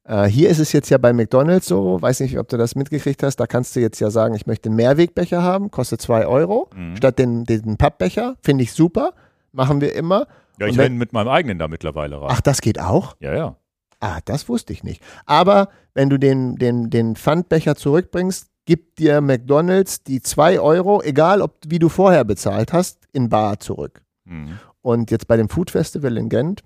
[0.05, 3.23] Äh, hier ist es jetzt ja bei McDonalds so, weiß nicht, ob du das mitgekriegt
[3.23, 6.69] hast, da kannst du jetzt ja sagen, ich möchte einen Mehrwegbecher haben, kostet zwei Euro,
[6.75, 6.97] Mhm.
[6.97, 9.13] statt den, den Pappbecher, finde ich super,
[9.53, 10.27] machen wir immer.
[10.59, 12.27] Ja, ich renne mit meinem eigenen da mittlerweile rein.
[12.31, 13.15] Ach, das geht auch?
[13.21, 13.55] Ja, ja.
[14.03, 15.01] Ah, das wusste ich nicht.
[15.25, 21.41] Aber wenn du den, den, den Pfandbecher zurückbringst, gibt dir McDonalds die zwei Euro, egal
[21.41, 24.03] ob wie du vorher bezahlt hast, in Bar zurück.
[24.25, 24.59] Mhm.
[24.81, 26.63] Und jetzt bei dem Food Festival in Gent,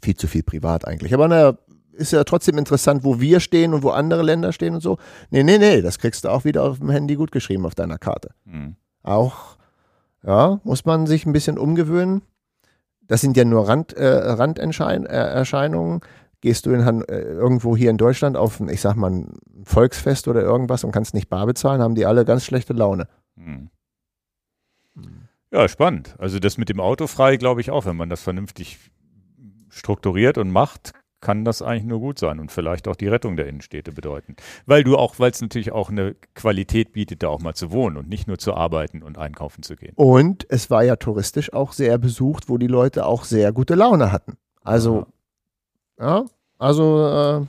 [0.00, 1.12] viel zu viel privat eigentlich.
[1.12, 1.58] Aber naja,
[1.92, 4.96] ist ja trotzdem interessant, wo wir stehen und wo andere Länder stehen und so.
[5.28, 7.98] Nee, nee, nee, das kriegst du auch wieder auf dem Handy gut geschrieben auf deiner
[7.98, 8.30] Karte.
[8.46, 8.76] Mhm.
[9.02, 9.58] Auch,
[10.26, 12.22] ja, muss man sich ein bisschen umgewöhnen.
[13.06, 16.00] Das sind ja nur Rand, äh, Randerscheinungen.
[16.44, 19.32] Gehst du in, Han- äh, irgendwo hier in Deutschland auf, ein, ich sag mal, ein
[19.62, 23.08] Volksfest oder irgendwas und kannst nicht bar bezahlen, haben die alle ganz schlechte Laune.
[23.34, 23.70] Mhm.
[25.50, 26.14] Ja, spannend.
[26.18, 28.78] Also das mit dem Auto frei, glaube ich auch, wenn man das vernünftig
[29.70, 30.92] strukturiert und macht,
[31.22, 34.36] kann das eigentlich nur gut sein und vielleicht auch die Rettung der Innenstädte bedeuten.
[34.66, 37.96] Weil du auch, weil es natürlich auch eine Qualität bietet, da auch mal zu wohnen
[37.96, 39.94] und nicht nur zu arbeiten und einkaufen zu gehen.
[39.94, 44.12] Und es war ja touristisch auch sehr besucht, wo die Leute auch sehr gute Laune
[44.12, 44.34] hatten.
[44.62, 45.06] Also, ja,
[46.58, 47.46] also, äh,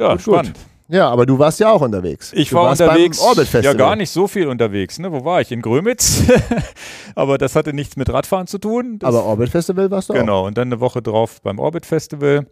[0.00, 0.34] Ja, Gut, gut.
[0.34, 0.58] spannend.
[0.88, 2.32] ja, aber du warst ja auch unterwegs.
[2.32, 3.18] Ich du war unterwegs.
[3.18, 3.64] Beim Orbit Festival.
[3.64, 4.98] Ja, gar nicht so viel unterwegs.
[4.98, 5.12] Ne?
[5.12, 5.52] Wo war ich?
[5.52, 6.22] In Grömitz.
[7.14, 8.98] Aber das hatte nichts mit Radfahren zu tun.
[8.98, 10.18] Das Aber Orbit Festival warst du auch.
[10.18, 12.46] Genau, und dann eine Woche drauf beim Orbit Festival.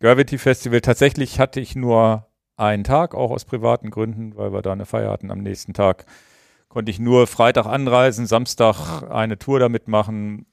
[0.00, 0.80] Gravity Festival.
[0.80, 5.10] Tatsächlich hatte ich nur einen Tag, auch aus privaten Gründen, weil wir da eine Feier
[5.10, 6.06] hatten am nächsten Tag.
[6.68, 10.46] Konnte ich nur Freitag anreisen, Samstag eine Tour damit machen.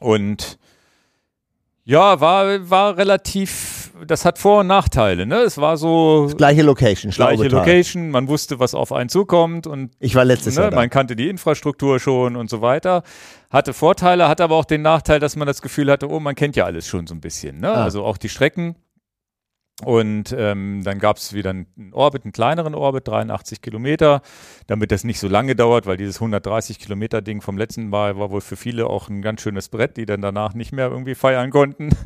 [0.00, 0.58] Und
[1.84, 5.26] ja, war, war relativ, das hat Vor- und Nachteile.
[5.26, 5.36] Ne?
[5.40, 7.48] Es war so Gleiche Location, gleiche.
[7.48, 10.76] Location, man wusste, was auf einen zukommt und Ich war letztes Ne, Jahr da.
[10.76, 13.02] man kannte die Infrastruktur schon und so weiter.
[13.50, 16.56] Hatte Vorteile, hatte aber auch den Nachteil, dass man das Gefühl hatte, oh, man kennt
[16.56, 17.60] ja alles schon so ein bisschen.
[17.60, 17.70] Ne?
[17.70, 17.84] Ah.
[17.84, 18.76] Also auch die Strecken.
[19.84, 24.22] Und ähm, dann gab es wieder einen Orbit, einen kleineren Orbit, 83 Kilometer,
[24.66, 28.30] damit das nicht so lange dauert, weil dieses 130 Kilometer Ding vom letzten Mal war
[28.30, 31.50] wohl für viele auch ein ganz schönes Brett, die dann danach nicht mehr irgendwie feiern
[31.50, 31.90] konnten.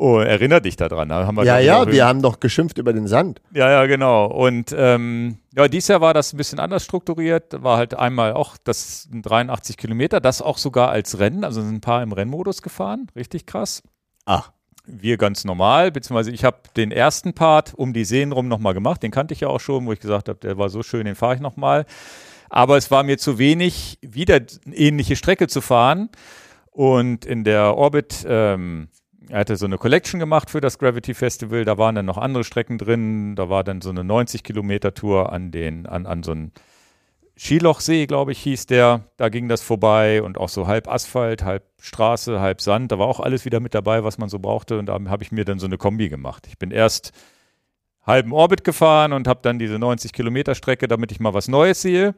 [0.00, 1.08] Oh, erinnert dich daran.
[1.08, 3.42] Da haben wir, ja, ja, wir haben doch geschimpft über den Sand.
[3.52, 4.26] ja, ja, genau.
[4.26, 7.64] Und ähm, ja, dieses Jahr war das ein bisschen anders strukturiert.
[7.64, 11.80] War halt einmal auch das 83 Kilometer, das auch sogar als Rennen, also sind ein
[11.80, 13.08] paar im Rennmodus gefahren.
[13.16, 13.82] Richtig krass.
[14.24, 14.52] Ach.
[14.88, 19.02] Wir ganz normal, beziehungsweise ich habe den ersten Part um die Seen rum nochmal gemacht,
[19.02, 21.14] den kannte ich ja auch schon, wo ich gesagt habe, der war so schön, den
[21.14, 21.84] fahre ich nochmal.
[22.50, 26.08] Aber es war mir zu wenig, wieder eine ähnliche Strecke zu fahren.
[26.70, 28.88] Und in der Orbit, ähm,
[29.28, 32.44] er hatte so eine Collection gemacht für das Gravity Festival, da waren dann noch andere
[32.44, 36.30] Strecken drin, da war dann so eine 90 Kilometer Tour an den, an, an so
[36.30, 36.52] einen
[37.40, 39.04] Schilochsee, glaube ich, hieß der.
[39.16, 42.90] Da ging das vorbei und auch so halb Asphalt, halb Straße, halb Sand.
[42.90, 44.76] Da war auch alles wieder mit dabei, was man so brauchte.
[44.76, 46.48] Und da habe ich mir dann so eine Kombi gemacht.
[46.48, 47.12] Ich bin erst
[48.04, 51.80] halben Orbit gefahren und habe dann diese 90 Kilometer Strecke, damit ich mal was Neues
[51.80, 52.16] sehe.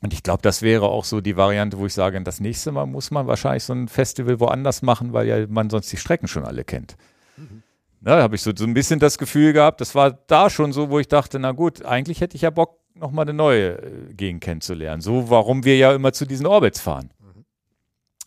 [0.00, 2.86] Und ich glaube, das wäre auch so die Variante, wo ich sage, das nächste Mal
[2.86, 6.44] muss man wahrscheinlich so ein Festival woanders machen, weil ja man sonst die Strecken schon
[6.44, 6.96] alle kennt.
[7.36, 7.64] Mhm.
[8.00, 10.90] Da habe ich so, so ein bisschen das Gefühl gehabt, das war da schon so,
[10.90, 14.42] wo ich dachte, na gut, eigentlich hätte ich ja Bock, nochmal eine neue äh, Gegend
[14.42, 15.02] kennenzulernen.
[15.02, 17.10] So, warum wir ja immer zu diesen Orbits fahren.
[17.20, 17.44] Mhm.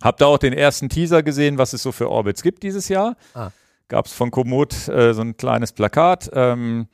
[0.02, 3.16] Hab da auch den ersten Teaser gesehen, was es so für Orbits gibt dieses Jahr.
[3.34, 3.52] Ah.
[3.88, 6.30] Gab es von Komoot äh, so ein kleines Plakat.
[6.34, 6.88] Ähm,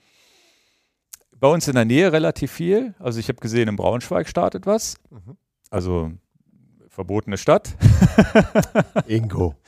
[1.32, 2.94] bei uns in der Nähe relativ viel.
[3.00, 4.96] Also ich habe gesehen, in Braunschweig startet was.
[5.10, 5.38] Mhm.
[5.70, 6.12] Also
[6.90, 7.76] verbotene Stadt.
[9.08, 9.56] Ingo.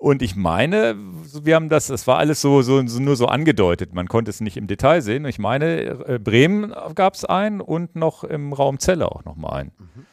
[0.00, 0.96] Und ich meine,
[1.42, 3.92] wir haben das, das war alles so, so, so nur so angedeutet.
[3.92, 5.26] Man konnte es nicht im Detail sehen.
[5.26, 9.72] Ich meine, äh, Bremen gab es einen und noch im Raum Celle auch nochmal einen.
[9.78, 10.06] Mhm.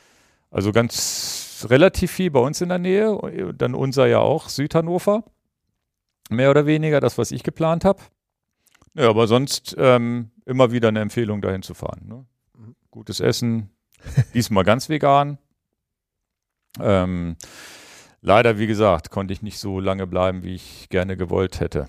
[0.51, 3.53] Also ganz relativ viel bei uns in der Nähe.
[3.57, 5.23] Dann unser ja auch, Südhannover.
[6.29, 8.03] Mehr oder weniger das, was ich geplant habe.
[8.93, 12.01] Ja, aber sonst ähm, immer wieder eine Empfehlung, dahin zu fahren.
[12.09, 12.25] Ne?
[12.57, 12.75] Mhm.
[12.91, 13.69] Gutes Essen,
[14.33, 15.38] diesmal ganz vegan.
[16.77, 17.38] Ähm,
[18.28, 21.88] Leider, wie gesagt, konnte ich nicht so lange bleiben, wie ich gerne gewollt hätte.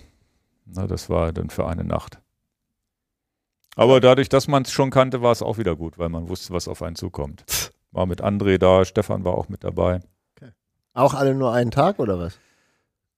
[0.66, 2.20] Na, das war dann für eine Nacht.
[3.74, 6.54] Aber dadurch, dass man es schon kannte, war es auch wieder gut, weil man wusste,
[6.54, 7.72] was auf einen zukommt.
[7.90, 9.98] War mit André da, Stefan war auch mit dabei.
[10.36, 10.52] Okay.
[10.94, 12.38] Auch alle nur einen Tag oder was?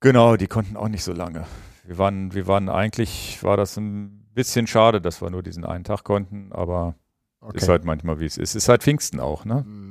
[0.01, 1.45] Genau, die konnten auch nicht so lange.
[1.85, 5.85] Wir waren, wir waren eigentlich, war das ein bisschen schade, dass wir nur diesen einen
[5.85, 6.95] Tag konnten, aber
[7.43, 7.59] okay.
[7.59, 8.55] ist halt manchmal wie es ist.
[8.55, 9.65] Ist halt Pfingsten auch, ne?
[9.67, 9.90] Mhm.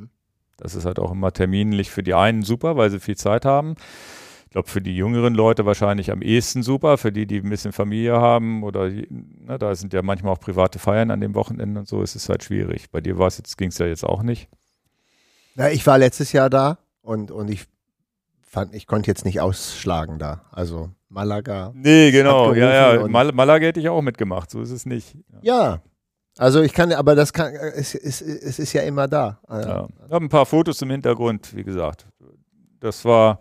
[0.60, 3.76] Das ist halt auch immer terminlich für die einen super, weil sie viel Zeit haben.
[4.45, 7.72] Ich glaube, für die jüngeren Leute wahrscheinlich am ehesten super, für die, die ein bisschen
[7.72, 11.88] Familie haben oder ne, da sind ja manchmal auch private Feiern an dem Wochenende und
[11.88, 12.89] so, ist es halt schwierig.
[12.89, 14.49] Bei dir war es jetzt, ging es ja jetzt auch nicht.
[15.55, 17.68] Na, ich war letztes Jahr da und, und ich
[18.41, 20.45] fand, ich konnte jetzt nicht ausschlagen da.
[20.51, 21.72] Also Malaga.
[21.76, 23.07] Nee, genau, ja, ja.
[23.07, 25.16] Mal Malaga hätte ich auch mitgemacht, so ist es nicht.
[25.41, 25.82] Ja
[26.40, 29.40] also ich kann, aber das kann, es, es, es ist ja immer da.
[29.50, 29.88] Ja.
[30.06, 32.06] Ich habe ein paar Fotos im Hintergrund, wie gesagt.
[32.80, 33.40] Das war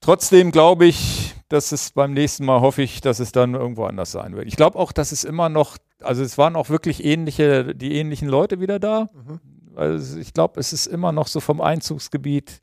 [0.00, 4.12] trotzdem, glaube ich, dass es beim nächsten Mal hoffe ich, dass es dann irgendwo anders
[4.12, 4.46] sein wird.
[4.46, 8.28] Ich glaube auch, dass es immer noch, also es waren auch wirklich ähnliche, die ähnlichen
[8.28, 9.08] Leute wieder da.
[9.12, 9.40] Mhm.
[9.74, 12.60] Also ich glaube, es ist immer noch so vom Einzugsgebiet,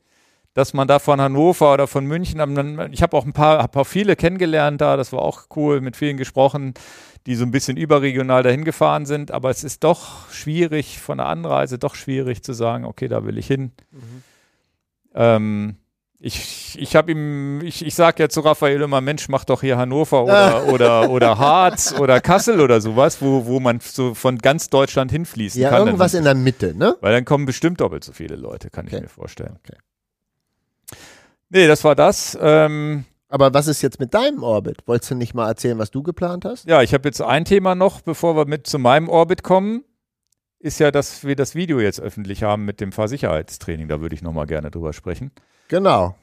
[0.54, 3.86] dass man da von Hannover oder von München, ich habe auch ein paar, habe auch
[3.86, 6.74] viele kennengelernt da, das war auch cool, mit vielen gesprochen
[7.26, 9.30] die so ein bisschen überregional dahin gefahren sind.
[9.30, 13.38] Aber es ist doch schwierig, von der Anreise doch schwierig zu sagen, okay, da will
[13.38, 13.72] ich hin.
[13.90, 14.22] Mhm.
[15.14, 15.76] Ähm,
[16.22, 19.78] ich, ich habe ihm, ich, ich sage ja zu Raphael immer, Mensch, mach doch hier
[19.78, 24.68] Hannover oder, oder, oder Harz oder Kassel oder sowas, wo, wo man so von ganz
[24.68, 25.80] Deutschland hinfließen ja, kann.
[25.80, 26.96] Ja, irgendwas in der Mitte, ne?
[27.00, 28.96] Weil dann kommen bestimmt doppelt so viele Leute, kann okay.
[28.96, 29.56] ich mir vorstellen.
[29.64, 29.78] Okay.
[31.50, 32.38] Nee, das war das.
[32.40, 34.78] Ähm, aber was ist jetzt mit deinem Orbit?
[34.86, 36.66] Wolltest du nicht mal erzählen, was du geplant hast?
[36.66, 39.84] Ja, ich habe jetzt ein Thema noch, bevor wir mit zu meinem Orbit kommen.
[40.58, 43.88] Ist ja, dass wir das Video jetzt öffentlich haben mit dem Fahrsicherheitstraining.
[43.88, 45.30] Da würde ich nochmal gerne drüber sprechen.
[45.68, 46.16] Genau.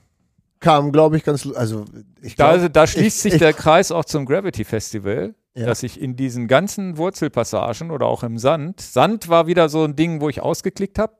[0.59, 1.47] Kam, glaube ich, ganz.
[1.47, 1.85] Also,
[2.21, 5.65] ich glaub, da, da, schließt ich, sich ich, der Kreis auch zum Gravity Festival, ja.
[5.65, 9.95] dass ich in diesen ganzen Wurzelpassagen oder auch im Sand, Sand war wieder so ein
[9.95, 11.13] Ding, wo ich ausgeklickt habe.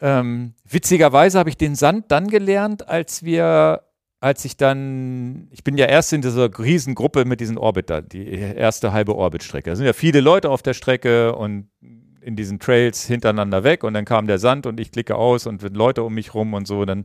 [0.00, 3.82] Ähm, witzigerweise habe ich den Sand dann gelernt, als wir
[4.18, 8.92] als ich dann, ich bin ja erst in dieser Riesengruppe mit diesen Orbiter, die erste
[8.92, 9.70] halbe Orbitstrecke.
[9.70, 11.68] Da sind ja viele Leute auf der Strecke und
[12.26, 15.62] in diesen Trails hintereinander weg und dann kam der Sand und ich klicke aus und
[15.76, 16.84] Leute um mich rum und so.
[16.84, 17.04] Dann,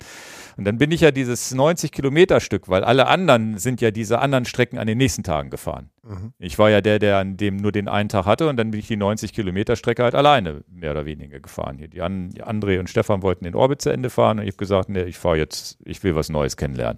[0.57, 4.19] und dann bin ich ja dieses 90 Kilometer Stück, weil alle anderen sind ja diese
[4.19, 5.91] anderen Strecken an den nächsten Tagen gefahren.
[6.01, 6.33] Mhm.
[6.39, 8.79] Ich war ja der, der an dem nur den einen Tag hatte und dann bin
[8.79, 11.77] ich die 90 Kilometer Strecke halt alleine mehr oder weniger gefahren.
[11.77, 14.53] Hier die, An die André und Stefan wollten den Orbit zu Ende fahren und ich
[14.53, 16.97] habe gesagt, nee, ich fahre jetzt, ich will was Neues kennenlernen.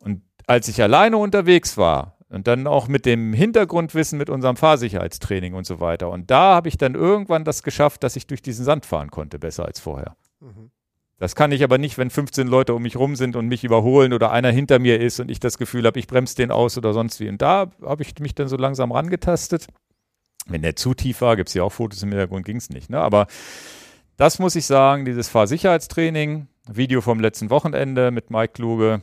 [0.00, 5.52] Und als ich alleine unterwegs war, und dann auch mit dem Hintergrundwissen mit unserem Fahrsicherheitstraining
[5.54, 6.08] und so weiter.
[6.10, 9.38] Und da habe ich dann irgendwann das geschafft, dass ich durch diesen Sand fahren konnte,
[9.38, 10.16] besser als vorher.
[10.40, 10.70] Mhm.
[11.18, 14.12] Das kann ich aber nicht, wenn 15 Leute um mich rum sind und mich überholen
[14.12, 16.94] oder einer hinter mir ist und ich das Gefühl habe, ich bremse den aus oder
[16.94, 17.28] sonst wie.
[17.28, 19.66] Und da habe ich mich dann so langsam rangetastet.
[20.46, 22.90] Wenn der zu tief war, gibt es ja auch Fotos im Hintergrund, ging es nicht.
[22.90, 22.98] Ne?
[22.98, 23.26] Aber
[24.16, 29.02] das muss ich sagen, dieses Fahrsicherheitstraining, Video vom letzten Wochenende mit Mike Kluge,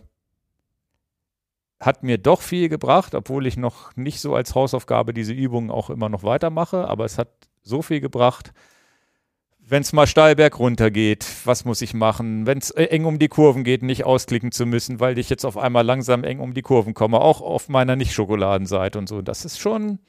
[1.79, 5.89] hat mir doch viel gebracht, obwohl ich noch nicht so als Hausaufgabe diese Übungen auch
[5.89, 7.29] immer noch weitermache, aber es hat
[7.63, 8.51] so viel gebracht.
[9.59, 12.47] Wenn es mal steil berg runter geht, was muss ich machen?
[12.47, 15.57] Wenn es eng um die Kurven geht, nicht ausklicken zu müssen, weil ich jetzt auf
[15.57, 19.21] einmal langsam eng um die Kurven komme, auch auf meiner Nicht-Schokoladenseite und so.
[19.21, 19.99] Das ist schon,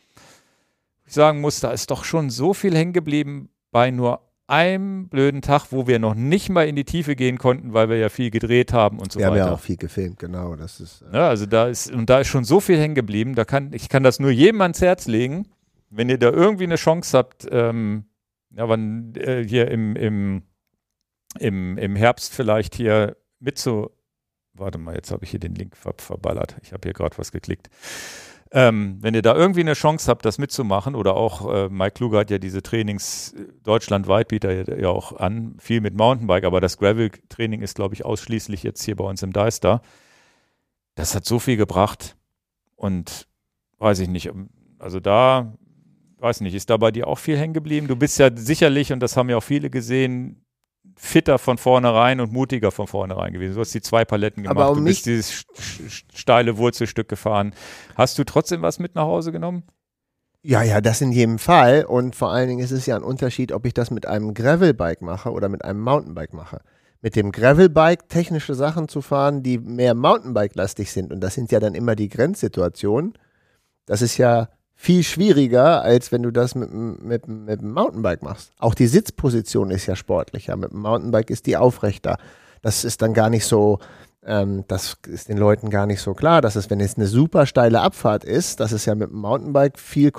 [1.06, 5.42] ich sagen muss, da ist doch schon so viel hängen geblieben bei nur einem blöden
[5.42, 8.30] Tag, wo wir noch nicht mal in die Tiefe gehen konnten, weil wir ja viel
[8.30, 9.46] gedreht haben und so Wir haben weiter.
[9.46, 10.56] ja auch viel gefilmt, genau.
[10.56, 13.34] Das ist, äh, Ja, also da ist, und da ist schon so viel hängen geblieben,
[13.34, 15.46] da kann, ich kann das nur jedem ans Herz legen,
[15.88, 18.04] wenn ihr da irgendwie eine Chance habt, ähm,
[18.50, 20.42] ja, wann, äh, hier im, im,
[21.38, 23.90] im, im Herbst vielleicht hier mitzu,
[24.54, 27.30] warte mal, jetzt habe ich hier den Link ver verballert, ich habe hier gerade was
[27.32, 27.70] geklickt.
[28.52, 32.18] Ähm, wenn ihr da irgendwie eine Chance habt, das mitzumachen, oder auch äh, Mike Kluge
[32.18, 36.60] hat ja diese Trainings äh, deutschlandweit, bietet er ja auch an, viel mit Mountainbike, aber
[36.60, 39.82] das Gravel-Training ist, glaube ich, ausschließlich jetzt hier bei uns im Deister.
[40.96, 42.16] Das hat so viel gebracht
[42.74, 43.28] und
[43.78, 44.32] weiß ich nicht,
[44.80, 45.56] also da,
[46.18, 47.86] weiß nicht, ist da bei dir auch viel hängen geblieben?
[47.86, 50.44] Du bist ja sicherlich, und das haben ja auch viele gesehen,
[51.02, 53.54] fitter von vornherein und mutiger von vornherein gewesen.
[53.54, 55.46] Du hast die zwei Paletten gemacht, Aber um du bist dieses st-
[55.88, 57.54] st- steile Wurzelstück gefahren.
[57.94, 59.62] Hast du trotzdem was mit nach Hause genommen?
[60.42, 61.84] Ja, ja, das in jedem Fall.
[61.84, 65.00] Und vor allen Dingen ist es ja ein Unterschied, ob ich das mit einem Gravelbike
[65.00, 66.60] mache oder mit einem Mountainbike mache.
[67.00, 71.12] Mit dem Gravelbike technische Sachen zu fahren, die mehr Mountainbike-lastig sind.
[71.12, 73.14] Und das sind ja dann immer die Grenzsituationen.
[73.86, 74.50] Das ist ja
[74.82, 78.50] viel schwieriger, als wenn du das mit, dem- mit, mit dem Mountainbike machst.
[78.58, 80.56] Auch die Sitzposition ist ja sportlicher.
[80.56, 82.16] Mit dem Mountainbike ist die aufrechter.
[82.62, 83.78] Das ist dann gar nicht so,
[84.24, 87.44] ähm, das ist den Leuten gar nicht so klar, dass es, wenn es eine super
[87.44, 90.12] steile Abfahrt ist, dass es ja mit dem Mountainbike viel,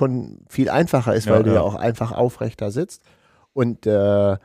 [0.48, 1.56] viel einfacher ist, Ja, weil du ja.
[1.56, 3.02] ja auch einfach aufrechter sitzt.
[3.54, 4.38] Und äh,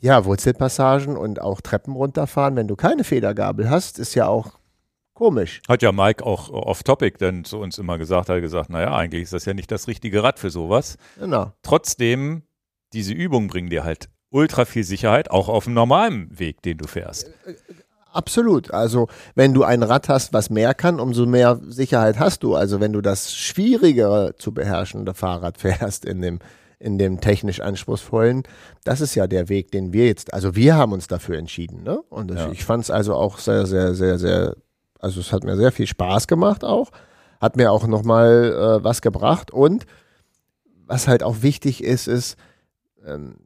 [0.00, 4.57] ja, Wurzelpassagen und auch Treppen runterfahren, wenn du keine Federgabel hast, ist ja auch
[5.18, 5.60] komisch.
[5.68, 9.32] Hat ja Mike auch off-topic dann zu uns immer gesagt, hat gesagt, naja, eigentlich ist
[9.32, 10.96] das ja nicht das richtige Rad für sowas.
[11.18, 11.52] Genau.
[11.62, 12.42] Trotzdem,
[12.92, 16.86] diese Übungen bringen dir halt ultra viel Sicherheit, auch auf dem normalen Weg, den du
[16.86, 17.30] fährst.
[18.12, 18.70] Absolut.
[18.70, 22.54] Also, wenn du ein Rad hast, was mehr kann, umso mehr Sicherheit hast du.
[22.54, 26.38] Also, wenn du das schwierigere zu beherrschende Fahrrad fährst in dem,
[26.78, 28.44] in dem technisch anspruchsvollen,
[28.84, 31.82] das ist ja der Weg, den wir jetzt, also wir haben uns dafür entschieden.
[31.82, 32.00] Ne?
[32.08, 32.50] Und Ja.
[32.52, 34.56] ich fand es also auch sehr, sehr, sehr, sehr,
[34.98, 36.90] also es hat mir sehr viel Spaß gemacht auch.
[37.40, 39.50] Hat mir auch nochmal äh, was gebracht.
[39.50, 39.86] Und
[40.86, 42.36] was halt auch wichtig ist, ist,
[43.06, 43.36] ähm,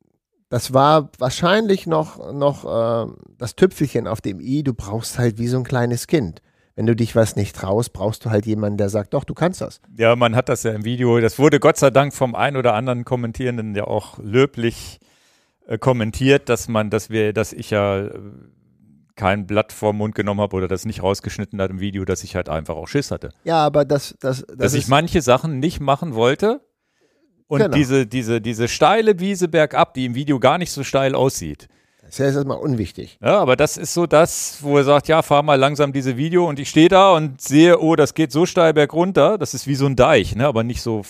[0.48, 4.62] das war wahrscheinlich noch, noch äh, das Tüpfelchen auf dem i.
[4.62, 6.42] Du brauchst halt wie so ein kleines Kind.
[6.74, 9.60] Wenn du dich was nicht traust, brauchst du halt jemanden, der sagt, doch, du kannst
[9.60, 9.80] das.
[9.96, 12.72] Ja, man hat das ja im Video, das wurde Gott sei Dank vom ein oder
[12.74, 15.00] anderen Kommentierenden ja auch löblich
[15.66, 18.18] äh, kommentiert, dass man, dass wir, dass ich ja äh,
[19.16, 22.34] kein Blatt vorm Mund genommen habe oder das nicht rausgeschnitten hat im Video, dass ich
[22.36, 23.30] halt einfach auch Schiss hatte.
[23.44, 26.60] Ja, aber das, das, das dass ich manche Sachen nicht machen wollte
[27.46, 27.74] und Genau.
[27.76, 31.68] diese, diese, diese steile Wiese bergab, die im Video gar nicht so steil aussieht.
[32.00, 33.18] das ist ja erstmal unwichtig.
[33.22, 36.48] Ja, aber das ist so das, wo er sagt, ja, fahr mal langsam diese Video
[36.48, 39.74] und ich stehe da und sehe, oh, das geht so steil bergunter, das ist wie
[39.74, 41.02] so ein Deich, ne, aber nicht so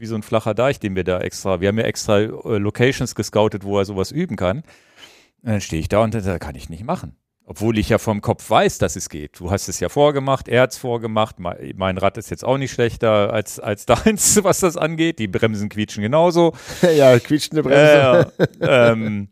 [0.00, 2.28] wie so ein flacher Deich, den wir da extra, wir haben ja extra äh,
[2.58, 4.62] Locations gescoutet, wo er sowas üben kann.
[5.42, 7.16] Und dann stehe ich da und dann sag, kann ich nicht machen.
[7.44, 9.40] Obwohl ich ja vom Kopf weiß, dass es geht.
[9.40, 11.38] Du hast es ja vorgemacht, er hat es vorgemacht.
[11.38, 15.18] Mein, mein Rad ist jetzt auch nicht schlechter als, als deins, was das angeht.
[15.18, 16.52] Die Bremsen quietschen genauso.
[16.82, 18.32] ja, quietschende Bremse.
[18.60, 19.28] Äh, ähm,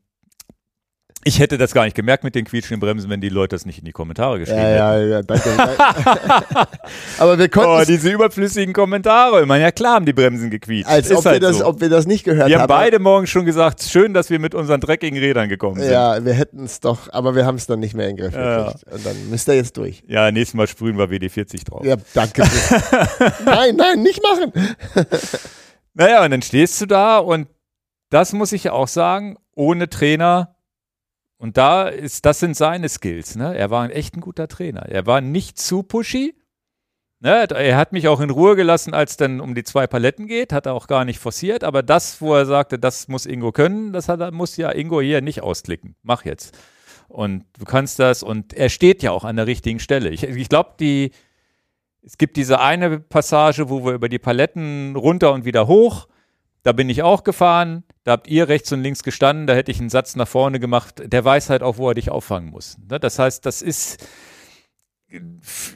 [1.26, 3.80] ich hätte das gar nicht gemerkt mit den quietschenden Bremsen, wenn die Leute das nicht
[3.80, 5.10] in die Kommentare geschrieben Ja, hätten.
[5.10, 5.50] ja, ja, danke.
[5.56, 5.76] danke.
[7.18, 9.40] aber wir konnten Oh, es, diese überflüssigen Kommentare.
[9.42, 10.88] Ich meine, ja klar haben die Bremsen gequietscht.
[10.88, 11.66] als Ist ob, wir halt das, so.
[11.66, 12.68] ob wir das nicht gehört wir haben haben.
[12.68, 15.90] beide morgen schon gesagt, schön, dass wir mit unseren dreckigen Rädern gekommen sind.
[15.90, 18.34] Ja, wir hätten es doch, aber wir haben es dann nicht mehr in den Griff
[18.34, 18.68] Ja.
[18.90, 20.04] Und dann müsst ihr jetzt durch.
[20.06, 21.84] Ja, nächstes Mal sprühen wir WD-40 drauf.
[21.84, 22.42] Ja, danke.
[23.44, 24.52] nein, nein, nicht machen.
[25.94, 27.48] Naja, und dann stehst du da und
[28.10, 30.55] das muss ich ja auch sagen, ohne Trainer.
[31.38, 33.36] Und da ist, das sind seine Skills.
[33.36, 33.56] Ne?
[33.56, 34.86] Er war echt ein guter Trainer.
[34.88, 36.34] Er war nicht zu pushy.
[37.20, 37.46] Ne?
[37.50, 40.52] Er hat mich auch in Ruhe gelassen, als es dann um die zwei Paletten geht.
[40.52, 41.62] Hat er auch gar nicht forciert.
[41.62, 45.20] Aber das, wo er sagte, das muss Ingo können, das hat muss ja Ingo hier
[45.20, 45.94] nicht ausklicken.
[46.02, 46.56] Mach jetzt.
[47.08, 48.22] Und du kannst das.
[48.22, 50.08] Und er steht ja auch an der richtigen Stelle.
[50.08, 51.10] Ich, ich glaube, die,
[52.02, 56.08] es gibt diese eine Passage, wo wir über die Paletten runter und wieder hoch.
[56.66, 57.84] Da bin ich auch gefahren.
[58.02, 59.46] Da habt ihr rechts und links gestanden.
[59.46, 61.00] Da hätte ich einen Satz nach vorne gemacht.
[61.00, 62.76] Der weiß halt auch, wo er dich auffangen muss.
[62.90, 62.98] Ne?
[62.98, 64.04] Das heißt, das ist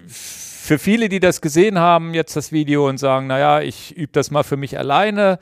[0.08, 4.32] für viele, die das gesehen haben, jetzt das Video und sagen, naja, ich übe das
[4.32, 5.38] mal für mich alleine.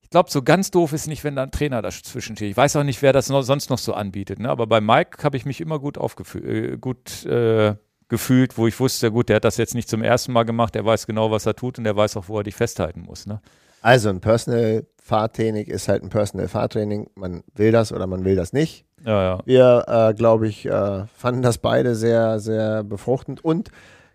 [0.00, 2.52] Ich glaube, so ganz doof ist nicht, wenn da ein Trainer dazwischen steht.
[2.52, 4.38] Ich weiß auch nicht, wer das noch, sonst noch so anbietet.
[4.38, 4.48] Ne?
[4.48, 7.74] Aber bei Mike habe ich mich immer gut, aufgefü- äh, gut äh,
[8.08, 10.84] gefühlt, wo ich wusste, gut, der hat das jetzt nicht zum ersten Mal gemacht, er
[10.84, 13.26] weiß genau, was er tut und er weiß auch, wo er dich festhalten muss.
[13.26, 13.40] Ne?
[13.84, 17.10] Also ein Personal Fahrtraining ist halt ein Personal Fahrtraining.
[17.16, 18.86] Man will das oder man will das nicht.
[19.04, 19.40] Ja, ja.
[19.44, 23.44] Wir, äh, glaube ich, äh, fanden das beide sehr, sehr befruchtend.
[23.44, 23.70] Und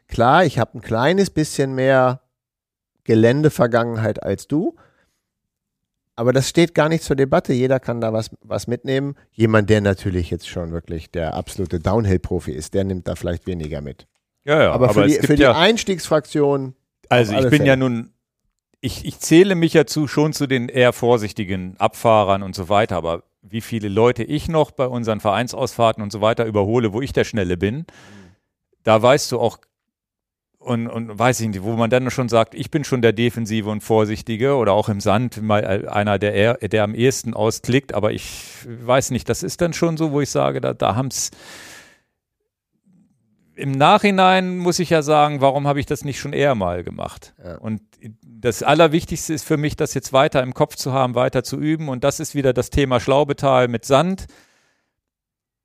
[0.08, 2.22] klar, ich habe ein kleines bisschen mehr
[3.04, 4.76] Geländevergangenheit als du.
[6.16, 7.54] Aber das steht gar nicht zur Debatte.
[7.54, 9.14] Jeder kann da was, was mitnehmen.
[9.34, 13.82] Jemand, der natürlich jetzt schon wirklich der absolute Downhill-Profi ist, der nimmt da vielleicht weniger
[13.82, 14.08] mit.
[14.46, 14.72] Ja, ja.
[14.72, 16.74] Aber, für aber die, es gibt für die ja, Einstiegsfraktion.
[17.08, 17.66] also ich bin Fälle.
[17.66, 18.14] ja nun,
[18.82, 22.98] ich, ich zähle mich ja zu, schon zu den eher vorsichtigen Abfahrern und so weiter,
[22.98, 27.14] aber wie viele Leute ich noch bei unseren Vereinsausfahrten und so weiter überhole, wo ich
[27.14, 27.86] der Schnelle bin,
[28.84, 29.60] da weißt du auch,
[30.60, 33.70] und, und weiß ich nicht, wo man dann schon sagt, ich bin schon der Defensive
[33.70, 37.94] und Vorsichtige oder auch im Sand mal äh, einer, der, eher, der am ehesten ausklickt,
[37.94, 41.08] aber ich weiß nicht, das ist dann schon so, wo ich sage, da, da haben
[41.08, 41.32] es
[43.56, 47.34] im Nachhinein muss ich ja sagen, warum habe ich das nicht schon eher mal gemacht?
[47.44, 47.58] Ja.
[47.58, 47.82] Und
[48.42, 51.90] das Allerwichtigste ist für mich, das jetzt weiter im Kopf zu haben, weiter zu üben.
[51.90, 54.28] Und das ist wieder das Thema Schlaubetal mit Sand.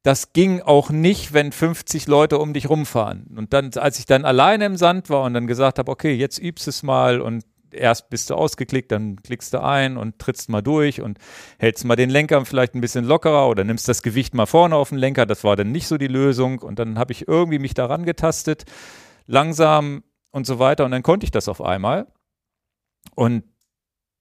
[0.03, 3.35] Das ging auch nicht, wenn 50 Leute um dich rumfahren.
[3.37, 6.39] Und dann, als ich dann alleine im Sand war und dann gesagt habe, okay, jetzt
[6.39, 10.63] übst es mal und erst bist du ausgeklickt, dann klickst du ein und trittst mal
[10.63, 11.19] durch und
[11.59, 14.91] hältst mal den Lenker vielleicht ein bisschen lockerer oder nimmst das Gewicht mal vorne auf
[14.91, 15.27] den Lenker.
[15.27, 16.59] Das war dann nicht so die Lösung.
[16.59, 18.65] Und dann habe ich irgendwie mich daran getastet,
[19.27, 20.03] langsam
[20.33, 20.85] und so weiter.
[20.85, 22.09] Und dann konnte ich das auf einmal.
[23.15, 23.45] Und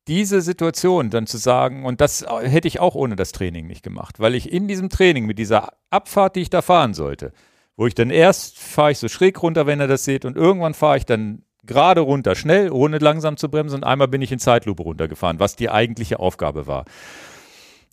[0.07, 4.19] diese Situation dann zu sagen, und das hätte ich auch ohne das Training nicht gemacht,
[4.19, 7.31] weil ich in diesem Training mit dieser Abfahrt, die ich da fahren sollte,
[7.77, 10.73] wo ich dann erst fahre ich so schräg runter, wenn ihr das seht, und irgendwann
[10.73, 14.39] fahre ich dann gerade runter, schnell, ohne langsam zu bremsen, und einmal bin ich in
[14.39, 16.83] Zeitlupe runtergefahren, was die eigentliche Aufgabe war.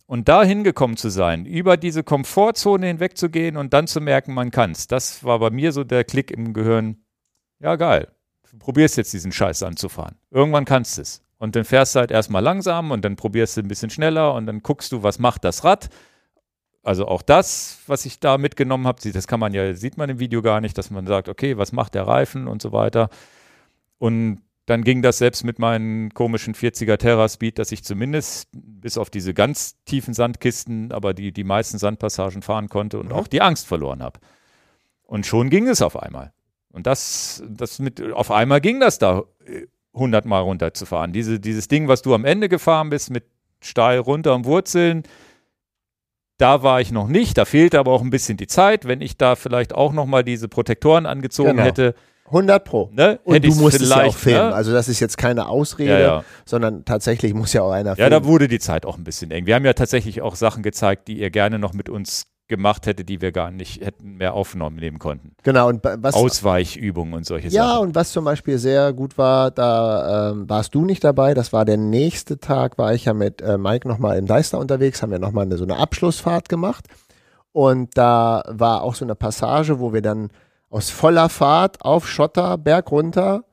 [0.05, 4.87] Und da hingekommen zu sein, über diese Komfortzone hinwegzugehen und dann zu merken, man kann's,
[4.87, 7.05] das war bei mir so der Klick im Gehirn,
[7.59, 8.09] ja geil,
[8.59, 10.15] probierst jetzt diesen Scheiß anzufahren.
[10.29, 11.21] Irgendwann kannst du es.
[11.37, 14.45] Und dann fährst du halt erstmal langsam und dann probierst du ein bisschen schneller und
[14.45, 15.89] dann guckst du, was macht das Rad.
[16.83, 20.19] Also auch das, was ich da mitgenommen habe, das kann man ja, sieht man im
[20.19, 23.09] Video gar nicht, dass man sagt, okay, was macht der Reifen und so weiter.
[23.97, 28.97] Und dann ging das selbst mit meinen komischen 40er Terra Speed, dass ich zumindest bis
[28.97, 33.13] auf diese ganz tiefen Sandkisten, aber die, die meisten Sandpassagen fahren konnte und Mhm.
[33.13, 34.19] auch die Angst verloren habe.
[35.03, 36.33] Und schon ging es auf einmal.
[36.73, 41.11] Und das, das mit, auf einmal ging das da äh, 100 Mal runterzufahren.
[41.13, 43.25] Diese, dieses Ding, was du am Ende gefahren bist, mit
[43.61, 45.03] steil runter und Wurzeln,
[46.37, 47.37] da war ich noch nicht.
[47.37, 48.85] Da fehlte aber auch ein bisschen die Zeit.
[48.87, 51.63] Wenn ich da vielleicht auch noch mal diese Protektoren angezogen Genau.
[51.63, 51.95] hätte,
[52.25, 52.89] 100 Pro.
[52.93, 54.49] ne, Und hätte du musst es ja auch filmen.
[54.49, 54.55] Ne?
[54.55, 56.23] Also das ist jetzt keine Ausrede, Ja, ja.
[56.45, 58.11] sondern tatsächlich muss ja auch einer Ja, filmen.
[58.11, 59.45] da wurde die Zeit auch ein bisschen eng.
[59.45, 63.07] Wir haben ja tatsächlich auch Sachen gezeigt, die ihr gerne noch mit uns gemacht hättet,
[63.07, 65.31] die wir gar nicht hätten mehr aufgenommen nehmen konnten.
[65.41, 67.87] genau, und was, Ausweichübungen und solche ja, Sachen.
[67.87, 71.63] und was zum Beispiel sehr gut war, da ähm, warst du nicht dabei, das war
[71.63, 75.19] der nächste Tag, war ich ja mit äh, Mike nochmal im Deister unterwegs, haben wir
[75.19, 76.87] nochmal eine, so eine Abschlussfahrt gemacht
[77.53, 80.29] und da war auch so eine Passage, wo wir dann
[80.69, 83.45] aus voller Fahrt auf Schotter, Berg runter,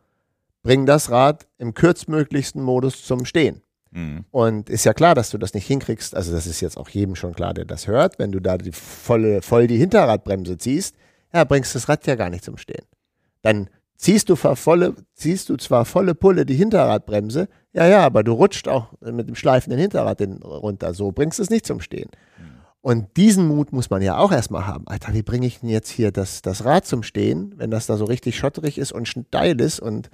[0.65, 3.63] bringen das Rad im kürztmöglichsten Modus zum Stehen.
[3.91, 4.25] Mhm.
[4.31, 6.15] Und ist ja klar, dass du das nicht hinkriegst.
[6.15, 8.19] Also das ist jetzt auch jedem schon klar, der das hört.
[8.19, 10.97] Wenn du da die volle, voll die Hinterradbremse ziehst,
[11.33, 12.85] ja, bringst das Rad ja gar nicht zum Stehen.
[13.43, 18.33] Dann ziehst du, volle, ziehst du zwar volle Pulle die Hinterradbremse, ja, ja, aber du
[18.33, 20.95] rutscht auch mit dem schleifenden Hinterrad runter.
[20.95, 22.11] So bringst du es nicht zum Stehen.
[22.81, 24.87] Und diesen Mut muss man ja auch erstmal haben.
[24.87, 27.97] Alter, wie bringe ich denn jetzt hier das, das Rad zum Stehen, wenn das da
[27.97, 30.11] so richtig schotterig ist und steil ist und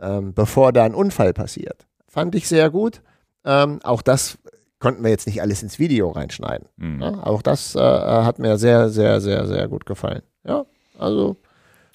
[0.00, 1.87] ähm, bevor da ein Unfall passiert.
[2.18, 3.02] Fand ich sehr gut.
[3.44, 4.38] Ähm, auch das
[4.78, 6.68] konnten wir jetzt nicht alles ins Video reinschneiden.
[6.76, 7.00] Mhm.
[7.02, 10.22] Ja, auch das äh, hat mir sehr, sehr, sehr, sehr gut gefallen.
[10.44, 10.66] Ja,
[10.98, 11.36] also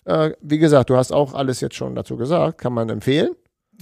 [0.05, 3.31] äh, wie gesagt, du hast auch alles jetzt schon dazu gesagt, kann man empfehlen.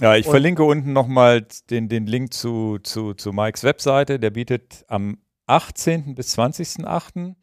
[0.00, 4.18] Ja, ich Und- verlinke unten nochmal den, den Link zu, zu, zu Mikes Webseite.
[4.18, 6.14] Der bietet am 18.
[6.14, 7.34] bis 20.8.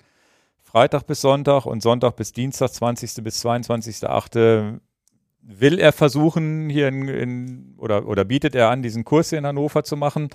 [0.64, 3.24] Freitag bis Sonntag und Sonntag bis Dienstag, 20.
[3.24, 4.80] bis 22.8.
[5.52, 9.46] will er versuchen, hier in, in oder, oder bietet er an, diesen Kurs hier in
[9.48, 10.30] Hannover zu machen.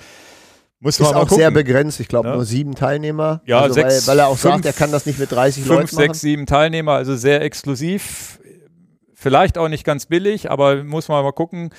[0.80, 2.34] Muss Ist auch sehr begrenzt, ich glaube Ja.
[2.34, 3.40] nur sieben Teilnehmer.
[3.46, 5.62] Ja, also, sechs, weil, weil er auch sagt, fünf- er kann das nicht mit 30
[5.64, 6.14] Fünf, Leuten sechs, machen.
[6.18, 8.40] sieben Teilnehmer, also sehr exklusiv.
[9.14, 11.70] Vielleicht auch nicht ganz billig, aber muss man mal gucken.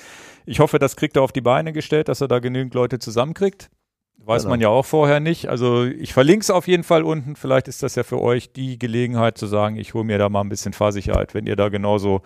[0.46, 3.68] Ich hoffe, das kriegt er auf die Beine gestellt, dass er da genügend Leute zusammenkriegt.
[4.24, 4.50] Weiß Genau.
[4.54, 5.48] man ja auch vorher nicht.
[5.48, 7.36] Also ich verlinke es auf jeden Fall unten.
[7.36, 10.40] Vielleicht ist das ja für euch die Gelegenheit zu sagen, ich hole mir da mal
[10.40, 12.22] ein bisschen Fahrsicherheit, wenn ihr da genauso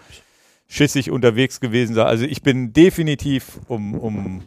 [0.71, 2.07] schissig unterwegs gewesen seid.
[2.07, 4.43] Also ich bin definitiv um, um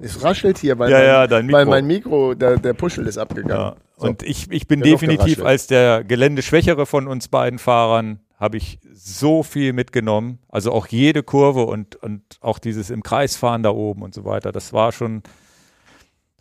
[0.00, 1.56] Es raschelt hier, weil, ja, mein, ja, Mikro.
[1.56, 3.56] weil mein Mikro, der, der Puschel ist abgegangen.
[3.56, 3.76] Ja.
[3.96, 4.08] So.
[4.08, 8.80] Und ich, ich bin Genug definitiv als der Geländeschwächere von uns beiden Fahrern, habe ich
[8.92, 10.40] so viel mitgenommen.
[10.48, 14.24] Also auch jede Kurve und, und auch dieses im Kreis fahren da oben und so
[14.24, 14.50] weiter.
[14.50, 15.22] Das war schon,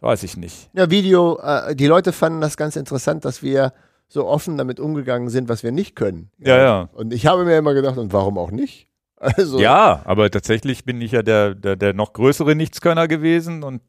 [0.01, 0.71] weiß ich nicht.
[0.73, 3.71] Ja, Video, äh, die Leute fanden das ganz interessant, dass wir
[4.13, 6.29] so offen damit umgegangen sind, was wir nicht können.
[6.37, 6.89] Ja, ja.
[6.93, 8.87] Und ich habe mir immer gedacht, und warum auch nicht?
[9.23, 13.81] Also, ja, aber tatsächlich bin ich ja der, der, der noch größere Nichtskönner gewesen und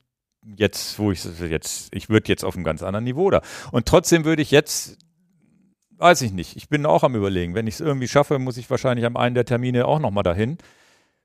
[0.57, 3.43] jetzt, wo ich jetzt, ich würde jetzt auf einem ganz anderen Niveau da.
[3.73, 4.97] Und trotzdem würde ich jetzt,
[5.97, 8.71] weiß ich nicht, ich bin auch am überlegen, wenn ich es irgendwie schaffe, muss ich
[8.71, 10.57] wahrscheinlich am einen der Termine auch nochmal dahin,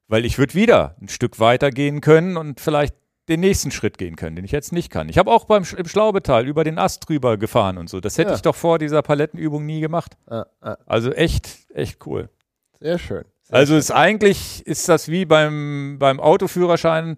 [0.08, 2.96] weil ich würde wieder ein Stück weiter gehen können und vielleicht
[3.30, 5.08] den nächsten Schritt gehen können, den ich jetzt nicht kann.
[5.08, 8.00] Ich habe auch beim im Schlaubetal über den Ast drüber gefahren und so.
[8.00, 8.36] Das hätte ja.
[8.36, 10.18] ich doch vor dieser Palettenübung nie gemacht.
[10.28, 10.78] Ah, ah.
[10.86, 12.30] Also echt, echt cool.
[12.80, 13.24] Sehr schön.
[13.44, 13.80] Sehr also schön.
[13.80, 17.16] ist eigentlich ist das wie beim beim Autoführerschein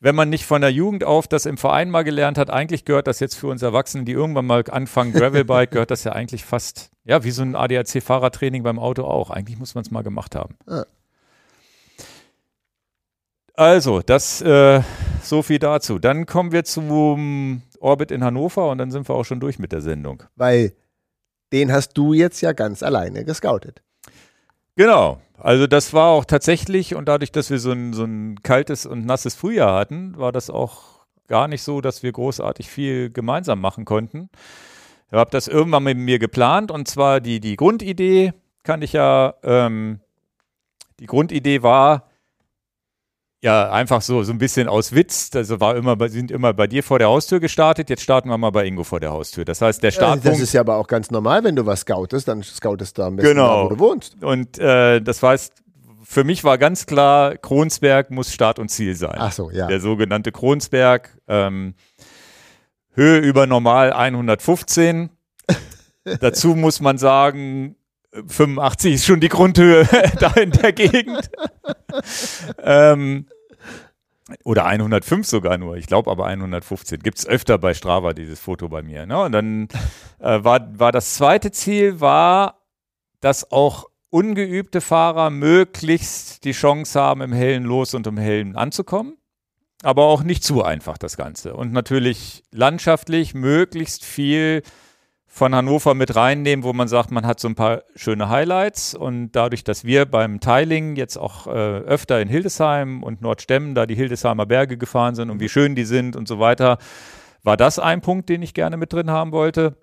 [0.00, 3.06] wenn man nicht von der Jugend auf das im Verein mal gelernt hat, eigentlich gehört
[3.06, 6.90] das jetzt für uns Erwachsenen, die irgendwann mal anfangen, Gravelbike, gehört das ja eigentlich fast,
[7.04, 9.30] ja, wie so ein ADAC-Fahrradtraining beim Auto auch.
[9.30, 10.56] Eigentlich muss man es mal gemacht haben.
[10.66, 10.86] Ja.
[13.60, 14.80] Also, das äh,
[15.22, 15.98] so viel dazu.
[15.98, 19.70] Dann kommen wir zum Orbit in Hannover und dann sind wir auch schon durch mit
[19.70, 20.22] der Sendung.
[20.34, 20.72] Weil
[21.52, 23.82] den hast du jetzt ja ganz alleine gescoutet.
[24.76, 25.20] Genau.
[25.36, 29.04] Also das war auch tatsächlich und dadurch, dass wir so ein, so ein kaltes und
[29.04, 33.84] nasses Frühjahr hatten, war das auch gar nicht so, dass wir großartig viel gemeinsam machen
[33.84, 34.30] konnten.
[35.08, 38.32] Ich habe das irgendwann mit mir geplant und zwar die, die Grundidee
[38.62, 40.00] kann ich ja, ähm,
[40.98, 42.09] die Grundidee war,
[43.42, 45.30] ja, einfach so, so ein bisschen aus Witz.
[45.34, 47.88] Also war immer, sind immer bei dir vor der Haustür gestartet.
[47.88, 49.46] Jetzt starten wir mal bei Ingo vor der Haustür.
[49.46, 50.26] Das heißt, der Startpunkt.
[50.26, 53.16] Das ist ja aber auch ganz normal, wenn du was scoutest, dann scoutest du am
[53.16, 53.64] besten genau.
[53.64, 54.22] da, wo du wohnst.
[54.22, 55.54] Und äh, das heißt,
[56.02, 59.16] für mich war ganz klar, Kronsberg muss Start und Ziel sein.
[59.16, 59.68] Ach so, ja.
[59.68, 61.16] Der sogenannte Kronsberg.
[61.26, 61.74] Ähm,
[62.92, 65.08] Höhe über normal 115.
[66.20, 67.76] Dazu muss man sagen,
[68.12, 69.86] 85 ist schon die Grundhöhe
[70.18, 71.30] da in der Gegend.
[72.58, 73.26] ähm,
[74.44, 75.76] oder 105 sogar nur.
[75.76, 77.00] Ich glaube aber 115.
[77.00, 79.06] Gibt es öfter bei Strava dieses Foto bei mir.
[79.06, 79.20] Ne?
[79.20, 79.68] Und dann
[80.20, 82.60] äh, war, war das zweite Ziel, war,
[83.20, 89.16] dass auch ungeübte Fahrer möglichst die Chance haben, im hellen Los und im hellen anzukommen.
[89.82, 91.54] Aber auch nicht zu einfach das Ganze.
[91.54, 94.62] Und natürlich landschaftlich möglichst viel
[95.32, 99.30] von Hannover mit reinnehmen, wo man sagt, man hat so ein paar schöne Highlights und
[99.30, 103.94] dadurch, dass wir beim Tiling jetzt auch äh, öfter in Hildesheim und Nordstemmen, da die
[103.94, 106.78] Hildesheimer Berge gefahren sind und wie schön die sind und so weiter,
[107.44, 109.76] war das ein Punkt, den ich gerne mit drin haben wollte.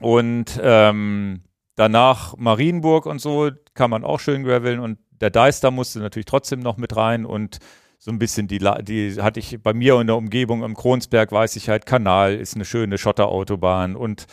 [0.00, 1.44] Und ähm,
[1.76, 6.60] danach Marienburg und so kann man auch schön graveln und der Deister musste natürlich trotzdem
[6.60, 7.58] noch mit rein und
[8.04, 11.54] so ein bisschen die, die hatte ich bei mir in der Umgebung im Kronsberg, weiß
[11.54, 14.26] ich halt, Kanal ist eine schöne Schotterautobahn und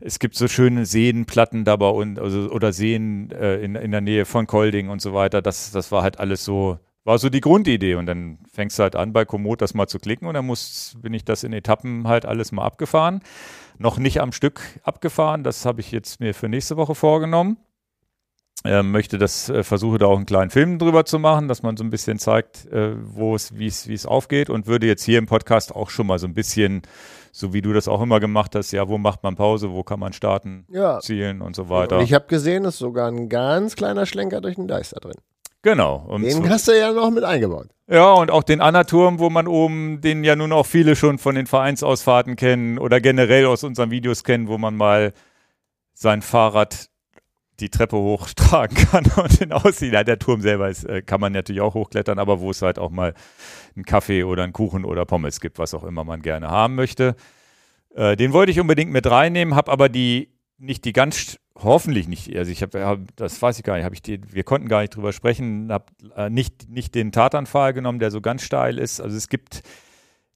[0.00, 4.24] es gibt so schöne Seenplatten dabei und also, oder Seen äh, in, in der Nähe
[4.24, 5.42] von Kolding und so weiter.
[5.42, 7.94] Das, das war halt alles so, war so die Grundidee.
[7.94, 10.96] Und dann fängst du halt an, bei Komoot das mal zu klicken und dann muss,
[11.00, 13.20] bin ich das in Etappen halt alles mal abgefahren.
[13.78, 17.58] Noch nicht am Stück abgefahren, das habe ich jetzt mir für nächste Woche vorgenommen
[18.62, 21.84] möchte das, äh, versuche da auch einen kleinen Film drüber zu machen, dass man so
[21.84, 25.18] ein bisschen zeigt, äh, wo es, wie es, wie es aufgeht und würde jetzt hier
[25.18, 26.82] im Podcast auch schon mal so ein bisschen,
[27.30, 30.00] so wie du das auch immer gemacht hast, ja, wo macht man Pause, wo kann
[30.00, 31.00] man starten, ja.
[31.00, 31.98] zielen und so weiter.
[31.98, 35.16] Und ich habe gesehen, ist sogar ein ganz kleiner Schlenker durch den Deister drin.
[35.60, 36.04] Genau.
[36.08, 37.68] Und den hast du ja noch mit eingebaut.
[37.86, 41.34] Ja, und auch den Anaturm, wo man oben, den ja nun auch viele schon von
[41.34, 45.12] den Vereinsausfahrten kennen oder generell aus unseren Videos kennen, wo man mal
[45.94, 46.90] sein Fahrrad
[47.60, 49.92] die Treppe hochtragen kann und den aussieht.
[49.92, 52.78] Ja, der Turm selber ist, äh, kann man natürlich auch hochklettern, aber wo es halt
[52.78, 53.14] auch mal
[53.74, 57.16] einen Kaffee oder einen Kuchen oder Pommes gibt, was auch immer man gerne haben möchte.
[57.94, 62.34] Äh, den wollte ich unbedingt mit reinnehmen, habe aber die nicht die ganz hoffentlich nicht,
[62.36, 64.80] also ich habe, hab, das weiß ich gar nicht, habe ich die, wir konnten gar
[64.80, 65.86] nicht drüber sprechen, habe
[66.16, 69.00] äh, nicht, nicht den Tatanpfahl genommen, der so ganz steil ist.
[69.00, 69.62] Also es gibt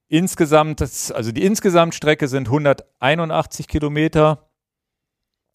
[0.08, 4.47] insgesamt, also die Insgesamtstrecke sind 181 Kilometer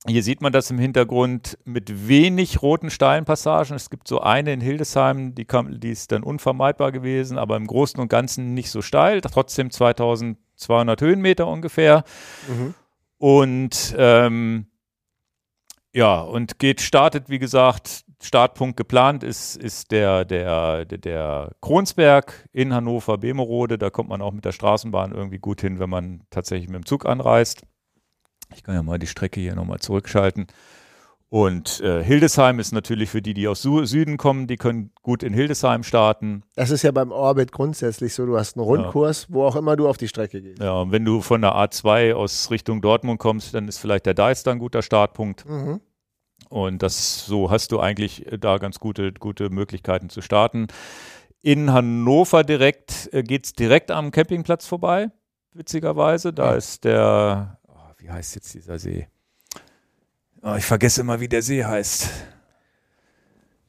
[0.06, 3.76] hier sieht man das im Hintergrund mit wenig roten steilen Passagen.
[3.76, 7.68] Es gibt so eine in Hildesheim, die, kam, die ist dann unvermeidbar gewesen, aber im
[7.68, 9.22] Großen und Ganzen nicht so steil.
[9.22, 12.04] Trotzdem 2200 Höhenmeter ungefähr.
[12.50, 12.74] Mhm.
[13.18, 14.66] Und ähm,
[15.94, 22.50] ja, und geht, startet, wie gesagt, Startpunkt geplant ist, ist der, der, der, der Kronsberg
[22.52, 23.78] in Hannover, Bemerode.
[23.78, 26.86] Da kommt man auch mit der Straßenbahn irgendwie gut hin, wenn man tatsächlich mit dem
[26.86, 27.62] Zug anreist.
[28.56, 30.48] Ich kann ja mal die Strecke hier nochmal zurückschalten.
[31.34, 35.24] Und äh, Hildesheim ist natürlich für die, die aus Su Süden kommen, die können gut
[35.24, 36.44] in Hildesheim starten.
[36.56, 39.34] Das ist ja beim Orbit grundsätzlich so, du hast einen Rundkurs, ja.
[39.34, 40.62] wo auch immer du auf die Strecke gehst.
[40.62, 44.14] Ja, und wenn du von der A2 aus Richtung Dortmund kommst, dann ist vielleicht der
[44.14, 45.50] Deister ein guter Startpunkt.
[45.50, 45.82] Mhm.
[46.50, 50.68] Und das so hast du eigentlich da ganz gute, gute Möglichkeiten zu starten.
[51.42, 55.10] In Hannover direkt äh, geht es direkt am Campingplatz vorbei,
[55.54, 56.32] witzigerweise.
[56.32, 56.58] Da ja.
[56.58, 57.60] ist der,
[58.04, 59.08] wie heißt jetzt dieser See?
[60.42, 62.10] Oh, ich vergesse immer, wie der See heißt.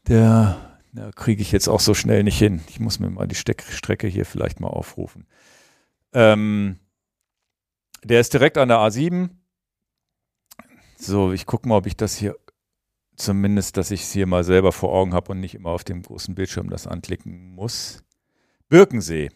[0.08, 2.60] Der, da kriege ich jetzt auch so schnell nicht hin.
[2.68, 5.28] Ich muss mir mal die Steck Strecke hier vielleicht mal aufrufen.
[6.12, 6.80] Ähm,
[8.02, 9.30] der ist direkt an der A7.
[10.98, 12.36] So, ich gucke mal, ob ich das hier
[13.14, 16.02] zumindest, dass ich es hier mal selber vor Augen habe und nicht immer auf dem
[16.02, 18.02] großen Bildschirm das anklicken muss.
[18.68, 19.30] Birkensee.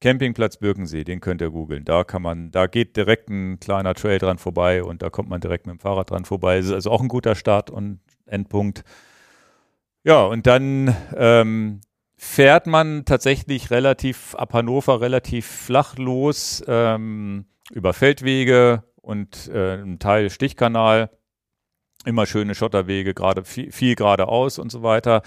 [0.00, 1.84] Campingplatz Birkensee, den könnt ihr googeln.
[1.84, 5.40] Da kann man, da geht direkt ein kleiner Trail dran vorbei und da kommt man
[5.40, 6.58] direkt mit dem Fahrrad dran vorbei.
[6.58, 8.84] Ist also auch ein guter Start und Endpunkt.
[10.04, 11.80] Ja, und dann ähm,
[12.16, 19.98] fährt man tatsächlich relativ ab Hannover relativ flach los ähm, über Feldwege und äh, einen
[19.98, 21.10] Teil Stichkanal
[22.04, 25.22] immer schöne Schotterwege, gerade viel, viel geradeaus und so weiter.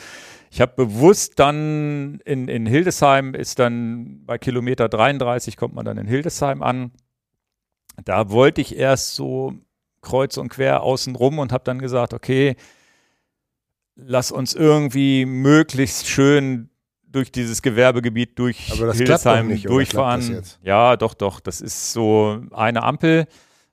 [0.49, 5.97] Ich habe bewusst dann in, in Hildesheim ist dann bei Kilometer 33 kommt man dann
[5.97, 6.91] in Hildesheim an.
[8.03, 9.53] Da wollte ich erst so
[10.01, 12.55] kreuz und quer außen rum und habe dann gesagt, okay,
[13.95, 16.69] lass uns irgendwie möglichst schön
[17.03, 20.41] durch dieses Gewerbegebiet durch Hildesheim nicht, durchfahren.
[20.63, 21.39] Ja, doch, doch.
[21.39, 23.27] Das ist so eine Ampel.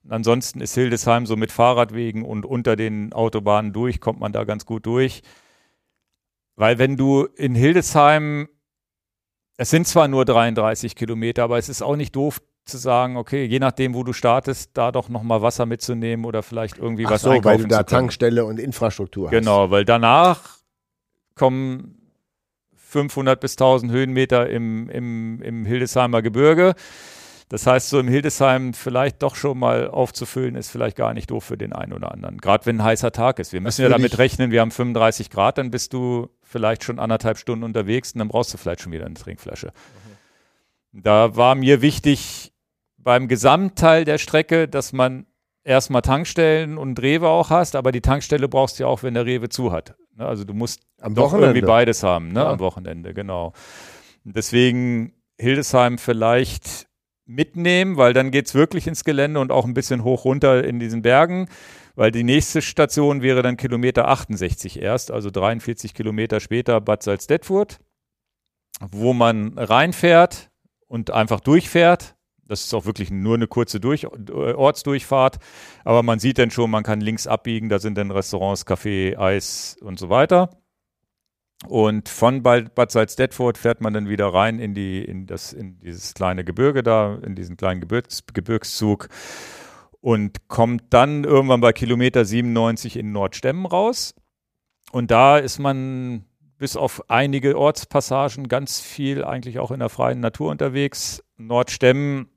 [0.09, 4.66] Ansonsten ist Hildesheim so mit Fahrradwegen und unter den Autobahnen durch, kommt man da ganz
[4.66, 5.23] gut durch.
[6.57, 8.49] Weil wenn du in Hildesheim,
[9.57, 13.45] es sind zwar nur 33 Kilometer, aber es ist auch nicht doof zu sagen, okay,
[13.45, 17.23] je nachdem, wo du startest, da doch nochmal Wasser mitzunehmen oder vielleicht irgendwie Ach was
[17.23, 19.33] so, weil du da Tankstelle und Infrastruktur hast.
[19.33, 20.59] Genau, weil danach
[21.35, 21.99] kommen
[22.77, 26.75] 500 bis 1000 Höhenmeter im, im, im Hildesheimer Gebirge.
[27.49, 31.45] Das heißt, so im Hildesheim vielleicht doch schon mal aufzufüllen, ist vielleicht gar nicht doof
[31.45, 32.39] für den einen oder anderen.
[32.39, 33.53] Gerade wenn ein heißer Tag ist.
[33.53, 37.39] Wir müssen ja damit rechnen, wir haben 35 Grad, dann bist du vielleicht schon anderthalb
[37.39, 39.69] Stunden unterwegs und dann brauchst du vielleicht schon wieder eine Trinkflasche.
[40.93, 41.03] Mhm.
[41.03, 42.53] Da war mir wichtig
[42.99, 45.27] beim Gesamtteil der Strecke, dass man
[45.65, 49.27] erstmal Tankstellen und Rewe auch hast, aber die Tankstelle brauchst du ja auch, wenn der
[49.27, 49.95] Rewe zu hat.
[50.16, 51.47] Ne, also du musst am doch Wochenende.
[51.49, 52.41] irgendwie beides haben, ne?
[52.41, 52.51] Ja.
[52.51, 53.53] am Wochenende, genau.
[54.25, 56.88] Deswegen Hildesheim vielleicht
[57.28, 60.80] mitnehmen, weil dann geht es wirklich ins Gelände und auch ein bisschen hoch runter in
[60.80, 61.48] diesen Bergen,
[61.94, 67.78] weil die nächste Station wäre dann Kilometer 68 erst, also 43 Kilometer später Bad Salzdetfurt,
[68.90, 70.50] wo man reinfährt
[70.86, 72.16] und einfach durchfährt.
[72.46, 75.36] Das ist auch wirklich nur eine kurze Durch äh, Ortsdurchfahrt,
[75.84, 79.76] aber man sieht dann schon, man kann links abbiegen, da sind dann Restaurants, Café, Eis
[79.82, 80.48] und so weiter.
[81.66, 86.14] Und von Bad Salzdetfurt fährt man dann wieder rein in, die, in, das, in dieses
[86.14, 89.09] kleine Gebirge da, in diesen kleinen Gebirgs, Gebirgszug
[90.01, 94.14] und kommt dann irgendwann bei Kilometer 97 in Nordstemmen raus.
[94.93, 96.24] Und da ist man
[96.59, 101.24] bis auf einige Ortspassagen ganz viel eigentlich auch in der freien Natur unterwegs.
[101.36, 102.28] Nordstemmen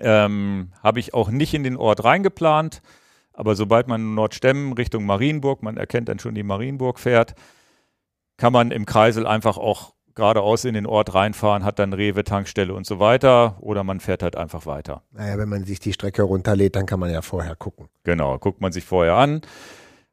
[0.00, 2.80] ähm, habe ich auch nicht in den Ort reingeplant,
[3.32, 7.34] aber sobald man Nordstemmen Richtung Marienburg, man erkennt dann schon die Marienburg fährt,
[8.36, 12.72] kann man im Kreisel einfach auch geradeaus in den Ort reinfahren, hat dann Rewe, Tankstelle
[12.74, 15.02] und so weiter oder man fährt halt einfach weiter.
[15.12, 17.88] Naja, wenn man sich die Strecke runterlädt, dann kann man ja vorher gucken.
[18.04, 19.42] Genau, guckt man sich vorher an.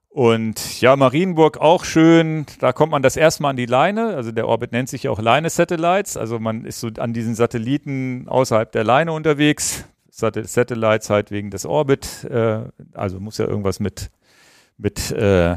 [0.09, 2.45] Und ja, Marienburg auch schön.
[2.59, 4.15] Da kommt man das erste Mal an die Leine.
[4.15, 6.17] Also der Orbit nennt sich ja auch Leine Satellites.
[6.17, 9.85] Also man ist so an diesen Satelliten außerhalb der Leine unterwegs.
[10.09, 12.25] Satellites halt wegen des Orbit.
[12.25, 14.11] Äh, also muss ja irgendwas mit,
[14.77, 15.55] mit äh,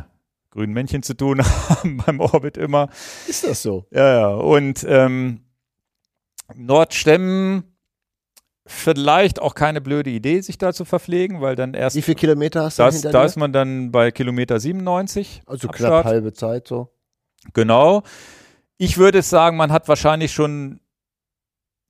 [0.54, 2.88] grünen Männchen zu tun haben beim Orbit immer.
[3.28, 3.86] Ist das so?
[3.90, 4.28] Ja, ja.
[4.28, 5.40] Und ähm,
[6.54, 7.64] Nordstemmen
[8.66, 11.96] vielleicht auch keine blöde Idee, sich da zu verpflegen, weil dann erst.
[11.96, 15.42] Wie viele Kilometer hast du das, Da ist man dann bei Kilometer 97.
[15.44, 16.88] Also knapp halbe Zeit so.
[17.52, 18.02] Genau.
[18.78, 20.80] Ich würde sagen, man hat wahrscheinlich schon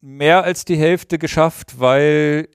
[0.01, 2.49] mehr als die Hälfte geschafft, weil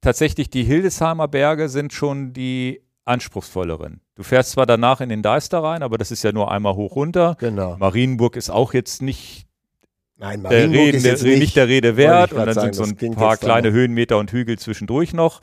[0.00, 4.00] tatsächlich die Hildesheimer Berge sind schon die anspruchsvolleren.
[4.20, 6.94] Du fährst zwar danach in den Deister rein, aber das ist ja nur einmal hoch
[6.94, 7.38] runter.
[7.40, 7.78] Genau.
[7.78, 9.46] Marienburg ist auch jetzt nicht
[10.18, 12.34] Nein, der Rede, ist jetzt nicht, nicht der Rede wert.
[12.34, 15.40] Und dann sagen, sind so ein paar kleine Höhenmeter und Hügel zwischendurch noch.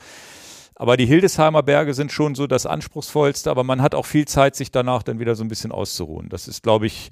[0.76, 4.54] Aber die Hildesheimer Berge sind schon so das anspruchsvollste, aber man hat auch viel Zeit,
[4.54, 6.28] sich danach dann wieder so ein bisschen auszuruhen.
[6.28, 7.10] Das ist, glaube ich,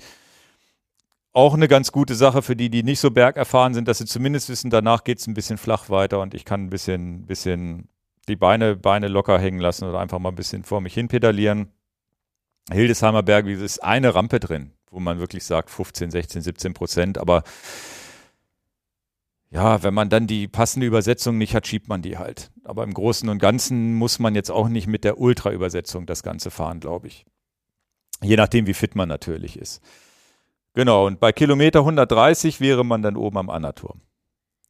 [1.33, 4.49] auch eine ganz gute Sache für die, die nicht so bergerfahren sind, dass sie zumindest
[4.49, 7.89] wissen, danach geht es ein bisschen flach weiter und ich kann ein bisschen, bisschen
[8.29, 11.73] die Beine, Beine locker hängen lassen oder einfach mal ein bisschen vor mich hin pedalieren.
[12.71, 17.19] Hildesheimer Berg, es ist eine Rampe drin, wo man wirklich sagt 15, 16, 17 Prozent,
[17.19, 17.45] aber
[19.51, 22.51] ja, wenn man dann die passende Übersetzung nicht hat, schiebt man die halt.
[22.65, 26.51] Aber im Großen und Ganzen muss man jetzt auch nicht mit der Ultra-Übersetzung das Ganze
[26.51, 27.25] fahren, glaube ich.
[28.23, 29.81] Je nachdem, wie fit man natürlich ist.
[30.75, 34.03] Genau, und bei Kilometer 130 wäre man dann oben am Annaturm.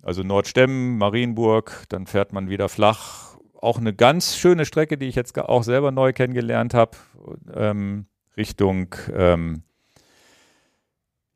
[0.03, 3.36] Also Nordstemmen, Marienburg, dann fährt man wieder flach.
[3.61, 6.97] Auch eine ganz schöne Strecke, die ich jetzt auch selber neu kennengelernt habe,
[7.55, 8.07] ähm,
[8.37, 9.63] Richtung, ähm,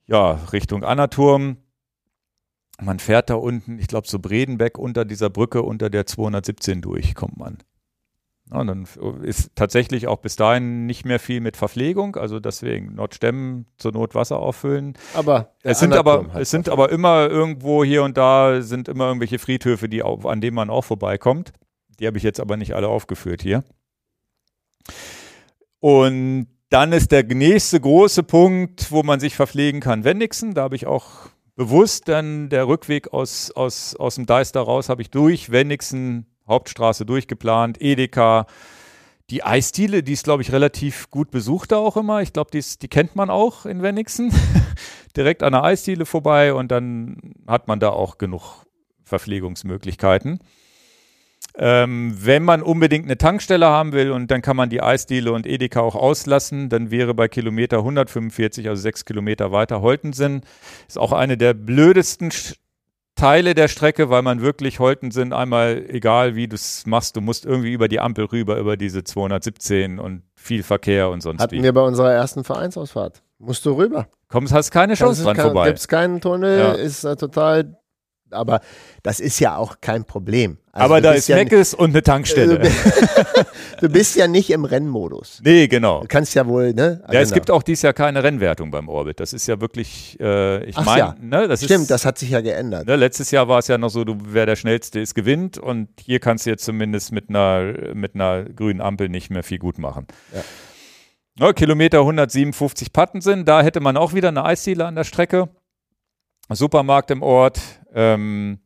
[0.07, 1.57] ja, Richtung Annaturm.
[2.81, 7.15] Man fährt da unten, ich glaube, so Bredenbeck unter dieser Brücke unter der 217 durch,
[7.15, 7.59] kommt man.
[8.53, 8.87] Ja, dann
[9.23, 14.17] ist tatsächlich auch bis dahin nicht mehr viel mit Verpflegung, also deswegen Nordstemmen zur Not
[14.17, 14.95] Wasser auffüllen.
[15.15, 19.39] Aber es sind aber es sind aber immer irgendwo hier und da sind immer irgendwelche
[19.39, 21.53] Friedhöfe, die an denen man auch vorbeikommt.
[22.01, 23.62] Die habe ich jetzt aber nicht alle aufgeführt hier.
[25.81, 30.55] Und dann ist der nächste große Punkt, wo man sich verpflegen kann, Wennigsen.
[30.55, 35.02] Da habe ich auch bewusst dann der Rückweg aus, aus, aus dem Deister raus, habe
[35.02, 38.47] ich durch Wennigsen Hauptstraße durchgeplant, Edeka.
[39.31, 42.22] Die Eisdiele, die ist, glaube ich, relativ gut besucht da auch immer.
[42.22, 44.32] Ich glaube, die, die kennt man auch in Wenigsen.
[45.16, 48.64] Direkt an der Eisdiele vorbei und dann hat man da auch genug
[49.05, 50.40] Verpflegungsmöglichkeiten.
[51.62, 55.47] Ähm, wenn man unbedingt eine Tankstelle haben will und dann kann man die Eisdiele und
[55.47, 60.41] Edeka auch auslassen, dann wäre bei Kilometer 145, also sechs Kilometer weiter, Holtensen.
[60.89, 62.31] Ist auch eine der blödesten
[63.15, 67.20] Teile der Strecke, weil man wirklich Holten sind, einmal egal wie du es machst, du
[67.20, 71.57] musst irgendwie über die Ampel rüber, über diese 217 und viel Verkehr und sonst Hatten
[71.57, 71.62] wie.
[71.62, 73.23] wir bei unserer ersten Vereinsausfahrt.
[73.39, 74.07] Musst du rüber.
[74.28, 75.66] Kommst, hast keine Chance dran vorbei.
[75.66, 76.73] Gibt es keinen Tunnel, ja.
[76.73, 77.77] ist äh, total
[78.32, 78.61] aber
[79.02, 80.59] das ist ja auch kein Problem.
[80.73, 82.61] Also aber da ist ja Meckes und eine Tankstelle.
[83.81, 85.40] du bist ja nicht im Rennmodus.
[85.44, 86.02] Nee, genau.
[86.02, 87.01] Du kannst ja wohl, ne?
[87.02, 87.20] Ja, genau.
[87.20, 89.19] es gibt auch dieses Jahr keine Rennwertung beim Orbit.
[89.19, 91.16] Das ist ja wirklich, äh, ich meine, ja.
[91.20, 92.86] ne, das Stimmt, ist, das hat sich ja geändert.
[92.86, 95.59] Ne, letztes Jahr war es ja noch so, du, wer der Schnellste ist, gewinnt.
[95.59, 99.59] Und hier kannst du jetzt zumindest mit einer, mit einer grünen Ampel nicht mehr viel
[99.59, 100.07] gut machen.
[100.32, 100.43] Ja.
[101.40, 105.48] Ne, Kilometer 157 Patten sind, da hätte man auch wieder eine Eisdiele an der Strecke.
[106.56, 107.60] Supermarkt im Ort,
[107.94, 108.60] ähm,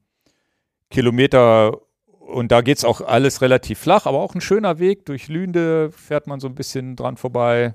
[0.91, 1.81] Kilometer
[2.19, 5.05] und da geht es auch alles relativ flach, aber auch ein schöner Weg.
[5.07, 7.75] Durch Lünde fährt man so ein bisschen dran vorbei.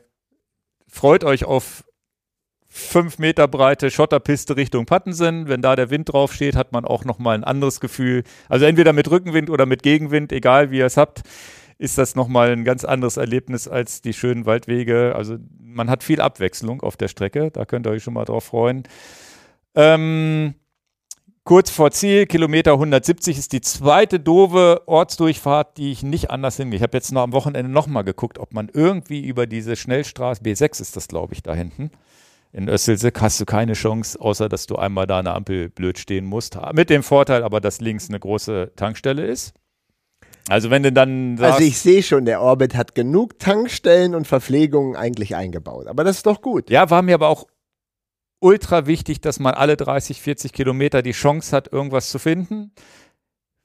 [0.88, 1.84] Freut euch auf
[2.68, 5.48] fünf Meter breite Schotterpiste Richtung Pattensen.
[5.48, 8.24] Wenn da der Wind drauf steht, hat man auch nochmal ein anderes Gefühl.
[8.48, 11.22] Also entweder mit Rückenwind oder mit Gegenwind, egal wie ihr es habt,
[11.78, 15.16] ist das nochmal ein ganz anderes Erlebnis als die schönen Waldwege.
[15.16, 18.46] Also man hat viel Abwechslung auf der Strecke, da könnt ihr euch schon mal drauf
[18.46, 18.84] freuen.
[19.76, 20.56] Ähm,
[21.44, 26.78] kurz vor Ziel, Kilometer 170, ist die zweite doofe Ortsdurchfahrt, die ich nicht anders hingehe.
[26.78, 30.82] Ich habe jetzt noch am Wochenende nochmal geguckt, ob man irgendwie über diese Schnellstraße, B6
[30.82, 31.92] ist das, glaube ich, da hinten,
[32.52, 36.26] in Össelsick hast du keine Chance, außer dass du einmal da eine Ampel blöd stehen
[36.26, 36.58] musst.
[36.74, 39.54] Mit dem Vorteil aber, dass links eine große Tankstelle ist.
[40.48, 44.26] Also wenn du dann sagst, Also ich sehe schon, der Orbit hat genug Tankstellen und
[44.26, 45.86] Verpflegungen eigentlich eingebaut.
[45.86, 46.72] Aber das ist doch gut.
[46.72, 47.46] Ja, war mir aber auch
[48.40, 52.72] ultra wichtig, dass man alle 30, 40 Kilometer die Chance hat, irgendwas zu finden.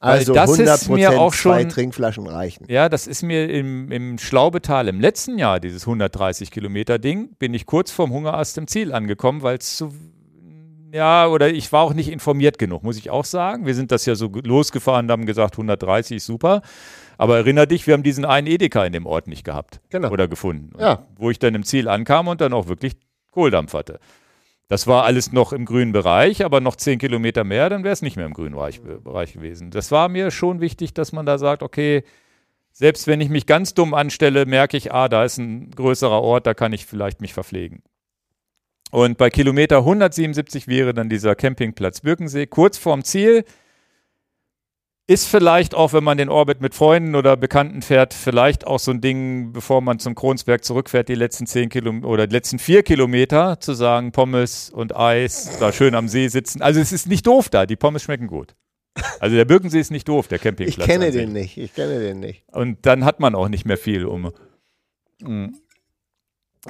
[0.04, 2.66] Also das 100 ist mir auch schon, zwei Trinkflaschen reichen.
[2.68, 7.54] Ja, das ist mir im, im Schlaubetal im letzten Jahr, dieses 130 Kilometer Ding, bin
[7.54, 9.94] ich kurz vorm Hungerast im Ziel angekommen, weil es zu,
[10.92, 13.64] ja, oder ich war auch nicht informiert genug, muss ich auch sagen.
[13.64, 16.60] Wir sind das ja so losgefahren und haben gesagt, 130 super.
[17.16, 20.10] Aber erinner dich, wir haben diesen einen Edeka in dem Ort nicht gehabt genau.
[20.10, 20.70] oder gefunden.
[20.78, 21.06] Ja.
[21.16, 22.94] Wo ich dann im Ziel ankam und dann auch wirklich
[23.30, 24.00] Kohldampf hatte.
[24.68, 28.02] Das war alles noch im grünen Bereich, aber noch zehn Kilometer mehr, dann wäre es
[28.02, 29.70] nicht mehr im grünen Bereich, Bereich, gewesen.
[29.70, 32.02] Das war mir schon wichtig, dass man da sagt, okay,
[32.72, 36.46] selbst wenn ich mich ganz dumm anstelle, merke ich, ah, da ist ein größerer Ort,
[36.46, 37.82] da kann ich vielleicht mich verpflegen.
[38.90, 43.44] Und bei Kilometer 177 wäre dann dieser Campingplatz Birkensee kurz vorm Ziel.
[45.06, 48.90] Ist vielleicht auch, wenn man den Orbit mit Freunden oder Bekannten fährt, vielleicht auch so
[48.90, 52.82] ein Ding, bevor man zum Kronsberg zurückfährt, die letzten zehn Kilometer oder die letzten vier
[52.82, 56.62] Kilometer zu sagen, Pommes und Eis, da schön am See sitzen.
[56.62, 58.54] Also es ist nicht doof da, die Pommes schmecken gut.
[59.20, 60.88] Also der Birkensee ist nicht doof, der Campingplatz.
[60.88, 62.44] Ich kenne den nicht, ich kenne den nicht.
[62.52, 64.32] Und dann hat man auch nicht mehr viel, um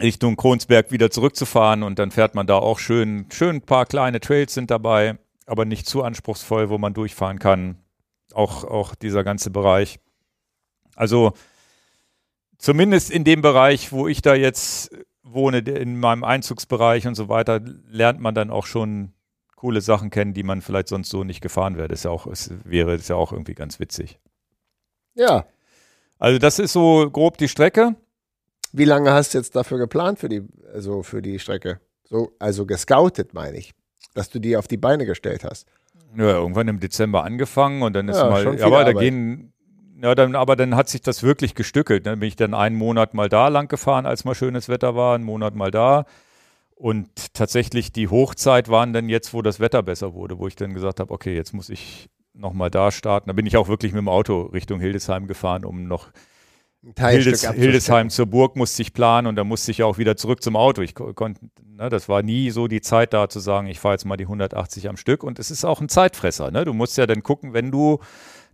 [0.01, 4.19] Richtung Kronsberg wieder zurückzufahren und dann fährt man da auch schön, schön ein paar kleine
[4.19, 7.79] Trails sind dabei, aber nicht zu anspruchsvoll, wo man durchfahren kann
[8.35, 9.99] auch, auch dieser ganze Bereich.
[10.95, 11.33] Also
[12.59, 14.91] zumindest in dem Bereich, wo ich da jetzt
[15.23, 19.13] wohne, in meinem Einzugsbereich und so weiter, lernt man dann auch schon
[19.57, 21.89] coole Sachen kennen, die man vielleicht sonst so nicht gefahren wäre.
[21.89, 24.19] Das ist ja auch, es wäre ist ja auch irgendwie ganz witzig.
[25.15, 25.47] Ja.
[26.19, 27.97] Also das ist so grob die Strecke.
[28.73, 30.43] Wie lange hast du jetzt dafür geplant für die,
[30.73, 31.81] also für die Strecke?
[32.05, 33.73] So, also gescoutet, meine ich,
[34.15, 35.67] dass du die auf die Beine gestellt hast.
[36.17, 38.99] Ja, irgendwann im Dezember angefangen und dann ist Ja, mal, aber da Arbeit.
[38.99, 39.53] gehen,
[40.01, 42.07] ja, dann, aber dann hat sich das wirklich gestückelt.
[42.07, 45.15] Dann bin ich dann einen Monat mal da lang gefahren, als mal schönes Wetter war,
[45.15, 46.05] einen Monat mal da.
[46.77, 50.75] Und tatsächlich die Hochzeit waren dann jetzt, wo das Wetter besser wurde, wo ich dann
[50.75, 53.29] gesagt habe, okay, jetzt muss ich nochmal da starten.
[53.29, 56.11] Da bin ich auch wirklich mit dem Auto Richtung Hildesheim gefahren, um noch
[57.25, 57.43] Hildes.
[57.63, 60.83] Hildesheim zur Burg musste ich planen und dann musste ich auch wieder zurück zum Auto.
[60.83, 63.95] Ich ko- konnte, ne, das war nie so die Zeit da zu sagen, ich fahre
[63.95, 66.51] jetzt mal die 180 am Stück und es ist auch ein Zeitfresser.
[66.51, 66.65] Ne?
[66.65, 68.01] Du musst ja dann gucken, wenn du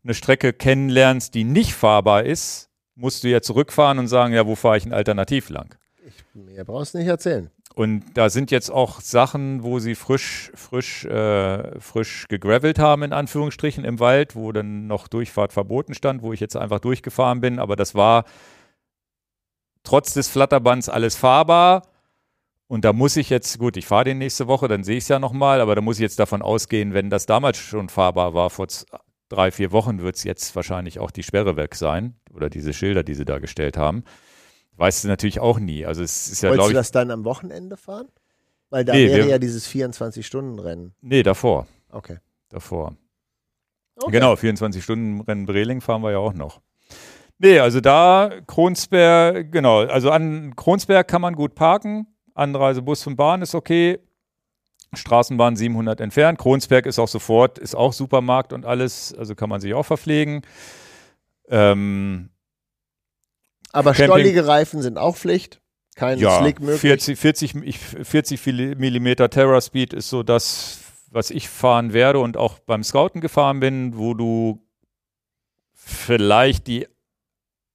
[0.04, 4.54] eine Strecke kennenlernst, die nicht fahrbar ist, musst du ja zurückfahren und sagen, ja, wo
[4.54, 5.74] fahre ich ein Alternativ lang?
[6.34, 7.50] Mehr brauchst du nicht erzählen.
[7.74, 13.12] Und da sind jetzt auch Sachen, wo sie frisch, frisch, äh, frisch gegravelt haben, in
[13.12, 17.58] Anführungsstrichen, im Wald, wo dann noch Durchfahrt verboten stand, wo ich jetzt einfach durchgefahren bin.
[17.58, 18.24] Aber das war
[19.84, 21.82] trotz des Flatterbands alles fahrbar.
[22.66, 25.08] Und da muss ich jetzt, gut, ich fahre den nächste Woche, dann sehe ich es
[25.08, 28.48] ja nochmal, aber da muss ich jetzt davon ausgehen, wenn das damals schon fahrbar war,
[28.48, 28.68] vor
[29.28, 32.14] drei, vier Wochen, wird es jetzt wahrscheinlich auch die Sperre weg sein.
[32.32, 34.04] Oder diese Schilder, die sie da gestellt haben.
[34.76, 35.84] Weißt du natürlich auch nie.
[35.84, 36.80] Also es ist ja, Wolltest glaube du ich.
[36.80, 38.08] das dann am Wochenende fahren?
[38.70, 40.94] Weil da Nee, wäre wir- ja dieses 24-Stunden-Rennen.
[41.00, 41.66] Nee, davor.
[41.90, 42.18] Okay.
[42.48, 42.94] Davor.
[43.96, 44.12] okay.
[44.12, 46.60] Genau, 24-Stunden-Rennen Breling fahren wir ja auch noch.
[47.38, 52.06] Nee, also da Kronsberg, genau, also an Kronsberg kann man gut parken.
[52.34, 53.98] Anreise Bus und Bahn ist okay.
[54.92, 56.38] Straßenbahn 700 entfernt.
[56.38, 60.42] Kronsberg ist auch sofort, ist auch Supermarkt und alles, also kann man sich auch verpflegen.
[61.48, 62.30] Ähm,
[63.72, 65.60] Aber Camping- stollige Reifen sind auch Pflicht.
[65.96, 66.80] Kein ja, Slick möglich.
[66.80, 68.46] 40, 40, ich, 40
[68.78, 70.80] Millimeter Terra Speed ist so das,
[71.10, 74.64] was ich fahren werde und auch beim Scouten gefahren bin, wo du
[75.74, 76.86] vielleicht die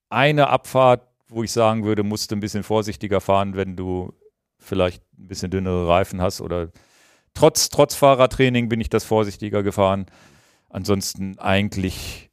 [0.09, 4.13] eine Abfahrt, wo ich sagen würde, musst du ein bisschen vorsichtiger fahren, wenn du
[4.59, 6.69] vielleicht ein bisschen dünnere Reifen hast oder
[7.33, 10.05] trotz, trotz Fahrradtraining bin ich das vorsichtiger gefahren.
[10.69, 12.29] Ansonsten eigentlich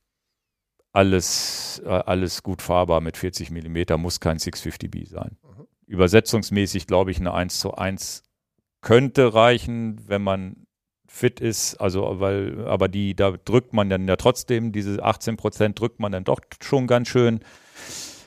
[0.93, 5.37] alles, äh, alles gut fahrbar mit 40 Millimeter, muss kein 650B sein.
[5.87, 8.23] Übersetzungsmäßig glaube ich eine 1 zu 1
[8.81, 10.67] könnte reichen, wenn man
[11.07, 15.79] fit ist, also weil, aber die, da drückt man dann ja trotzdem, diese 18 Prozent
[15.79, 17.41] drückt man dann doch schon ganz schön.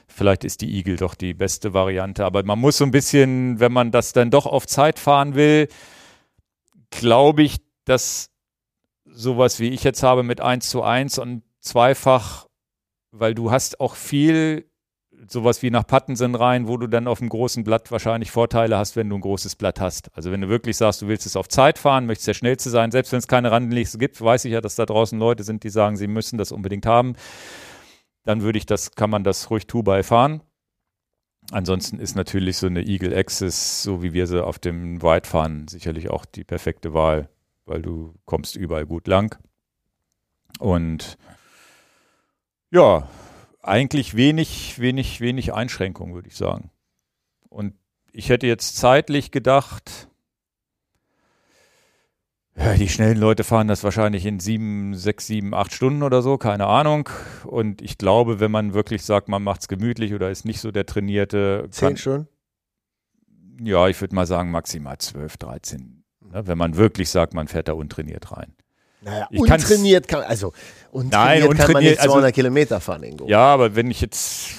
[0.08, 3.74] Vielleicht ist die Eagle doch die beste Variante, aber man muss so ein bisschen, wenn
[3.74, 5.68] man das dann doch auf Zeit fahren will,
[6.92, 8.30] glaube ich, dass
[9.06, 12.48] sowas wie ich jetzt habe mit 1 zu 1 und zweifach,
[13.20, 14.66] weil du hast auch viel
[15.28, 18.96] sowas wie nach Pattensen rein, wo du dann auf dem großen Blatt wahrscheinlich Vorteile hast,
[18.96, 20.16] wenn du ein großes Blatt hast.
[20.16, 22.92] Also wenn du wirklich sagst, du willst es auf Zeit fahren, möchtest der schnellste sein,
[22.92, 25.70] selbst wenn es keine Randenliste gibt, weiß ich ja, dass da draußen Leute sind, die
[25.70, 27.16] sagen, sie müssen das unbedingt haben,
[28.24, 30.42] dann würde ich das, kann man das ruhig Two-by fahren.
[31.52, 35.68] Ansonsten ist natürlich so eine Eagle Access, so wie wir sie auf dem White fahren,
[35.68, 37.30] sicherlich auch die perfekte Wahl,
[37.66, 39.38] weil du kommst überall gut lang.
[40.60, 41.18] Und
[42.76, 43.08] ja,
[43.62, 46.72] eigentlich wenig, wenig, wenig Einschränkungen, würde ich sagen.
[47.50, 47.74] Und
[48.12, 50.10] ich hätte jetzt zeitlich gedacht,
[52.58, 56.38] ja, die schnellen Leute fahren das wahrscheinlich in sieben, sechs, sieben, acht Stunden oder so,
[56.38, 57.10] keine Ahnung.
[57.46, 60.72] Und ich glaube, wenn man wirklich sagt, man macht es gemütlich oder ist nicht so
[60.72, 62.28] der trainierte, Zehn schon.
[63.62, 66.04] ja, ich würde mal sagen maximal 12, 13.
[66.22, 68.54] Ne, wenn man wirklich sagt, man fährt da untrainiert rein.
[69.06, 70.52] Naja, Ich untrainiert kann, also
[70.92, 73.28] untrainiert Nein, kann man untrainiert, nicht also- 200 Kilometer fahren, Ingo.
[73.28, 74.50] Ja, aber wenn ich jetzt,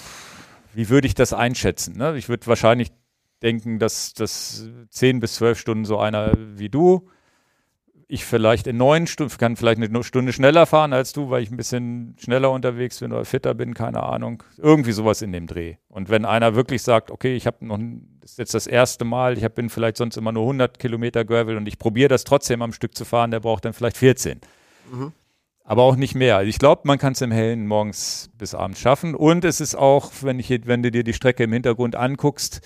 [0.73, 1.97] wie würde ich das einschätzen?
[1.99, 2.17] Ne?
[2.17, 2.93] Ich würde wahrscheinlich
[3.43, 7.09] denken, dass das 10 bis 12 Stunden so einer wie du,
[8.09, 11.51] ich vielleicht in neun Stunden, kann vielleicht eine Stunde schneller fahren als du, weil ich
[11.51, 14.43] ein bisschen schneller unterwegs bin oder fitter bin, keine Ahnung.
[14.59, 15.77] Irgendwie sowas in dem Dreh.
[15.89, 17.79] Und wenn einer wirklich sagt, okay, ich habe noch,
[18.21, 21.25] das ist jetzt das erste Mal, ich hab, bin vielleicht sonst immer nur 100 Kilometer
[21.25, 24.41] Gravel und ich probiere das trotzdem am Stück zu fahren, der braucht dann vielleicht 14
[25.67, 26.37] aber auch nicht mehr.
[26.37, 29.15] Also ich glaube, man kann es im Hellen morgens bis abends schaffen.
[29.15, 32.61] Und es ist auch, wenn, ich, wenn du dir die Strecke im Hintergrund anguckst,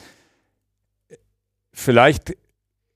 [1.72, 2.36] vielleicht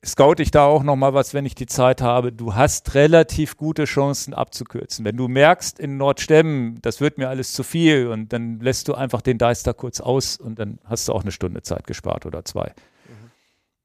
[0.04, 2.32] scout ich da auch noch mal was, wenn ich die Zeit habe.
[2.32, 5.04] Du hast relativ gute Chancen abzukürzen.
[5.04, 8.94] Wenn du merkst in Nordstemmen, das wird mir alles zu viel und dann lässt du
[8.94, 12.44] einfach den Deister kurz aus und dann hast du auch eine Stunde Zeit gespart oder
[12.44, 12.72] zwei.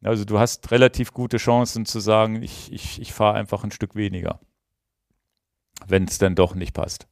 [0.03, 3.95] Also du hast relativ gute Chancen zu sagen, ich, ich, ich fahre einfach ein Stück
[3.95, 4.39] weniger
[5.87, 7.07] wenn es dann doch nicht passt.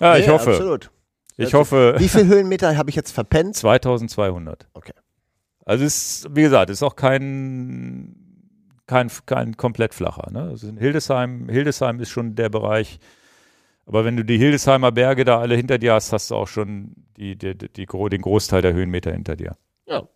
[0.00, 0.50] Ja, ich hoffe.
[0.50, 0.90] Absolut.
[1.36, 3.56] Ich Also, hoffe Wie viele Höhenmeter habe ich jetzt verpennt?
[3.56, 4.68] 2200.
[4.74, 4.92] Okay.
[5.64, 8.16] Also es ist, wie gesagt, ist auch kein
[8.86, 10.30] kein, kein komplett flacher.
[10.30, 10.42] Ne?
[10.42, 12.98] Also in Hildesheim, Hildesheim ist schon der Bereich.
[13.86, 16.94] Aber wenn du die Hildesheimer Berge da alle hinter dir hast, hast du auch schon
[17.16, 19.56] die, die, die, die, den Großteil der Höhenmeter hinter dir.
[19.86, 20.08] Ja.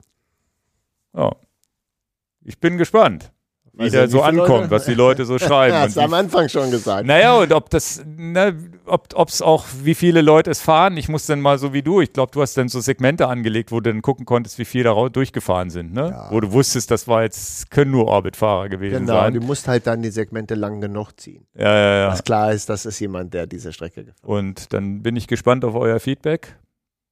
[1.15, 1.35] Ja.
[2.43, 3.33] Ich bin gespannt.
[3.77, 4.71] Wie also, der so ankommt, Leute?
[4.71, 5.77] was die Leute so schreiben.
[5.77, 7.07] Hast du am Anfang schon gesagt.
[7.07, 10.97] Naja, und ob das, ne, ob es auch, wie viele Leute es fahren.
[10.97, 13.73] Ich muss dann mal so wie du, ich glaube, du hast dann so Segmente angelegt,
[13.73, 16.09] wo du dann gucken konntest, wie viele da durchgefahren sind, ne?
[16.09, 16.29] Ja.
[16.31, 19.35] Wo du wusstest, das war jetzt, können nur Orbitfahrer gewesen genau, sein.
[19.35, 21.47] Genau, du musst halt dann die Segmente lang genug ziehen.
[21.55, 22.09] Ja, ja, ja.
[22.09, 25.67] Was klar ist, das ist jemand, der diese Strecke gefahren Und dann bin ich gespannt
[25.67, 26.57] auf euer Feedback.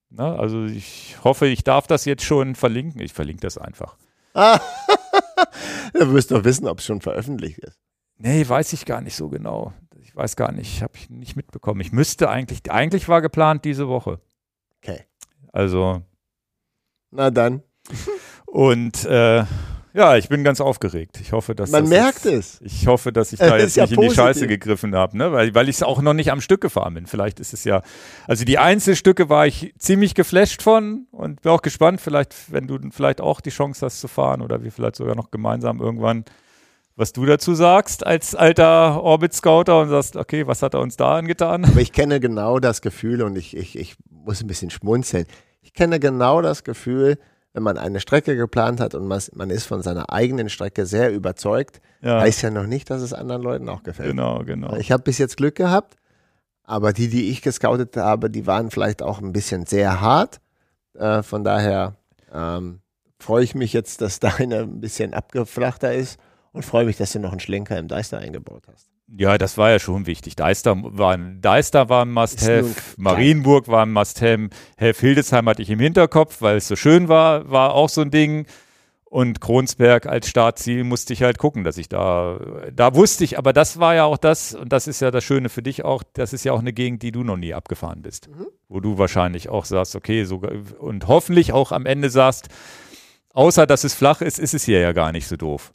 [0.09, 3.03] Na, also ich hoffe, ich darf das jetzt schon verlinken.
[3.03, 3.97] Ich verlinke das einfach.
[4.33, 4.61] Ah.
[6.01, 7.79] du wirst doch wissen, ob es schon veröffentlicht ist.
[8.19, 9.73] Nee, weiß ich gar nicht so genau.
[10.01, 11.81] Ich weiß gar nicht, habe ich nicht mitbekommen.
[11.81, 14.21] Ich müsste eigentlich, eigentlich war geplant diese Woche.
[14.79, 15.05] Okay.
[15.53, 16.03] Also.
[17.11, 17.63] Na dann.
[18.47, 19.45] Und äh,
[19.95, 21.21] ja, ich bin ganz aufgeregt.
[21.21, 22.61] Ich hoffe, dass man das merkt jetzt, es.
[22.63, 25.31] Ich hoffe, dass ich da jetzt nicht ja in die Scheiße gegriffen habe, ne?
[25.33, 27.07] weil, weil ich es auch noch nicht am Stück gefahren bin.
[27.07, 27.83] Vielleicht ist es ja,
[28.27, 32.79] also die Einzelstücke war ich ziemlich geflasht von und bin auch gespannt, vielleicht, wenn du
[32.91, 36.25] vielleicht auch die Chance hast zu fahren oder wir vielleicht sogar noch gemeinsam irgendwann,
[36.97, 41.17] was du dazu sagst als alter Orbit-Scouter und sagst, okay, was hat er uns da
[41.17, 41.65] angetan?
[41.65, 45.27] Aber ich kenne genau das Gefühl und ich, ich, ich muss ein bisschen schmunzeln.
[45.63, 47.19] Ich kenne genau das Gefühl,
[47.55, 51.81] wenn man eine Strecke geplant hat und man ist von seiner eigenen Strecke sehr überzeugt,
[52.03, 52.21] ja.
[52.21, 54.11] heißt ja noch nicht, dass es anderen Leuten auch gefällt.
[54.11, 54.75] Genau, genau.
[54.77, 55.97] Ich habe bis jetzt Glück gehabt,
[56.65, 60.41] aber die, die ich gescoutet habe, die waren vielleicht auch ein bisschen sehr hart.
[60.95, 61.95] Äh, von daher
[62.33, 62.81] ähm,
[63.21, 66.19] freue ich mich jetzt, dass deine ein bisschen abgeflachter ist
[66.53, 68.91] und freue mich, dass du noch einen Schlenker im Deister eingebaut hast.
[69.07, 70.35] Ja, das war ja schon wichtig.
[70.35, 74.49] Deister war, Deister war ein Must-Have, Marienburg war ein Must-Have,
[74.79, 78.47] Hildesheim hatte ich im Hinterkopf, weil es so schön war, war auch so ein Ding.
[79.05, 82.41] Und Kronsberg als Startziel musste ich halt gucken, dass ich da,
[82.73, 85.51] da wusste ich, aber das war ja auch das, und das ist ja das Schöne
[85.51, 88.29] für dich auch, das ist ja auch eine Gegend, die du noch nie abgefahren bist.
[88.29, 88.47] Mhm.
[88.69, 90.51] Wo du wahrscheinlich auch sagst, okay, sogar,
[90.81, 92.49] und hoffentlich auch am Ende sagst,
[93.35, 95.71] außer dass es flach ist, ist es hier ja gar nicht so doof.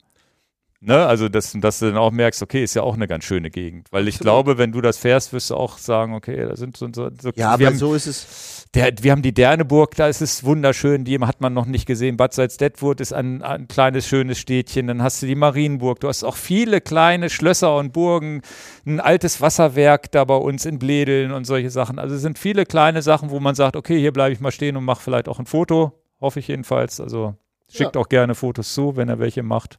[0.82, 1.06] Ne?
[1.06, 3.88] Also, dass, dass du dann auch merkst, okay, ist ja auch eine ganz schöne Gegend.
[3.92, 4.24] Weil ich Absolut.
[4.24, 7.32] glaube, wenn du das fährst, wirst du auch sagen, okay, da sind so, so, so
[7.36, 8.66] Ja, aber haben, so ist es.
[8.74, 12.16] Der, wir haben die Derneburg, da ist es wunderschön, die hat man noch nicht gesehen.
[12.16, 14.88] Bad Salzdetwood ist ein, ein kleines, schönes Städtchen.
[14.88, 16.00] Dann hast du die Marienburg.
[16.00, 18.42] Du hast auch viele kleine Schlösser und Burgen.
[18.86, 22.00] Ein altes Wasserwerk da bei uns in Bledeln und solche Sachen.
[22.00, 24.78] Also es sind viele kleine Sachen, wo man sagt, okay, hier bleibe ich mal stehen
[24.78, 26.00] und mache vielleicht auch ein Foto.
[26.22, 27.02] Hoffe ich jedenfalls.
[27.02, 27.36] Also
[27.70, 28.02] schickt ja.
[28.02, 29.78] auch gerne Fotos zu, wenn er welche macht.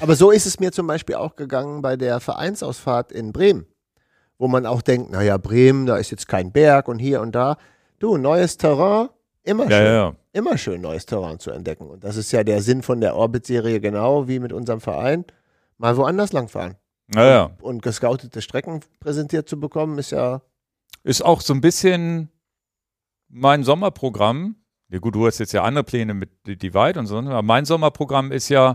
[0.00, 3.66] Aber so ist es mir zum Beispiel auch gegangen bei der Vereinsausfahrt in Bremen,
[4.38, 7.56] wo man auch denkt, naja, Bremen, da ist jetzt kein Berg und hier und da.
[7.98, 9.08] Du, neues Terrain,
[9.42, 9.70] immer schön.
[9.70, 10.14] Ja, ja.
[10.32, 11.88] Immer schön, neues Terrain zu entdecken.
[11.88, 15.24] Und das ist ja der Sinn von der Orbit-Serie, genau wie mit unserem Verein.
[15.78, 16.76] Mal woanders langfahren.
[17.14, 20.42] Ja, und, und gescoutete Strecken präsentiert zu bekommen, ist ja.
[21.02, 22.28] Ist auch so ein bisschen
[23.28, 24.56] mein Sommerprogramm.
[24.90, 28.30] Ja, gut, du hast jetzt ja andere Pläne mit Divide und so, aber mein Sommerprogramm
[28.30, 28.74] ist ja,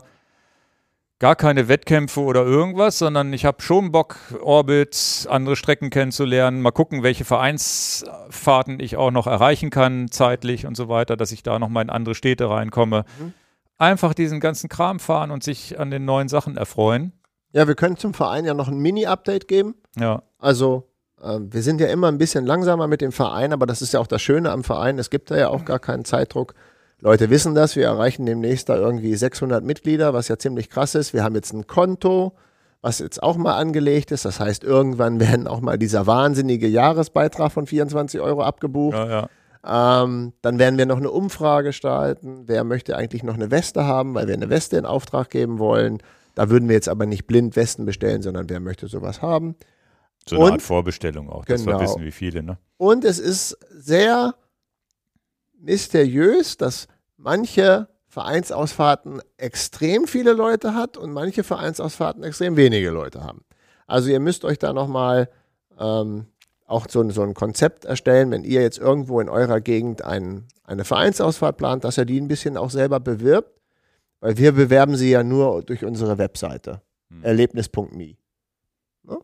[1.24, 6.72] gar keine Wettkämpfe oder irgendwas, sondern ich habe schon Bock, Orbit, andere Strecken kennenzulernen, mal
[6.72, 11.60] gucken, welche Vereinsfahrten ich auch noch erreichen kann, zeitlich und so weiter, dass ich da
[11.60, 13.06] nochmal in andere Städte reinkomme.
[13.18, 13.34] Mhm.
[13.78, 17.14] Einfach diesen ganzen Kram fahren und sich an den neuen Sachen erfreuen.
[17.54, 19.76] Ja, wir können zum Verein ja noch ein Mini-Update geben.
[19.98, 20.24] Ja.
[20.40, 20.90] Also,
[21.22, 24.02] äh, wir sind ja immer ein bisschen langsamer mit dem Verein, aber das ist ja
[24.02, 25.00] auch das Schöne am Verein.
[25.00, 26.54] Es gibt da ja auch gar keinen Zeitdruck.
[27.04, 31.14] Leute wissen das, wir erreichen demnächst da irgendwie 600 Mitglieder, was ja ziemlich krass ist.
[31.14, 32.32] Wir haben jetzt ein Konto,
[32.82, 34.24] was jetzt auch mal angelegt ist.
[34.24, 38.96] Das heißt, irgendwann werden auch mal dieser wahnsinnige Jahresbeitrag von 24 Euro abgebucht.
[38.96, 39.28] Ja,
[39.66, 40.04] ja.
[40.04, 42.44] Ähm, dann werden wir noch eine Umfrage starten.
[42.48, 45.98] Wer möchte eigentlich noch eine Weste haben, weil wir eine Weste in Auftrag geben wollen.
[46.36, 49.56] Da würden wir jetzt aber nicht blind Westen bestellen, sondern wer möchte sowas haben.
[50.26, 51.80] So eine Und, Art Vorbestellung auch, dass genau.
[51.80, 52.44] wir wissen, wie viele.
[52.44, 52.58] Ne?
[52.78, 54.36] Und es ist sehr
[55.60, 56.88] mysteriös, dass
[57.24, 63.44] manche Vereinsausfahrten extrem viele Leute hat und manche Vereinsausfahrten extrem wenige Leute haben.
[63.88, 65.30] Also ihr müsst euch da nochmal
[65.80, 66.28] ähm,
[66.68, 70.86] auch so, so ein Konzept erstellen, wenn ihr jetzt irgendwo in eurer Gegend ein, eine
[70.86, 73.60] Vereinsausfahrt plant, dass ihr die ein bisschen auch selber bewirbt,
[74.20, 77.24] weil wir bewerben sie ja nur durch unsere Webseite, hm.
[77.24, 78.16] erlebnis.me.
[79.04, 79.18] Ne?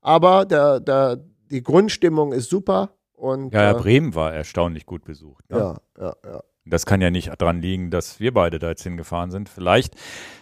[0.00, 1.18] Aber der, der,
[1.50, 2.90] die Grundstimmung ist super.
[3.12, 5.50] Und, ja, ja, äh, Bremen war erstaunlich gut besucht.
[5.50, 5.58] Ne?
[5.58, 6.42] Ja, ja, ja.
[6.70, 9.48] Das kann ja nicht daran liegen, dass wir beide da jetzt hingefahren sind.
[9.48, 9.94] Vielleicht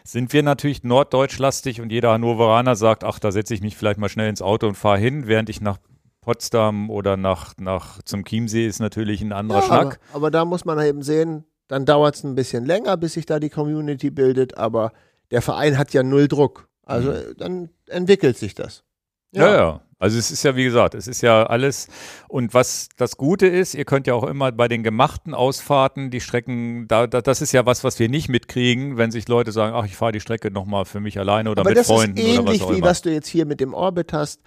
[0.05, 4.09] sind wir natürlich norddeutschlastig und jeder Hannoveraner sagt, ach, da setze ich mich vielleicht mal
[4.09, 5.78] schnell ins Auto und fahre hin, während ich nach
[6.20, 10.00] Potsdam oder nach, nach zum Chiemsee ist natürlich ein anderer ja, Schnack.
[10.10, 13.26] Aber, aber, da muss man eben sehen, dann dauert es ein bisschen länger, bis sich
[13.26, 14.92] da die Community bildet, aber
[15.30, 16.68] der Verein hat ja null Druck.
[16.82, 17.34] Also mhm.
[17.36, 18.84] dann entwickelt sich das.
[19.32, 19.80] Ja, ja.
[20.00, 21.88] Also es ist ja, wie gesagt, es ist ja alles.
[22.28, 26.20] Und was das Gute ist, ihr könnt ja auch immer bei den gemachten Ausfahrten die
[26.20, 29.74] Strecken, da, da das ist ja was, was wir nicht mitkriegen, wenn sich Leute sagen,
[29.74, 32.24] ach, ich fahre die Strecke nochmal für mich alleine oder Aber mit das Freunden ist
[32.24, 32.86] ähnlich oder was auch wie immer.
[32.86, 34.40] was du jetzt hier mit dem Orbit hast.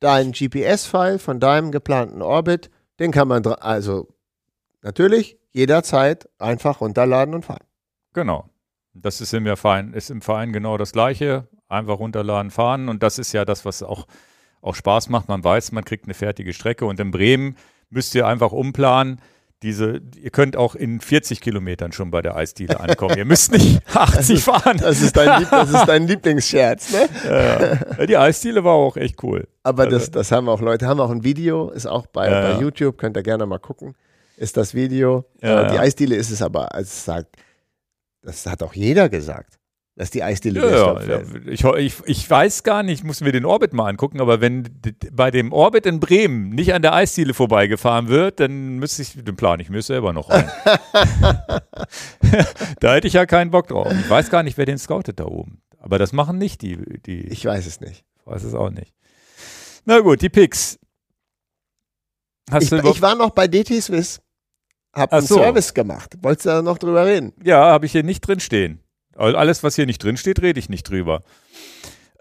[0.00, 4.08] Dein GPS-File von deinem geplanten Orbit, den kann man, also
[4.82, 7.64] natürlich jederzeit einfach runterladen und fahren.
[8.14, 8.48] Genau.
[8.94, 11.48] Das ist im Verein, ist im Verein genau das Gleiche.
[11.68, 12.88] Einfach runterladen, fahren.
[12.88, 14.06] Und das ist ja das, was auch,
[14.60, 15.28] auch Spaß macht.
[15.28, 16.86] Man weiß, man kriegt eine fertige Strecke.
[16.86, 17.56] Und in Bremen
[17.90, 19.20] müsst ihr einfach umplanen.
[19.62, 23.16] Diese, ihr könnt auch in 40 Kilometern schon bei der Eisdiele ankommen.
[23.16, 24.76] ihr müsst nicht 80 fahren.
[24.76, 27.78] Das ist dein, Lieb das ist dein Lieblingsscherz, ne?
[27.98, 29.48] Ja, die Eisdiele war auch echt cool.
[29.62, 32.60] Aber das, das haben auch Leute, haben auch ein Video, ist auch bei, Ja, bei.
[32.60, 33.94] YouTube, könnt ihr gerne mal gucken.
[34.36, 35.24] Ist das Video.
[35.40, 35.78] Ja, äh, die.
[35.78, 37.36] Eisdiele ist es aber, als es sagt,
[38.20, 39.55] das hat auch jeder gesagt,
[39.96, 43.46] dass die Eisdiele Ja, ja, ich, ich, ich weiß gar nicht, ich muss mir den
[43.46, 44.68] Orbit mal angucken, aber wenn
[45.10, 49.36] bei dem Orbit in Bremen nicht an der Eisdiele vorbeigefahren wird, dann müsste ich, den
[49.36, 50.50] plane ich mir selber noch ein.
[52.80, 53.90] da hätte ich ja keinen Bock drauf.
[53.90, 55.62] Ich weiß gar nicht, wer den scoutet da oben.
[55.78, 58.04] Aber das machen nicht die, die ich Ich weiß es nicht.
[58.26, 58.92] weiß es auch nicht.
[59.86, 60.78] Na gut, die Picks.
[62.50, 64.20] Hast Ich, ich war noch bei DT Swiss,
[64.92, 65.36] hab Ach einen so.
[65.36, 66.16] Service gemacht.
[66.20, 67.32] Wolltest du da noch drüber reden?
[67.42, 68.80] Ja, habe ich hier nicht drin stehen.
[69.16, 71.22] Alles, was hier nicht drin steht, rede ich nicht drüber.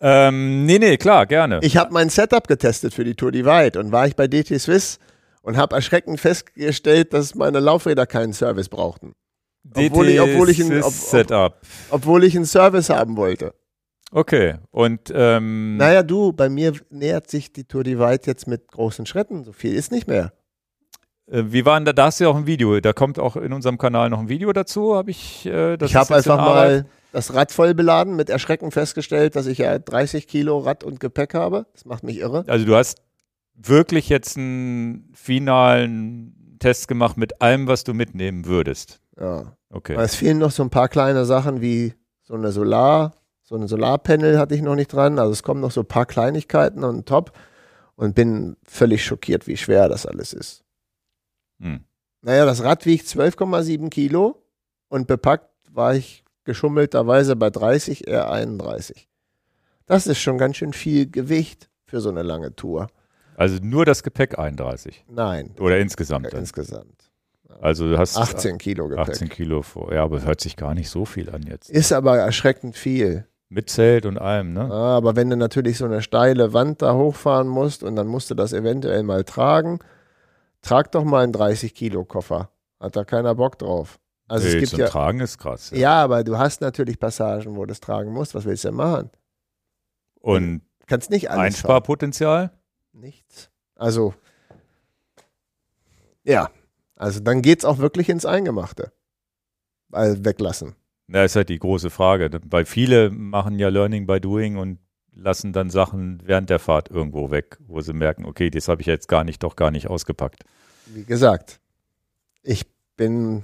[0.02, 1.60] Ähm, nee, nee, klar, gerne.
[1.62, 5.00] Ich habe mein Setup getestet für die Tour Divide und war ich bei DT Swiss
[5.42, 9.14] und habe erschreckend festgestellt, dass meine Laufräder keinen Service brauchten.
[9.74, 11.62] Obwohl ich- obwohl ich ein- DT ob- ob- Setup.
[11.90, 13.54] Obwohl ich einen Service haben wollte.
[14.12, 14.56] Okay.
[14.72, 19.44] Und ähm, Naja, du, bei mir nähert sich die Tour Divide jetzt mit großen Schritten.
[19.44, 20.34] So viel ist nicht mehr.
[21.28, 21.94] Äh, wie war denn da?
[21.94, 22.80] Da hast du ja auch ein Video.
[22.80, 24.96] Da kommt auch in unserem Kanal noch ein Video dazu.
[24.96, 25.46] Habe ich.
[25.46, 29.60] Äh, das ich habe einfach mal das Rad voll beladen, mit Erschrecken festgestellt, dass ich
[29.60, 31.66] ja 30 Kilo Rad und Gepäck habe.
[31.74, 32.44] Das macht mich irre.
[32.48, 33.02] Also du hast
[33.56, 39.00] wirklich jetzt einen finalen Test gemacht mit allem, was du mitnehmen würdest.
[39.18, 39.54] Ja.
[39.70, 39.96] Okay.
[39.98, 44.38] Es fehlen noch so ein paar kleine Sachen wie so eine Solar, so eine Solarpanel
[44.38, 45.18] hatte ich noch nicht dran.
[45.18, 47.32] Also es kommen noch so ein paar Kleinigkeiten und top
[47.96, 50.65] und bin völlig schockiert, wie schwer das alles ist.
[51.60, 51.84] Hm.
[52.22, 54.44] Naja, das Rad wiegt 12,7 Kilo
[54.90, 59.08] und bepackt war ich geschummelterweise bei 30, eher 31.
[59.86, 62.88] Das ist schon ganz schön viel Gewicht für so eine lange Tour.
[63.36, 65.06] Also nur das Gepäck 31.
[65.10, 66.32] Nein, Oder insgesamt.
[66.32, 66.40] Dann.
[66.40, 67.12] insgesamt.
[67.62, 69.10] Also du hast 18 Kilo Gepäck.
[69.10, 69.94] 18 Kilo vor.
[69.94, 71.70] Ja, aber hört sich gar nicht so viel an jetzt.
[71.70, 73.28] Ist aber erschreckend viel.
[73.50, 74.62] Mit Zelt und allem, ne?
[74.62, 78.30] Ja, aber wenn du natürlich so eine steile Wand da hochfahren musst und dann musst
[78.32, 79.80] du das eventuell mal tragen,
[80.66, 82.50] trag doch mal einen 30 Kilo Koffer.
[82.80, 84.00] Hat da keiner Bock drauf.
[84.28, 85.70] Also Nee, es gibt ja, Tragen ist krass.
[85.72, 85.78] Ja.
[85.78, 88.34] ja, aber du hast natürlich Passagen, wo du es tragen musst.
[88.36, 89.12] Was willst du denn machen?
[90.20, 92.48] Und Kannst nicht alles Einsparpotenzial?
[92.50, 92.60] fahren.
[92.94, 93.50] Nichts.
[93.76, 94.14] Also,
[96.24, 96.50] ja.
[96.96, 98.92] Also dann geht's auch wirklich ins Eingemachte.
[99.92, 100.76] Also weglassen.
[101.08, 102.30] Da ist halt die große Frage.
[102.46, 104.80] Weil viele machen ja Learning by Doing und
[105.16, 108.88] lassen dann Sachen während der Fahrt irgendwo weg, wo sie merken, okay, das habe ich
[108.88, 110.44] jetzt gar nicht, doch gar nicht ausgepackt.
[110.88, 111.60] Wie gesagt,
[112.44, 112.66] ich
[112.98, 113.44] bin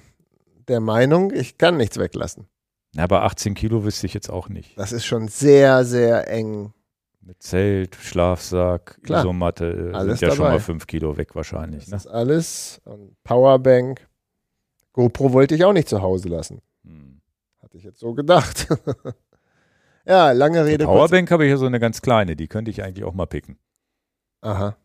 [0.68, 2.48] der Meinung, ich kann nichts weglassen.
[2.94, 4.78] Na, aber 18 Kilo wüsste ich jetzt auch nicht.
[4.78, 6.74] Das ist schon sehr, sehr eng.
[7.22, 9.22] Mit Zelt, Schlafsack, Klar.
[9.22, 10.56] Isomatte äh, Alles sind ja schon dabei.
[10.56, 11.84] mal 5 Kilo weg wahrscheinlich.
[11.86, 11.96] Das Ne?
[11.98, 12.82] ist alles.
[12.84, 14.08] Und Powerbank.
[14.94, 16.62] GoPro wollte ich auch nicht zu Hause lassen.
[16.84, 17.22] Hm.
[17.62, 18.68] Hatte ich jetzt so gedacht.
[20.06, 20.86] ja, lange Die Rede.
[20.86, 23.26] kurz- Powerbank habe ich ja so eine ganz kleine, die könnte ich eigentlich auch mal
[23.28, 23.58] picken.
[24.42, 24.76] Aha.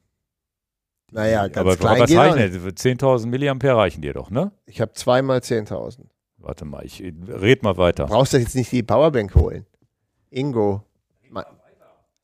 [1.12, 2.98] Naja, ganz aber klein was geht auch reichen denn?
[2.98, 4.50] 10.000 Milliampere reichen dir doch, ne?
[4.66, 6.06] Ich habe zweimal 10.000.
[6.38, 8.06] Warte mal, ich red mal weiter.
[8.06, 9.66] Brauchst du jetzt nicht die Powerbank holen.
[10.30, 10.82] Ingo.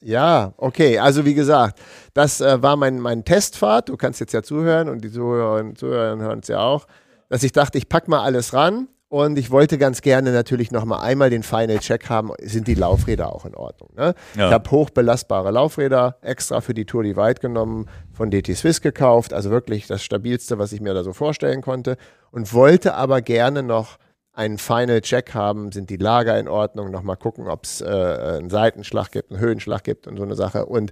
[0.04, 0.98] Ja, okay.
[0.98, 1.80] Also wie gesagt,
[2.12, 3.88] das äh, war mein, mein Testfahrt.
[3.88, 6.86] Du kannst jetzt ja zuhören und die Zuhörerinnen und Zuhörer hören es ja auch,
[7.28, 10.86] dass ich dachte, ich pack mal alles ran und ich wollte ganz gerne natürlich noch
[10.86, 13.90] mal einmal den Final Check haben, sind die Laufräder auch in Ordnung.
[13.94, 14.14] Ne?
[14.34, 14.46] Ja.
[14.46, 19.50] Ich habe hochbelastbare Laufräder extra für die Tour Divide genommen, von DT Swiss gekauft, also
[19.50, 21.98] wirklich das stabilste, was ich mir da so vorstellen konnte
[22.30, 23.98] und wollte aber gerne noch
[24.32, 28.48] einen Final Check haben, sind die Lager in Ordnung, nochmal gucken, ob es äh, einen
[28.48, 30.64] Seitenschlag gibt, einen Höhenschlag gibt und so eine Sache.
[30.64, 30.90] Und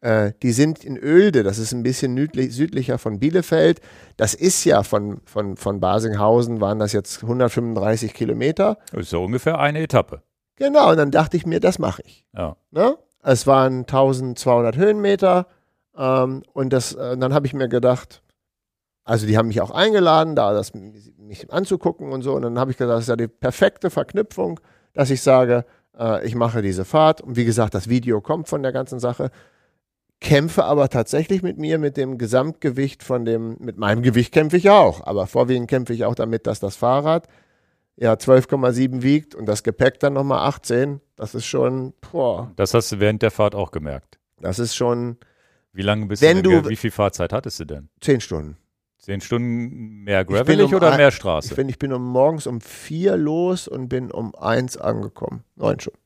[0.00, 3.80] äh, die sind in Oelde, das ist ein bisschen südlich, südlicher von Bielefeld.
[4.16, 8.78] Das ist ja von, von, von Basinghausen, waren das jetzt 135 Kilometer.
[8.92, 10.22] Das ist ja ungefähr eine Etappe.
[10.56, 12.24] Genau, und dann dachte ich mir, das mache ich.
[12.36, 12.56] Ja.
[12.70, 12.96] Ne?
[13.22, 15.46] Es waren 1200 Höhenmeter
[15.96, 18.22] ähm, und das, äh, dann habe ich mir gedacht,
[19.04, 22.34] also die haben mich auch eingeladen, da das mich anzugucken und so.
[22.34, 24.60] Und dann habe ich gesagt, das ist ja die perfekte Verknüpfung,
[24.92, 25.64] dass ich sage,
[25.98, 27.20] äh, ich mache diese Fahrt.
[27.20, 29.30] Und wie gesagt, das Video kommt von der ganzen Sache.
[30.20, 34.70] Kämpfe aber tatsächlich mit mir, mit dem Gesamtgewicht von dem, mit meinem Gewicht kämpfe ich
[34.70, 35.06] auch.
[35.06, 37.28] Aber vorwiegend kämpfe ich auch damit, dass das Fahrrad
[37.96, 41.00] ja 12,7 wiegt und das Gepäck dann nochmal 18.
[41.16, 44.18] Das ist schon, boah, Das hast du während der Fahrt auch gemerkt.
[44.40, 45.16] das ist schon
[45.72, 47.88] Wie lange bist Wenn du, denn, du- wie viel Fahrzeit hattest du denn?
[48.00, 48.56] 10 Stunden.
[49.00, 51.54] Zehn Stunden mehr gravelig um oder ein- mehr Ich Straße?
[51.54, 55.44] bin, ich bin um morgens um 4 los und bin um 1 angekommen.
[55.54, 56.00] 9 Stunden.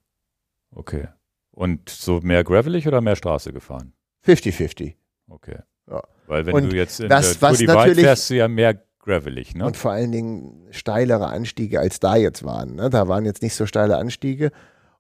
[0.75, 1.09] Okay.
[1.53, 3.95] Und so mehr gravelig oder mehr Straße gefahren?
[4.27, 4.94] 50-50.
[5.28, 5.59] Okay.
[5.90, 6.03] Ja.
[6.27, 8.49] Weil wenn Und du jetzt in das, der Tour was Divide natürlich- fährst, du ja
[8.49, 9.66] mehr gravelig, ne?
[9.66, 12.77] Und vor allen Dingen steilere Anstiege, als da jetzt waren.
[12.77, 12.89] Ne?
[12.90, 14.53] Da waren jetzt nicht so steile Anstiege.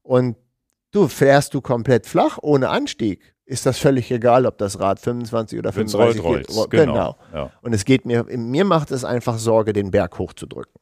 [0.02, 0.36] Und
[0.90, 3.34] du fährst du komplett flach ohne Anstieg.
[3.44, 6.70] Ist das völlig egal, ob das Rad 25 oder Wenn's 35 rollt, geht.
[6.70, 6.92] Genau.
[6.94, 7.16] Genau.
[7.32, 7.52] Ja.
[7.60, 10.72] Und es geht mir, mir macht es einfach Sorge, den Berg hochzudrücken.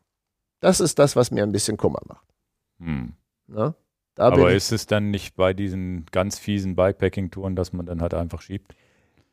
[0.61, 2.27] Das ist das, was mir ein bisschen Kummer macht.
[2.79, 3.15] Hm.
[3.49, 3.75] Ne?
[4.21, 8.13] Da Aber ist es dann nicht bei diesen ganz fiesen Bikepacking-Touren, dass man dann halt
[8.15, 8.75] einfach schiebt?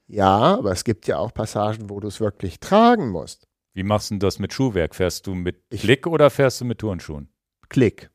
[0.08, 3.48] ja, aber es gibt ja auch Passagen, wo du es wirklich tragen musst.
[3.74, 4.96] Wie machst du das mit Schuhwerk?
[4.96, 7.28] Fährst du mit Ich- Klick oder fährst du mit Turnschuhen?
[7.68, 8.10] Klick.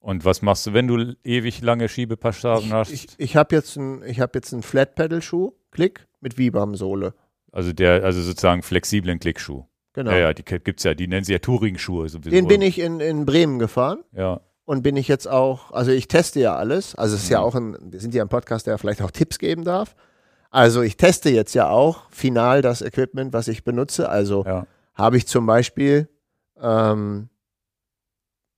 [0.00, 2.90] Und was machst du, wenn du ewig lange Schiebepassagen hast?
[2.92, 7.14] Ich, ich, habe jetzt einen hab jetzt einen Flat-Pedal-Schuh, Klick, mit Vibram-Sohle.
[7.52, 9.64] also der, also sozusagen flexiblen Klickschuh.
[9.92, 10.10] Genau.
[10.12, 12.08] Ja, ja, die gibt's ja, die nennen sie ja Touring-Schuhe.
[12.08, 16.08] Den bin ich in, in Bremen gefahren Ja, und bin ich jetzt auch, also ich
[16.08, 16.94] teste ja alles.
[16.94, 17.44] Also es ist ja Mhm.
[17.46, 19.96] auch ein, wir sind ja ein Podcast, der vielleicht auch Tipps geben darf.
[20.50, 24.10] Also ich teste jetzt ja auch final das Equipment, was ich benutze.
[24.10, 24.66] Also ja.
[24.94, 26.10] habe ich zum Beispiel
[26.60, 27.30] ähm,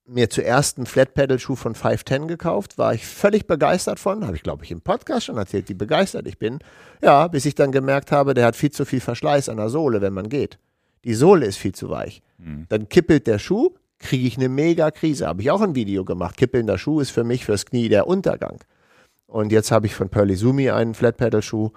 [0.05, 4.65] mir zuerst einen Flat-Pedal-Schuh von 510 gekauft, war ich völlig begeistert von, habe ich glaube
[4.65, 6.59] ich im Podcast schon erzählt, wie begeistert ich bin.
[7.05, 10.01] Ja, bis ich dann gemerkt habe, der hat viel zu viel Verschleiß an der Sohle,
[10.01, 10.59] wenn man geht.
[11.05, 12.21] Die Sohle ist viel zu weich.
[12.43, 12.67] Hm.
[12.69, 13.71] Dann kippelt der Schuh,
[14.01, 15.29] kriege ich eine mega Krise.
[15.29, 16.37] Habe ich auch ein Video gemacht.
[16.37, 18.59] Kippelnder Schuh ist für mich fürs Knie der Untergang.
[19.27, 21.71] Und jetzt habe ich von Pearly Sumi einen Flat-Pedal-Schuh.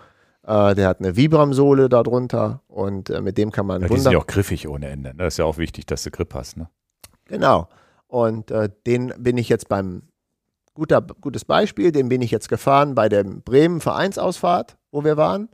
[0.45, 4.12] Äh, der hat eine Vibram-Sohle darunter und äh, mit dem kann man ja die sind
[4.12, 5.10] ja auch griffig ohne Ende.
[5.10, 5.16] ne?
[5.18, 6.58] Das ist ja auch wichtig, dass du Grip hast.
[6.58, 6.70] Ne?
[7.26, 7.70] Genau.
[8.08, 10.04] Und äh, den bin ich jetzt beim
[10.74, 15.50] guter, gutes Beispiel, den bin ich jetzt gefahren bei der Bremen Vereinsausfahrt, wo wir waren.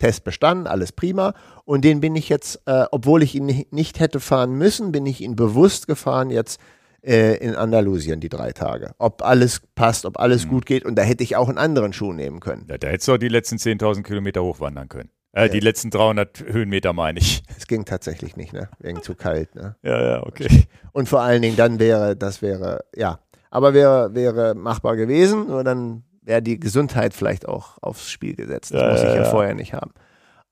[0.00, 1.34] Test bestanden, alles prima.
[1.64, 5.06] Und den bin ich jetzt, äh, obwohl ich ihn ni- nicht hätte fahren müssen, bin
[5.06, 6.60] ich ihn bewusst gefahren jetzt
[7.02, 8.90] äh, in Andalusien die drei Tage.
[8.98, 10.50] Ob alles passt, ob alles Mhm.
[10.50, 10.84] gut geht.
[10.84, 12.66] Und da hätte ich auch einen anderen Schuh nehmen können.
[12.68, 15.08] Ja, da hättest du auch die letzten 10.000 Kilometer hochwandern können.
[15.32, 15.48] Äh, Ja.
[15.48, 17.42] Die letzten 300 Höhenmeter meine ich.
[17.56, 18.68] Es ging tatsächlich nicht, ne?
[18.80, 19.76] Wegen zu kalt, ne?
[19.82, 20.64] Ja, ja, okay.
[20.92, 23.20] Und vor allen Dingen dann wäre, das wäre, ja,
[23.50, 28.72] aber wäre, wäre machbar gewesen, nur dann wäre die Gesundheit vielleicht auch aufs Spiel gesetzt.
[28.74, 29.92] Das Ja, muss ich ja, ja, vorher nicht haben.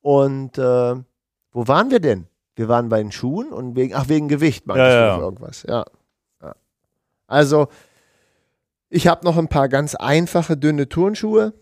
[0.01, 0.95] Und äh,
[1.53, 2.27] wo waren wir denn?
[2.57, 5.25] Wir waren bei den Schuhen und wegen, ach, wegen Gewicht meintest Ja, du ja.
[5.27, 5.63] irgendwas.
[5.69, 5.85] Ja.
[6.43, 6.55] ja.
[7.27, 7.69] Also,
[8.89, 11.53] ich habe noch ein paar ganz einfache, dünne Turnschuhe,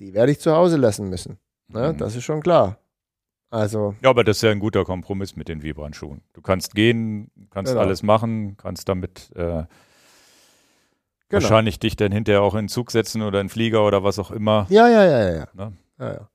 [0.00, 1.38] die werde ich zu Hause lassen müssen.
[1.68, 1.92] Ne?
[1.92, 1.98] Mhm.
[1.98, 2.78] Das ist schon klar.
[3.50, 6.22] Also, Ja, aber das ist ja ein guter Kompromiss mit den Vibran-Schuhen.
[6.32, 7.82] Du kannst gehen, kannst Genau.
[7.84, 9.64] alles machen, kannst damit äh,
[11.28, 11.42] Genau.
[11.42, 14.18] wahrscheinlich dich dann hinterher auch in den Zug setzen oder in den Flieger oder was
[14.18, 14.66] auch immer.
[14.68, 15.34] Ja, ja, ja, ja.
[15.34, 15.46] ja.
[15.54, 15.72] Ne?
[15.98, 16.28] Ja, ja.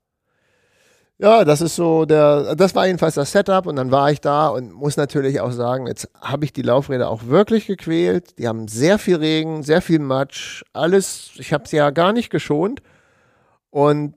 [1.18, 4.48] Ja, das ist so der, das war jedenfalls das Setup und dann war ich da
[4.48, 8.38] und muss natürlich auch sagen, jetzt habe ich die Laufräder auch wirklich gequält.
[8.40, 12.28] Die haben sehr viel Regen, sehr viel Matsch, alles, ich habe sie ja gar nicht
[12.30, 12.82] geschont.
[13.70, 14.16] Und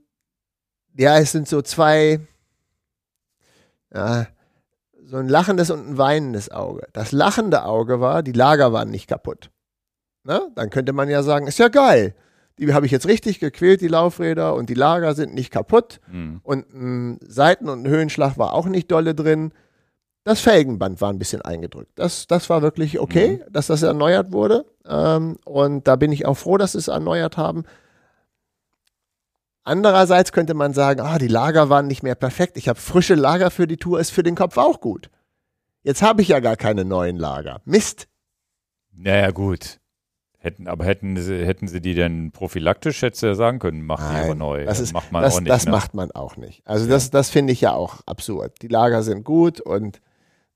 [0.98, 2.20] ja, es sind so zwei,
[3.94, 4.26] ja,
[5.06, 6.88] so ein lachendes und ein weinendes Auge.
[6.92, 9.52] Das lachende Auge war, die Lager waren nicht kaputt.
[10.26, 10.52] Ne?
[10.56, 12.16] Dann könnte man ja sagen, ist ja geil.
[12.58, 16.00] Die habe ich jetzt richtig gequält, die Laufräder, und die Lager sind nicht kaputt.
[16.10, 16.40] Hm.
[16.42, 19.52] Und ein Seiten- und ein Höhenschlag war auch nicht dolle drin.
[20.24, 21.92] Das Felgenband war ein bisschen eingedrückt.
[21.96, 24.66] Das, das war wirklich okay, dass das erneuert wurde.
[24.88, 27.64] Ähm, und da bin ich auch froh, dass sie es erneuert haben.
[29.64, 32.58] Andererseits könnte man sagen, ah, die Lager waren nicht mehr perfekt.
[32.58, 35.12] Ich habe frische Lager für die Tour, ist für den Kopf auch gut.
[35.84, 37.62] Jetzt habe ich ja gar keine neuen Lager.
[37.66, 38.08] Mist.
[38.92, 39.80] Naja, gut.
[40.46, 43.98] Hätten, aber hätten sie, hätten sie die denn prophylaktisch, hättest du ja sagen können, mach
[44.12, 44.64] die aber neu.
[44.64, 45.50] das ist- macht man das auch nicht.
[45.50, 45.72] das ne?
[45.72, 46.62] macht man auch nicht.
[46.66, 48.62] Also das, das finde ich ja auch absurd.
[48.62, 50.02] Die Lager sind gut und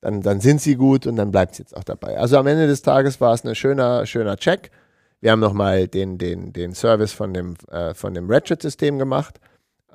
[0.01, 2.19] dann, dann sind sie gut und dann bleibt es jetzt auch dabei.
[2.19, 4.69] Also am Ende des Tages war es ein schöner, schöner Check.
[5.21, 9.39] Wir haben nochmal den, den, den Service von dem, äh, von dem Ratchet-System gemacht.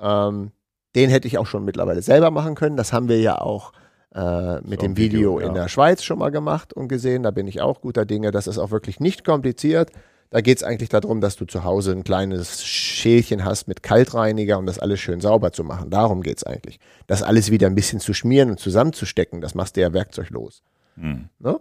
[0.03, 0.51] Ähm,
[0.97, 2.77] den hätte ich auch schon mittlerweile selber machen können.
[2.77, 3.73] Das haben wir ja auch
[4.15, 5.62] äh, mit So dem Video, Video, in ja.
[5.62, 7.23] der Schweiz schon mal gemacht und gesehen.
[7.23, 8.31] Da bin ich auch guter Dinge.
[8.31, 9.91] Das ist auch wirklich nicht kompliziert.
[10.31, 14.59] Da geht es eigentlich darum, dass du zu Hause ein kleines Schälchen hast mit Kaltreiniger,
[14.59, 15.91] um das alles schön sauber zu machen.
[15.91, 16.81] Darum geht es eigentlich.
[17.07, 20.62] Das alles wieder ein bisschen zu schmieren und zusammenzustecken, das machst du ja werkzeuglos.
[20.97, 21.28] Hm.
[21.39, 21.61] Ne?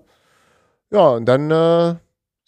[0.90, 1.96] Ja, und dann äh,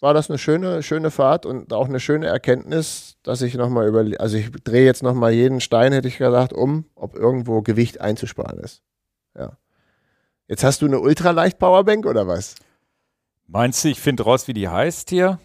[0.00, 4.04] war das eine schöne, schöne Fahrt und auch eine schöne Erkenntnis, dass ich nochmal über,
[4.18, 8.58] also ich drehe jetzt nochmal jeden Stein, hätte ich gesagt, um, ob irgendwo Gewicht einzusparen
[8.58, 8.82] ist.
[9.38, 9.56] Ja.
[10.48, 12.54] Jetzt hast du eine ultraleicht Powerbank oder was?
[13.46, 15.40] Meinst du, ich finde raus, wie die heißt hier?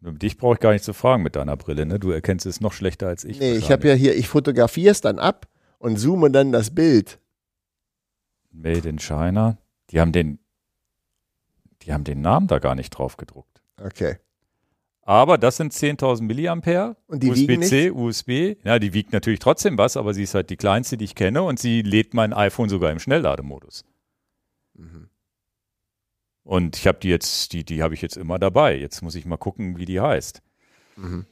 [0.00, 1.98] Dich brauche ich gar nicht zu fragen mit deiner Brille, ne?
[1.98, 3.40] Du erkennst es noch schlechter als ich.
[3.40, 7.18] Nee, ich habe ja hier, ich fotografiere es dann ab und zoome dann das Bild.
[8.50, 9.58] Made in China.
[9.90, 10.38] Die haben den,
[11.82, 13.60] die haben den Namen da gar nicht drauf gedruckt.
[13.82, 14.18] Okay.
[15.08, 16.94] Aber das sind 10.000 Milliampere.
[17.06, 18.56] Und die USB-C, USB.
[18.62, 21.42] Ja, die wiegt natürlich trotzdem was, aber sie ist halt die kleinste, die ich kenne
[21.44, 23.86] und sie lädt mein iPhone sogar im Schnelllademodus.
[24.74, 25.08] Mhm.
[26.42, 28.76] Und ich habe die jetzt, die, die habe ich jetzt immer dabei.
[28.76, 30.42] Jetzt muss ich mal gucken, wie die heißt.
[30.96, 31.24] Mhm.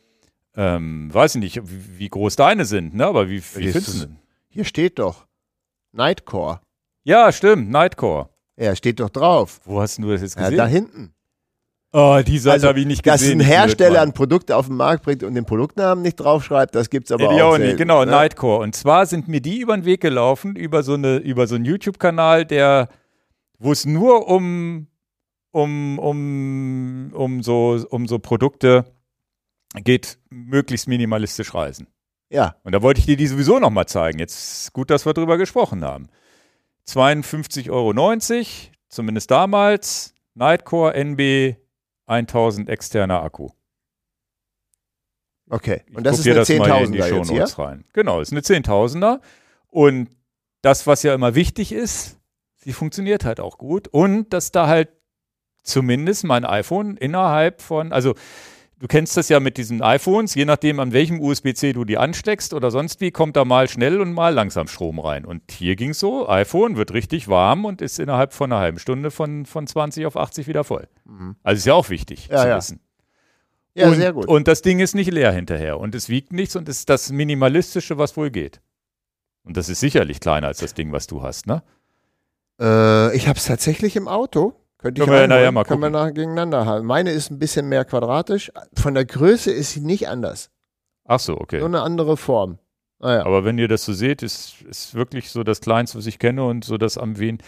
[0.54, 3.04] Ähm, weiß ich nicht, wie, wie, groß deine sind, ne?
[3.04, 4.16] Aber wie, wie findest du denn?
[4.48, 5.26] Hier steht doch
[5.92, 6.62] Nightcore.
[7.04, 8.30] Ja, stimmt, Nightcore.
[8.56, 9.60] Ja, steht doch drauf.
[9.64, 10.52] Wo hast du das jetzt gesehen?
[10.52, 11.12] Ja, da hinten.
[11.98, 13.38] Oh, die Seite also, habe ich nicht gesehen.
[13.38, 16.90] Dass ein Hersteller ein Produkt auf den Markt bringt und den Produktnamen nicht draufschreibt, das
[16.90, 17.78] gibt es aber auch, auch nicht.
[17.78, 18.10] Genau, ne?
[18.10, 18.58] Nightcore.
[18.58, 21.64] Und zwar sind mir die über den Weg gelaufen, über so, eine, über so einen
[21.64, 22.90] YouTube-Kanal, der,
[23.58, 24.88] wo es nur um,
[25.52, 28.84] um, um, um, so, um so Produkte
[29.76, 31.86] geht, möglichst minimalistisch reisen.
[32.28, 32.56] Ja.
[32.62, 34.18] Und da wollte ich dir die sowieso nochmal zeigen.
[34.18, 36.08] Jetzt gut, dass wir drüber gesprochen haben.
[36.86, 37.94] 52,90 Euro,
[38.90, 40.12] zumindest damals.
[40.34, 41.56] Nightcore NB
[42.06, 43.50] 1000 externer Akku.
[45.48, 47.64] Okay, und das ist eine 10.000er jetzt hier?
[47.64, 47.84] Rein.
[47.92, 49.20] Genau, ist eine 10.000er.
[49.68, 50.10] Und
[50.62, 52.18] das, was ja immer wichtig ist,
[52.56, 53.86] sie funktioniert halt auch gut.
[53.86, 54.88] Und dass da halt
[55.62, 58.14] zumindest mein iPhone innerhalb von, also
[58.78, 62.54] du kennst das ja mit diesen iPhones, je nachdem, an welchem USB-C du die ansteckst
[62.54, 65.24] oder sonst wie, kommt da mal schnell und mal langsam Strom rein.
[65.24, 68.78] Und hier ging es so, iPhone wird richtig warm und ist innerhalb von einer halben
[68.78, 70.88] Stunde von, von 20 auf 80 wieder voll.
[71.04, 71.36] Mhm.
[71.42, 72.56] Also ist ja auch wichtig ja, zu ja.
[72.56, 72.80] wissen.
[73.74, 74.26] Ja, und, sehr gut.
[74.26, 77.98] Und das Ding ist nicht leer hinterher und es wiegt nichts und ist das Minimalistische,
[77.98, 78.60] was wohl geht.
[79.44, 81.62] Und das ist sicherlich kleiner als das Ding, was du hast, ne?
[82.58, 84.54] Äh, ich habe es tatsächlich im Auto.
[84.86, 86.86] Könnte Können ich wir nachher mal Können wir nachher gegeneinander haben.
[86.86, 88.52] Meine ist ein bisschen mehr quadratisch.
[88.74, 90.50] Von der Größe ist sie nicht anders.
[91.04, 91.58] Ach so, okay.
[91.58, 92.58] Nur eine andere Form.
[93.00, 93.26] Ah, ja.
[93.26, 96.44] Aber wenn ihr das so seht, ist, ist wirklich so das Kleinste, was ich kenne
[96.44, 97.38] und so das am wen.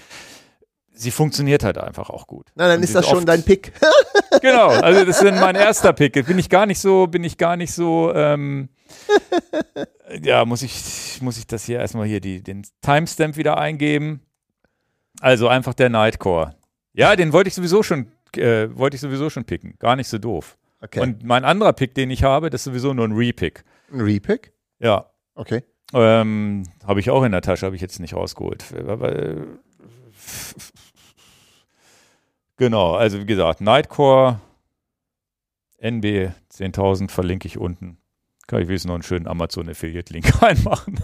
[0.91, 2.49] Sie funktioniert halt einfach auch gut.
[2.57, 3.73] Na, dann und ist das schon dein Pick.
[4.43, 6.27] genau, also das ist mein erster Pick.
[6.27, 8.69] Bin ich gar nicht so, bin ich gar nicht so, ähm,
[10.23, 14.23] ja, muss ich, muss ich das hier erstmal hier die, den Timestamp wieder eingeben.
[15.21, 16.58] Also einfach der Nightcore.
[16.99, 19.77] Ja, den wollte ich sowieso schon, äh, wollte ich sowieso schon picken.
[19.79, 20.59] Gar nicht so doof.
[20.81, 20.99] Okay.
[20.99, 23.63] Und mein anderer Pick, den ich habe, das ist sowieso nur ein Repick.
[23.93, 24.53] Ein Repick?
[24.81, 25.09] Ja.
[25.37, 25.63] Okay.
[25.95, 28.65] Ähm, habe ich auch in der Tasche, habe ich jetzt nicht rausgeholt.
[32.57, 34.41] Genau, also wie gesagt, Nightcore
[35.79, 37.99] NB 10.000 verlinke ich unten.
[38.49, 40.99] Kann ich wenigstens noch einen schönen Amazon-Affiliate-Link reinmachen.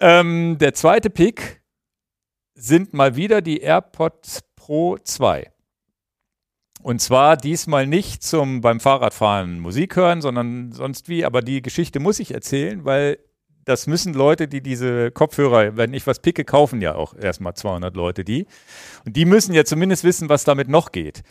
[0.00, 1.60] Ähm, der zweite Pick
[2.54, 5.50] sind mal wieder die AirPods Pro 2.
[6.82, 11.24] Und zwar diesmal nicht zum beim Fahrradfahren Musik hören, sondern sonst wie.
[11.24, 13.18] Aber die Geschichte muss ich erzählen, weil
[13.64, 17.96] das müssen Leute, die diese Kopfhörer, wenn ich was picke, kaufen ja auch erstmal 200
[17.96, 18.46] Leute die.
[19.06, 21.22] Und die müssen ja zumindest wissen, was damit noch geht.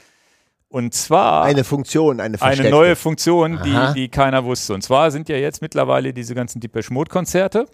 [0.68, 4.74] Und zwar eine Funktion, eine Eine neue Funktion, die, die keiner wusste.
[4.74, 7.68] Und zwar sind ja jetzt mittlerweile diese ganzen Deepesh Mode Konzerte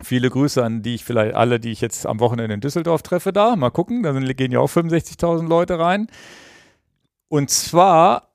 [0.00, 3.32] Viele Grüße an die ich vielleicht alle, die ich jetzt am Wochenende in Düsseldorf treffe,
[3.32, 3.56] da.
[3.56, 6.08] Mal gucken, da gehen ja auch 65.000 Leute rein.
[7.28, 8.32] Und zwar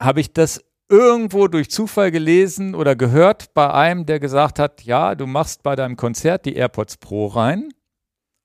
[0.00, 5.14] habe ich das irgendwo durch Zufall gelesen oder gehört bei einem, der gesagt hat, ja,
[5.14, 7.70] du machst bei deinem Konzert die AirPods Pro rein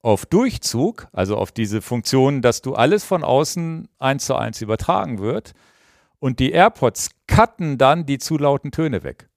[0.02, 5.20] auf Durchzug, also auf diese Funktion, dass du alles von außen eins zu eins übertragen
[5.20, 5.54] wird
[6.20, 9.30] und die AirPods cutten dann die zu lauten Töne weg.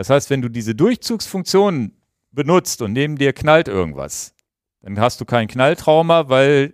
[0.00, 1.92] Das heißt, wenn du diese Durchzugsfunktion
[2.30, 4.34] benutzt und neben dir knallt irgendwas,
[4.80, 6.72] dann hast du kein Knalltrauma, weil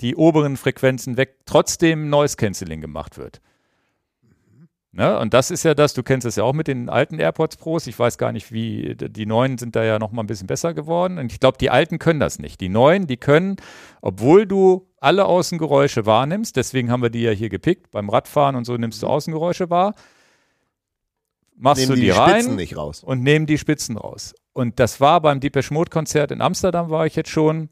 [0.00, 3.40] die oberen Frequenzen weg trotzdem Noise Cancelling gemacht wird.
[4.92, 5.18] Ne?
[5.18, 7.88] Und das ist ja das, du kennst es ja auch mit den alten AirPods Pros.
[7.88, 10.74] Ich weiß gar nicht, wie, die neuen sind da ja noch mal ein bisschen besser
[10.74, 11.18] geworden.
[11.18, 12.60] Und ich glaube, die alten können das nicht.
[12.60, 13.56] Die neuen, die können,
[14.00, 18.64] obwohl du alle Außengeräusche wahrnimmst, deswegen haben wir die ja hier gepickt, beim Radfahren und
[18.64, 19.94] so nimmst du Außengeräusche wahr,
[21.56, 23.02] machst nehmen du die, die rein Spitzen nicht raus.
[23.02, 24.34] und nehmen die Spitzen raus.
[24.52, 27.68] Und das war beim Deepesh Mode Konzert in Amsterdam war ich jetzt schon.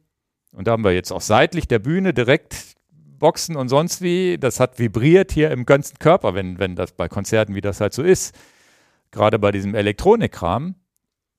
[0.52, 2.76] Und da haben wir jetzt auch seitlich der Bühne direkt
[3.18, 4.36] Boxen und sonst wie.
[4.38, 7.94] Das hat vibriert hier im ganzen Körper, wenn, wenn das bei Konzerten, wie das halt
[7.94, 8.34] so ist.
[9.12, 10.74] Gerade bei diesem Elektronikkram,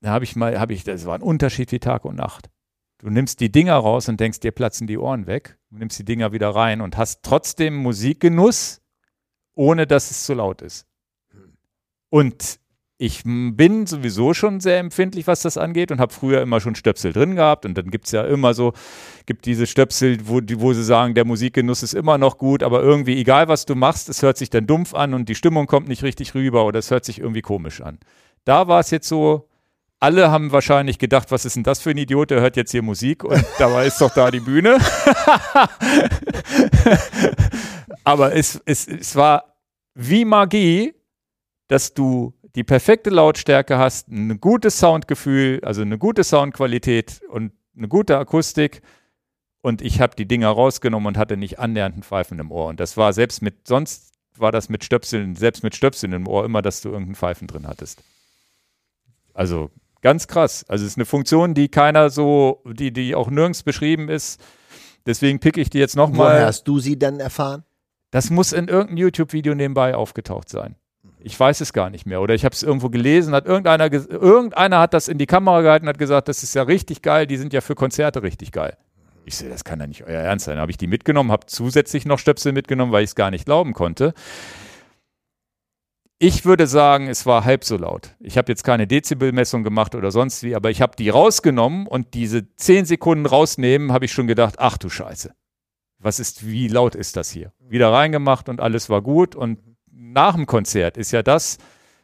[0.01, 2.49] da habe ich mal, habe ich, das war ein Unterschied wie Tag und Nacht.
[2.99, 5.57] Du nimmst die Dinger raus und denkst, dir platzen die Ohren weg.
[5.69, 8.81] Du nimmst die Dinger wieder rein und hast trotzdem Musikgenuss,
[9.55, 10.87] ohne dass es zu laut ist.
[12.13, 12.59] Und
[12.99, 17.11] ich bin sowieso schon sehr empfindlich, was das angeht und habe früher immer schon Stöpsel
[17.11, 17.65] drin gehabt.
[17.65, 18.73] Und dann gibt es ja immer so,
[19.25, 23.19] gibt diese Stöpsel, wo, wo sie sagen, der Musikgenuss ist immer noch gut, aber irgendwie,
[23.19, 26.03] egal was du machst, es hört sich dann dumpf an und die Stimmung kommt nicht
[26.03, 27.97] richtig rüber oder es hört sich irgendwie komisch an.
[28.45, 29.49] Da war es jetzt so,
[29.99, 32.83] alle haben wahrscheinlich gedacht, was ist denn das für ein Idiot, der hört jetzt hier
[32.83, 34.77] Musik und dabei ist doch da die Bühne.
[38.03, 39.55] Aber es, es, es war
[39.95, 40.93] wie Magie,
[41.67, 47.87] dass du die perfekte Lautstärke hast, ein gutes Soundgefühl, also eine gute Soundqualität und eine
[47.87, 48.81] gute Akustik.
[49.61, 52.67] Und ich habe die Dinger rausgenommen und hatte nicht annähernd ein Pfeifen im Ohr.
[52.67, 56.45] Und das war selbst mit, sonst war das mit Stöpseln, selbst mit Stöpseln im Ohr
[56.45, 58.03] immer, dass du irgendeinen Pfeifen drin hattest.
[59.33, 59.71] Also
[60.03, 60.65] Ganz krass.
[60.67, 64.39] Also es ist eine Funktion, die keiner so, die, die auch nirgends beschrieben ist.
[65.05, 66.33] Deswegen picke ich die jetzt nochmal.
[66.33, 67.63] Woher hast du sie dann erfahren?
[68.11, 70.75] Das muss in irgendeinem YouTube-Video nebenbei aufgetaucht sein.
[71.25, 72.21] Ich weiß es gar nicht mehr.
[72.21, 75.85] Oder ich habe es irgendwo gelesen, hat irgendeiner, irgendeiner hat das in die Kamera gehalten
[75.85, 78.75] und hat gesagt, das ist ja richtig geil, die sind ja für Konzerte richtig geil.
[79.25, 80.57] Ich sehe, das kann ja nicht euer Ernst sein.
[80.57, 83.73] Habe ich die mitgenommen, habe zusätzlich noch Stöpsel mitgenommen, weil ich es gar nicht glauben
[83.73, 84.13] konnte.
[86.19, 88.15] Ich würde sagen, es war halb so laut.
[88.19, 92.13] Ich habe jetzt keine Dezibelmessung gemacht oder sonst wie, aber ich habe die rausgenommen und
[92.13, 95.33] diese zehn Sekunden rausnehmen, habe ich schon gedacht, ach du Scheiße.
[95.99, 97.53] Was ist, wie laut ist das hier?
[97.61, 99.35] Wieder reingemacht und alles war gut.
[99.35, 99.59] Und
[99.95, 101.57] nach dem Konzert ist ja das,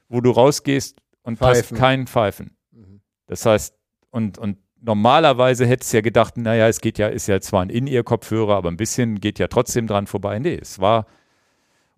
[0.08, 1.76] wo du rausgehst und Pfeifen.
[1.76, 2.56] hast kein Pfeifen.
[2.72, 3.02] Mhm.
[3.28, 3.76] Das heißt,
[4.12, 7.70] und, und normalerweise hättest du ja gedacht, naja, es geht ja, ist ja zwar ein
[7.70, 10.40] In-Ear-Kopfhörer, aber ein bisschen geht ja trotzdem dran vorbei.
[10.40, 11.06] Nee, es war,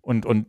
[0.00, 0.46] und, und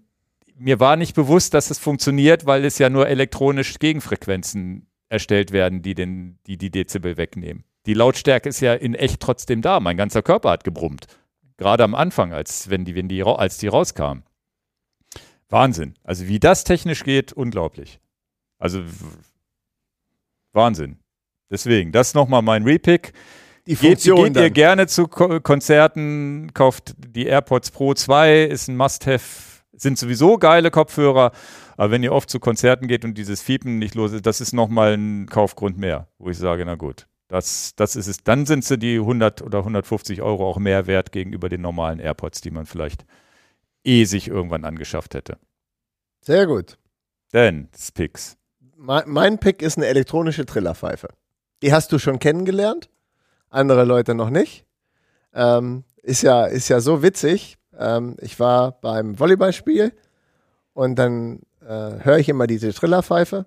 [0.55, 5.81] mir war nicht bewusst, dass es funktioniert, weil es ja nur elektronisch Gegenfrequenzen erstellt werden,
[5.81, 7.63] die den, die, die Dezibel wegnehmen.
[7.85, 9.79] Die Lautstärke ist ja in echt trotzdem da.
[9.79, 11.07] Mein ganzer Körper hat gebrummt.
[11.57, 14.23] Gerade am Anfang, als, wenn die, wenn die, als die rauskamen.
[15.53, 15.93] Wahnsinn.
[16.03, 17.99] Also wie das technisch geht, unglaublich.
[18.57, 18.81] Also
[20.51, 20.97] Wahnsinn.
[21.49, 23.13] Deswegen, das ist nochmal mein Repick.
[23.67, 28.67] Die Funktion geht, geht ihr gerne zu Ko Konzerten, kauft die AirPods Pro 2, ist
[28.67, 31.31] ein Must-Have sind sowieso geile Kopfhörer,
[31.77, 34.53] aber wenn ihr oft zu Konzerten geht und dieses Fiepen nicht los ist, das ist
[34.53, 38.23] nochmal ein Kaufgrund mehr, wo ich sage, na gut, das, das ist es.
[38.23, 42.41] Dann sind sie die 100 oder 150 Euro auch mehr wert gegenüber den normalen AirPods,
[42.41, 43.05] die man vielleicht
[43.83, 45.37] eh sich irgendwann angeschafft hätte.
[46.21, 46.77] Sehr gut.
[47.33, 48.37] Denn, Picks.
[48.77, 51.09] Mein, mein Pick ist eine elektronische Trillerpfeife.
[51.61, 52.89] Die hast du schon kennengelernt,
[53.49, 54.65] andere Leute noch nicht.
[55.33, 57.57] Ähm, ist, ja, ist ja so witzig.
[57.77, 59.93] Ähm, ich war beim Volleyballspiel
[60.73, 63.45] und dann äh, höre ich immer diese Trillerpfeife.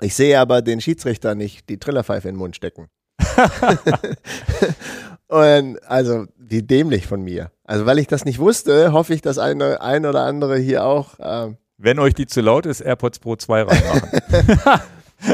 [0.00, 2.88] Ich sehe aber den Schiedsrichter nicht die Trillerpfeife in den Mund stecken.
[5.28, 7.50] und also wie dämlich von mir.
[7.64, 11.14] Also weil ich das nicht wusste, hoffe ich, dass eine ein oder andere hier auch.
[11.18, 14.10] Ähm, Wenn euch die zu laut ist, AirPods Pro 2 reinmachen.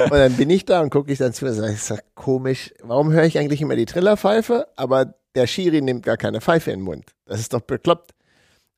[0.04, 2.72] und dann bin ich da und gucke ich dann zu und sage, ist das komisch.
[2.82, 6.80] Warum höre ich eigentlich immer die Trillerpfeife, aber der Schiri nimmt gar keine Pfeife in
[6.80, 7.04] den Mund.
[7.26, 8.12] Das ist doch bekloppt.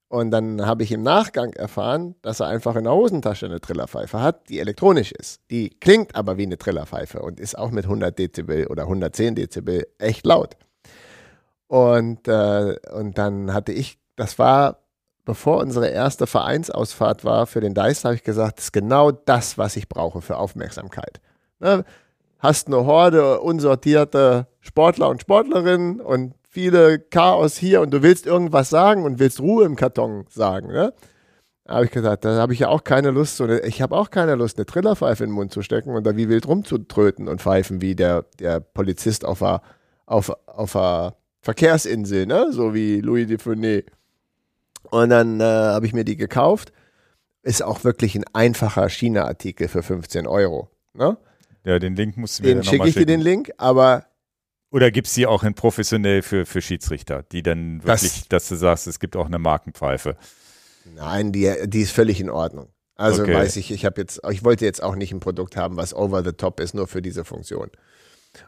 [0.08, 4.20] Und dann habe ich im Nachgang erfahren, dass er einfach in der Hosentasche eine Trillerpfeife
[4.20, 5.40] hat, die elektronisch ist.
[5.50, 9.86] Die klingt aber wie eine Trillerpfeife und ist auch mit 100 Dezibel oder 110 Dezibel
[9.98, 10.56] echt laut.
[11.74, 14.84] Und, äh, und dann hatte ich, das war,
[15.24, 19.58] bevor unsere erste Vereinsausfahrt war für den Dice, habe ich gesagt, das ist genau das,
[19.58, 21.20] was ich brauche für Aufmerksamkeit.
[21.58, 21.84] Ne?
[22.38, 28.70] Hast eine Horde unsortierte Sportler und Sportlerinnen und viele Chaos hier und du willst irgendwas
[28.70, 30.92] sagen und willst Ruhe im Karton sagen, ne?
[31.66, 34.10] Habe ich gesagt, da habe ich ja auch keine Lust, so eine, ich habe auch
[34.10, 37.42] keine Lust, eine Trillerpfeife in den Mund zu stecken und da wie wild rumzutröten und
[37.42, 39.60] pfeifen, wie der, der Polizist auf einer
[40.06, 42.52] auf, auf a Verkehrsinsel, ne?
[42.52, 43.84] So wie Louis de Funès.
[44.90, 46.72] Und dann äh, habe ich mir die gekauft.
[47.42, 50.70] Ist auch wirklich ein einfacher China-Artikel für 15 Euro.
[50.94, 51.18] Ne?
[51.64, 54.06] Ja, den Link musst du mir Den schicke ich dir den Link, aber
[54.70, 58.48] oder gibt es die auch in professionell für, für Schiedsrichter, die dann wirklich, das, dass
[58.48, 60.16] du sagst, es gibt auch eine Markenpfeife?
[60.96, 62.70] Nein, die, die ist völlig in Ordnung.
[62.96, 63.34] Also okay.
[63.34, 66.24] weiß ich, ich habe jetzt, ich wollte jetzt auch nicht ein Produkt haben, was over
[66.24, 67.70] the top ist, nur für diese Funktion.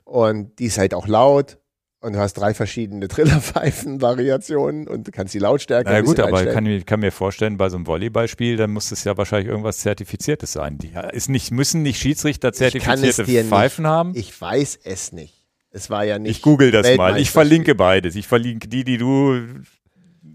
[0.05, 1.59] Und die ist halt auch laut
[2.01, 5.91] und du hast drei verschiedene Trillerpfeifen-Variationen und kannst die Lautstärke.
[5.91, 9.17] Na gut, aber ich kann mir vorstellen, bei so einem Volleyballspiel, dann muss es ja
[9.17, 10.79] wahrscheinlich irgendwas Zertifiziertes sein.
[10.79, 14.13] Die ist nicht, müssen nicht Schiedsrichter zertifizierte Pfeifen nicht, haben?
[14.15, 15.45] Ich weiß es nicht.
[15.71, 16.31] Es war ja nicht.
[16.31, 17.19] Ich google das mal.
[17.19, 18.17] Ich verlinke beides.
[18.17, 19.43] Ich verlinke die, die du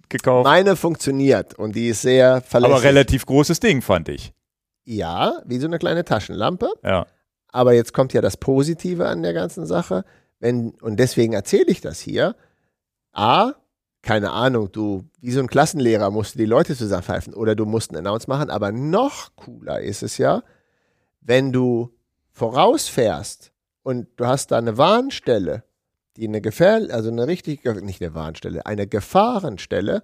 [0.07, 0.51] gekauft hast.
[0.51, 2.75] Meine funktioniert und die ist sehr verlässlich.
[2.75, 4.33] Aber relativ großes Ding, fand ich.
[4.83, 6.69] Ja, wie so eine kleine Taschenlampe.
[6.83, 7.07] Ja.
[7.47, 10.05] Aber jetzt kommt ja das Positive an der ganzen Sache.
[10.41, 12.35] Wenn, und deswegen erzähle ich das hier,
[13.13, 13.53] A,
[14.01, 17.91] keine Ahnung, du, wie so ein Klassenlehrer musst du die Leute zusammenpfeifen oder du musst
[17.91, 20.43] einen Announce machen, aber noch cooler ist es ja,
[21.21, 21.93] wenn du
[22.31, 23.51] vorausfährst
[23.83, 25.63] und du hast da eine Warnstelle,
[26.17, 30.03] die eine Gefähr, also eine richtig, nicht eine Warnstelle, eine Gefahrenstelle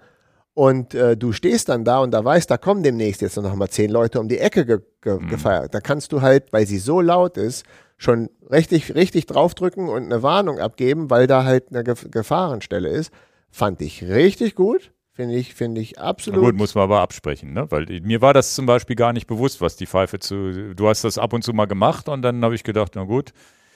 [0.53, 3.69] und äh, du stehst dann da und da weißt, da kommen demnächst jetzt noch mal
[3.69, 5.27] zehn Leute um die Ecke ge ge Mhm.
[5.27, 5.73] gefeiert.
[5.73, 7.65] Da kannst du halt, weil sie so laut ist,
[7.97, 13.11] schon richtig, richtig draufdrücken und eine Warnung abgeben, weil da halt eine Gef Gefahrenstelle ist.
[13.49, 14.91] Fand ich richtig gut.
[15.13, 16.43] Finde ich, finde ich Na absolut.
[16.43, 17.65] gut, muss man aber absprechen, ne?
[17.71, 20.75] Weil mir war das zum Beispiel gar nicht bewusst, was die Pfeife zu.
[20.75, 23.33] Du hast das ab und zu mal gemacht und dann habe ich gedacht, na gut.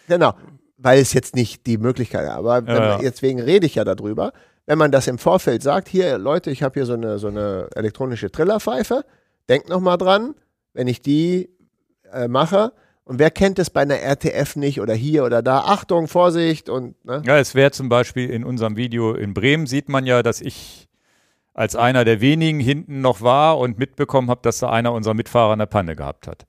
[0.08, 0.36] Genau,
[0.78, 2.30] weil es jetzt nicht die Möglichkeit ist.
[2.30, 2.98] Aber Ja, man, ja.
[3.00, 4.34] deswegen rede ich ja darüber.
[4.68, 7.68] Wenn man das im Vorfeld sagt, hier Leute, ich habe hier so eine, so eine
[7.76, 9.04] elektronische Trillerpfeife,
[9.50, 10.36] denkt noch mal dran,
[10.74, 11.50] wenn ich die
[12.14, 12.72] äh, mache.
[13.12, 15.66] Und wer kennt es bei einer RTF nicht oder hier oder da?
[15.66, 17.22] Achtung, Vorsicht und ne?
[17.26, 20.88] Ja, es wäre zum Beispiel in unserem Video in Bremen, sieht man ja, dass ich
[21.54, 25.52] als einer der wenigen hinten noch war und mitbekommen habe, dass da einer unserer Mitfahrer
[25.52, 26.46] eine Panne gehabt hat.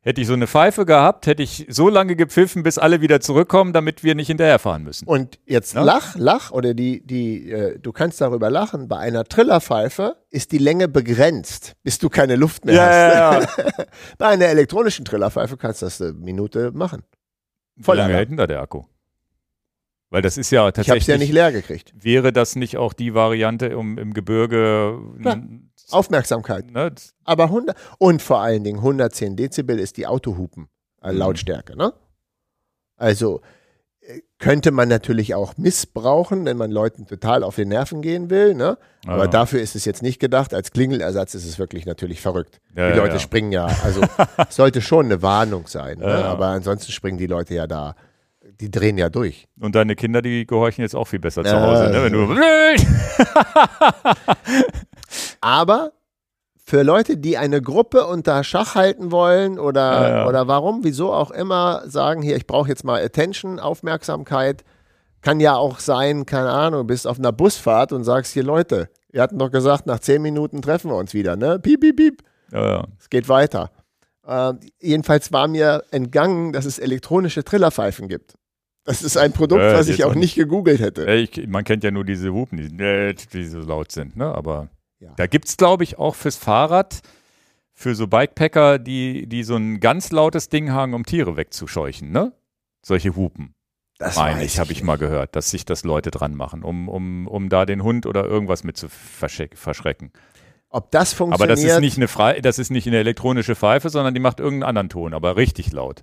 [0.00, 3.72] Hätte ich so eine Pfeife gehabt, hätte ich so lange gepfiffen, bis alle wieder zurückkommen,
[3.72, 5.06] damit wir nicht hinterherfahren müssen.
[5.08, 5.82] Und jetzt Ja?
[5.82, 8.86] lach, lach oder die, die, äh, du kannst darüber lachen.
[8.86, 12.94] Bei einer Trillerpfeife ist die Länge begrenzt, bis du keine Luft mehr hast.
[12.94, 13.84] ja, ja.
[14.18, 17.02] Bei einer elektronischen Trillerpfeife kannst du das eine Lange machen.
[17.74, 18.16] Wie Voll lange Alarm.
[18.18, 18.84] hält denn da der Akku?
[20.10, 21.02] Weil das ist ja Ich habe tatsächlich.
[21.02, 21.92] es ja nicht leer gekriegt.
[21.96, 24.98] wäre das nicht auch die Variante, um im Gebirge.
[25.20, 25.42] Klar.
[25.90, 26.70] Aufmerksamkeit.
[26.70, 26.92] Ne,
[27.24, 30.68] Aber 100, und vor allen Dingen 110 Dezibel ist die Autohupen
[31.02, 31.18] äh, Mhm.
[31.18, 31.92] Lautstärke, ne?
[32.96, 33.40] Also
[34.00, 38.54] äh, könnte man natürlich auch missbrauchen, wenn man Leuten total auf den Nerven gehen will,
[38.54, 38.76] ne?
[39.06, 39.30] Aber Ja.
[39.30, 40.52] dafür ist es jetzt nicht gedacht.
[40.54, 42.60] Als Klingelersatz ist es wirklich natürlich verrückt.
[42.74, 43.20] Ja, die Leute ja.
[43.20, 44.00] springen ja, also
[44.48, 46.06] es sollte schon eine Warnung sein, ne?
[46.24, 47.94] Aber ansonsten springen die Leute ja da,
[48.60, 49.46] die drehen ja durch.
[49.60, 52.02] Und deine Kinder, die gehorchen jetzt auch viel besser zu Hause, ne?
[52.02, 52.34] Wenn du.
[55.40, 55.92] Aber
[56.64, 60.26] für Leute, die eine Gruppe unter Schach halten wollen oder, Ja, ja.
[60.26, 64.64] oder warum, wieso auch immer, sagen hier, ich brauche jetzt mal Attention, Aufmerksamkeit,
[65.22, 69.22] kann ja auch sein, keine Ahnung, bist auf einer Busfahrt und sagst hier, Leute, wir
[69.22, 71.58] hatten doch gesagt, nach zehn Minuten treffen wir uns wieder, ne?
[71.58, 72.22] Piep, piep, piep.
[72.52, 72.84] Ja.
[72.98, 73.70] Es geht weiter.
[74.26, 78.34] Äh, jedenfalls war mir entgangen, dass es elektronische Trillerpfeifen gibt.
[78.84, 81.10] Das ist ein Produkt, was ich auch nicht gegoogelt hätte.
[81.12, 84.26] Ich, man kennt ja nur diese Hupen, die, äh, die so laut sind, ne?
[84.34, 84.68] Aber
[85.00, 85.12] Ja.
[85.16, 87.00] da gibt es, glaube ich, auch fürs Fahrrad,
[87.72, 92.32] für so Bikepacker, die, die so ein ganz lautes Ding haben, um Tiere wegzuscheuchen, ne?
[92.84, 93.54] Solche Hupen.
[93.98, 97.26] Das meine ich, habe ich mal gehört, dass sich das Leute dran machen, um, um,
[97.26, 100.12] um da den Hund oder irgendwas mit zu verschreck- verschrecken.
[100.70, 103.90] Ob das Aber funktioniert, das ist nicht eine frei, das ist nicht eine elektronische Pfeife,
[103.90, 106.02] sondern die macht irgendeinen anderen Ton, aber richtig laut.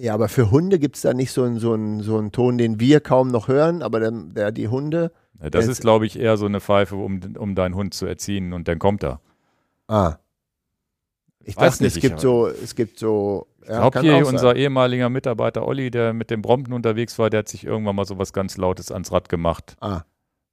[0.00, 2.56] Ja, aber für Hunde gibt es da nicht so einen so einen- so einen Ton,
[2.56, 5.12] den wir kaum noch hören, aber der, der die Hunde.
[5.42, 8.52] Ja, Das ist, glaube ich, eher so eine Pfeife, um, um deinen Hund zu erziehen
[8.54, 9.20] und dann kommt er.
[9.88, 10.16] Ah.
[11.44, 13.46] Ich Weiß dachte, nicht, es gibt so, es gibt so.
[13.62, 14.34] Ich ja, glaube, hier auch sein.
[14.34, 18.04] unser ehemaliger Mitarbeiter Olli, der mit dem Brompton unterwegs war, der hat sich irgendwann mal
[18.06, 19.76] so was ganz Lautes ans Rad gemacht.
[19.80, 20.02] Ah.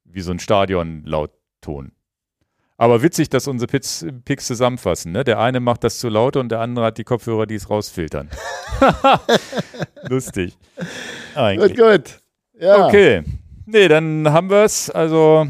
[0.04, 1.92] Wie so ein Stadion-Lautton.
[2.78, 5.12] Aber witzig, dass unsere Pits, Picks zusammenfassen.
[5.12, 5.24] Ne?
[5.24, 8.30] Der eine macht das zu laut und der andere hat die Kopfhörer, die es rausfiltern.
[10.04, 10.56] Lustig.
[10.78, 10.88] Gut,
[11.36, 11.76] Eigentlich.
[11.76, 12.20] gut.
[12.60, 13.24] Ja, Okay.
[13.66, 14.90] Nee, dann haben wir es.
[14.90, 15.48] Also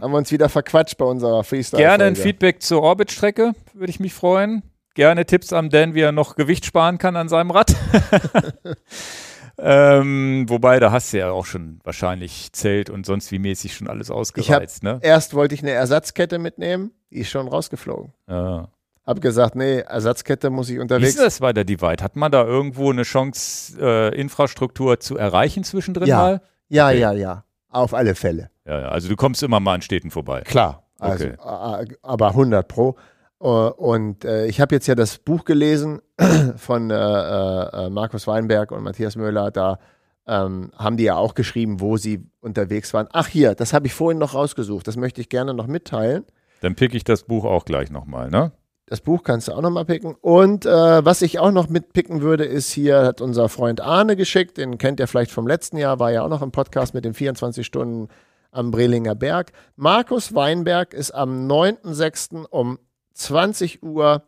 [0.00, 1.82] haben wir uns wieder verquatscht bei unserer Freestyle.
[1.82, 4.62] gerne ein Feedback zur Orbit-Strecke, würde ich mich freuen.
[4.94, 7.74] Gerne Tipps am Dan, wie er noch Gewicht sparen kann an seinem Rad.
[9.60, 13.88] ähm, wobei, da hast du ja auch schon wahrscheinlich Zelt und sonst wie mäßig schon
[13.88, 14.98] alles ausgereizt, ne?
[15.02, 18.12] Erst wollte ich eine Ersatzkette mitnehmen, die ist schon rausgeflogen.
[18.28, 18.68] Ja.
[19.06, 21.10] Hab gesagt, nee, Ersatzkette muss ich Wie unterwegs.
[21.10, 22.04] ist das bei der Divide?
[22.04, 26.16] Hat man da irgendwo eine Chance, äh, Infrastruktur zu erreichen zwischendrin Ja.
[26.18, 26.40] mal?
[26.68, 27.00] Ja, Okay.
[27.00, 27.44] ja, ja.
[27.70, 28.50] Auf alle Fälle.
[28.66, 30.42] Ja, ja, also du kommst immer mal an Städten vorbei.
[30.42, 30.84] Klar.
[30.98, 31.96] Also, Okay.
[32.02, 32.96] aber 100 Pro.
[33.40, 36.00] Äh, Und äh, ich habe jetzt ja das Buch gelesen
[36.56, 39.50] von äh, Markus Weinberg und Matthias Möller.
[39.50, 39.78] Da
[40.26, 43.08] ähm, haben die ja auch geschrieben, wo sie unterwegs waren.
[43.12, 44.86] Ach hier, das habe ich vorhin noch rausgesucht.
[44.86, 46.24] Das möchte ich gerne noch mitteilen.
[46.60, 48.52] Dann pick ich das Buch auch gleich nochmal, ne?
[48.86, 50.14] Das Buch kannst du auch noch mal picken.
[50.20, 54.56] Und äh, was ich auch noch mitpicken würde, ist hier, hat unser Freund Arne geschickt,
[54.56, 57.12] den kennt ihr vielleicht vom letzten Jahr, war ja auch noch im Podcast mit den
[57.12, 58.08] 24 Stunden
[58.50, 59.52] am Brelinger Berg.
[59.76, 62.46] Markus Weinberg ist am 9.6.
[62.46, 62.78] um
[63.18, 64.22] 20 Uhr,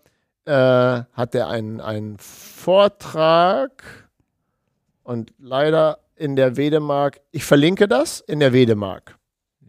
[0.47, 3.83] äh, hat er einen, einen Vortrag
[5.03, 9.17] und leider in der Wedemark, ich verlinke das, in der Wedemark.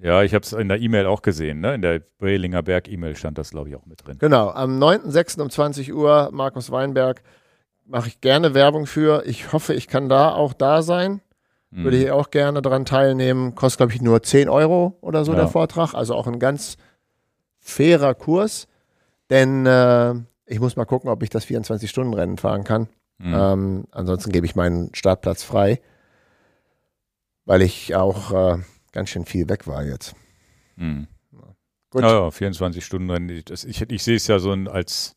[0.02, 1.76] Ja, ich habe es in der E-Mail auch gesehen, ne?
[1.76, 4.18] In der Brelinger Berg E-Mail stand das, glaube ich, auch mit drin.
[4.18, 5.40] Genau, am 9.6.
[5.42, 7.22] um 20 Uhr, Markus Weinberg
[7.86, 9.24] mache ich gerne Werbung für.
[9.28, 11.22] Ich hoffe, ich kann da auch da sein.
[11.70, 11.84] Mhm.
[11.84, 13.54] Würde ich auch gerne dran teilnehmen.
[13.54, 15.40] Kostet, glaube ich, nur 10 Euro oder so Ja.
[15.40, 15.94] der Vortrag.
[15.94, 16.78] Also auch ein ganz
[17.60, 18.68] fairer Kurs.
[19.32, 20.14] Denn äh,
[20.46, 22.90] ich muss mal gucken, ob ich das 24-Stunden-Rennen fahren kann.
[23.18, 23.34] Mhm.
[23.34, 25.80] Ähm, ansonsten gebe ich meinen Startplatz frei,
[27.46, 28.58] weil ich auch äh,
[28.92, 30.14] ganz schön viel weg war jetzt.
[30.76, 31.08] Mhm.
[31.92, 32.04] Gut.
[32.04, 33.42] Ja, ja, 24 Stunden Rennen.
[33.46, 35.16] Das- Ich, ich sehe es ja so als,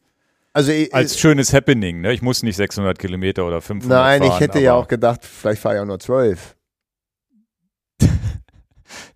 [0.52, 2.00] Also ich, als schönes Happening.
[2.00, 2.12] Ne?
[2.12, 4.32] Ich muss nicht 600 Kilometer oder 500 nein, fahren.
[4.32, 6.56] ich hätte ja auch gedacht, vielleicht fahre ich auch nur 12.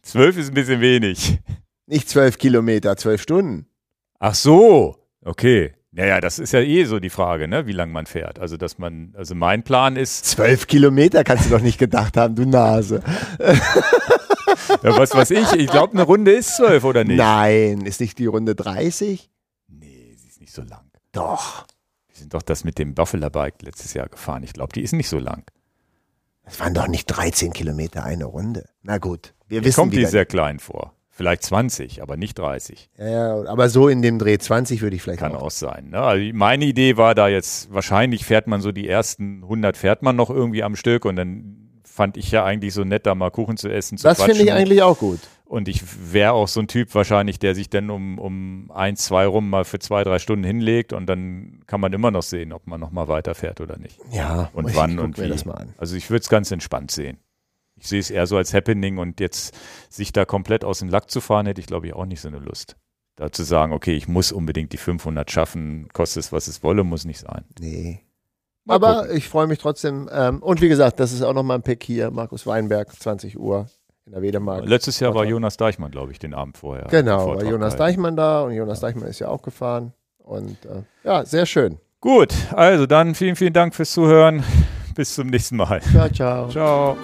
[0.02, 1.38] 12 ist ein bisschen wenig.
[1.86, 3.67] Nicht 12 Kilometer, 12 Stunden.
[4.18, 5.74] Ach so, okay.
[5.90, 7.66] Naja, das ist ja eh so die Frage, ne?
[7.66, 8.38] wie lange man fährt.
[8.38, 12.34] Also, dass man, also mein Plan ist, 12 Kilometer kannst du doch nicht gedacht haben,
[12.34, 13.02] du Nase.
[13.38, 17.16] ja, was weiß ich, ich glaube, eine Runde ist 12 oder nicht?
[17.16, 19.30] Nein, ist nicht die Runde 30?
[19.68, 20.90] Nee, sie ist nicht so lang.
[21.12, 21.66] Doch.
[22.08, 24.42] Wir sind doch das mit dem Buffalo Bike letztes Jahr gefahren.
[24.42, 25.44] Ich glaube, die ist nicht so lang.
[26.44, 28.68] Es waren doch nicht 13 Kilometer eine Runde.
[28.82, 30.94] Na gut, wir Mir wissen kommt die sehr klein vor.
[31.18, 32.90] Vielleicht 20, aber nicht 30.
[32.96, 35.42] Ja, ja, aber so in dem Dreh 20 würde ich vielleicht Kann auch.
[35.42, 35.88] auch sein.
[35.90, 35.98] Ne?
[35.98, 40.14] Also meine Idee war da jetzt, wahrscheinlich fährt man so die ersten 100 fährt man
[40.14, 43.56] noch irgendwie am Stück und dann fand ich ja eigentlich so nett, da mal Kuchen
[43.56, 45.18] zu essen, zu Das finde ich eigentlich auch gut.
[45.44, 45.82] Und ich
[46.12, 49.64] wäre auch so ein Typ wahrscheinlich, der sich dann um, um eins, zwei rum mal
[49.64, 52.92] für zwei, drei Stunden hinlegt und dann kann man immer noch sehen, ob man noch
[52.92, 53.98] mal weiterfährt oder nicht.
[54.12, 55.28] Ja, Und ich wann und wie.
[55.28, 55.74] das mal an.
[55.78, 57.18] Also ich würde es ganz entspannt sehen.
[57.80, 59.56] Ich sehe es eher so als Happening und jetzt
[59.88, 62.28] sich da komplett aus dem Lack zu fahren, hätte ich glaube ich auch nicht so
[62.28, 62.76] eine Lust.
[63.16, 66.84] Da zu sagen, okay, ich muss unbedingt die 500 schaffen, kostet es, was es wolle,
[66.84, 67.44] muss nicht sein.
[67.58, 68.00] Nee.
[68.64, 69.16] Mal Aber gucken.
[69.16, 70.08] ich freue mich trotzdem.
[70.12, 72.10] Ähm, und wie gesagt, das ist auch nochmal ein Pick hier.
[72.10, 73.66] Markus Weinberg, 20 Uhr
[74.06, 74.64] in der Wedemark.
[74.66, 75.30] Letztes Jahr war Vortrag.
[75.30, 76.86] Jonas Deichmann, glaube ich, den Abend vorher.
[76.90, 77.78] Genau, war Jonas gehalten.
[77.78, 79.94] Deichmann da und Jonas Deichmann ist ja auch gefahren.
[80.18, 81.78] Und äh, ja, sehr schön.
[82.00, 84.44] Gut, also dann vielen, vielen Dank fürs Zuhören.
[84.94, 85.80] Bis zum nächsten Mal.
[85.80, 86.48] Ciao, ciao.
[86.48, 86.96] Ciao.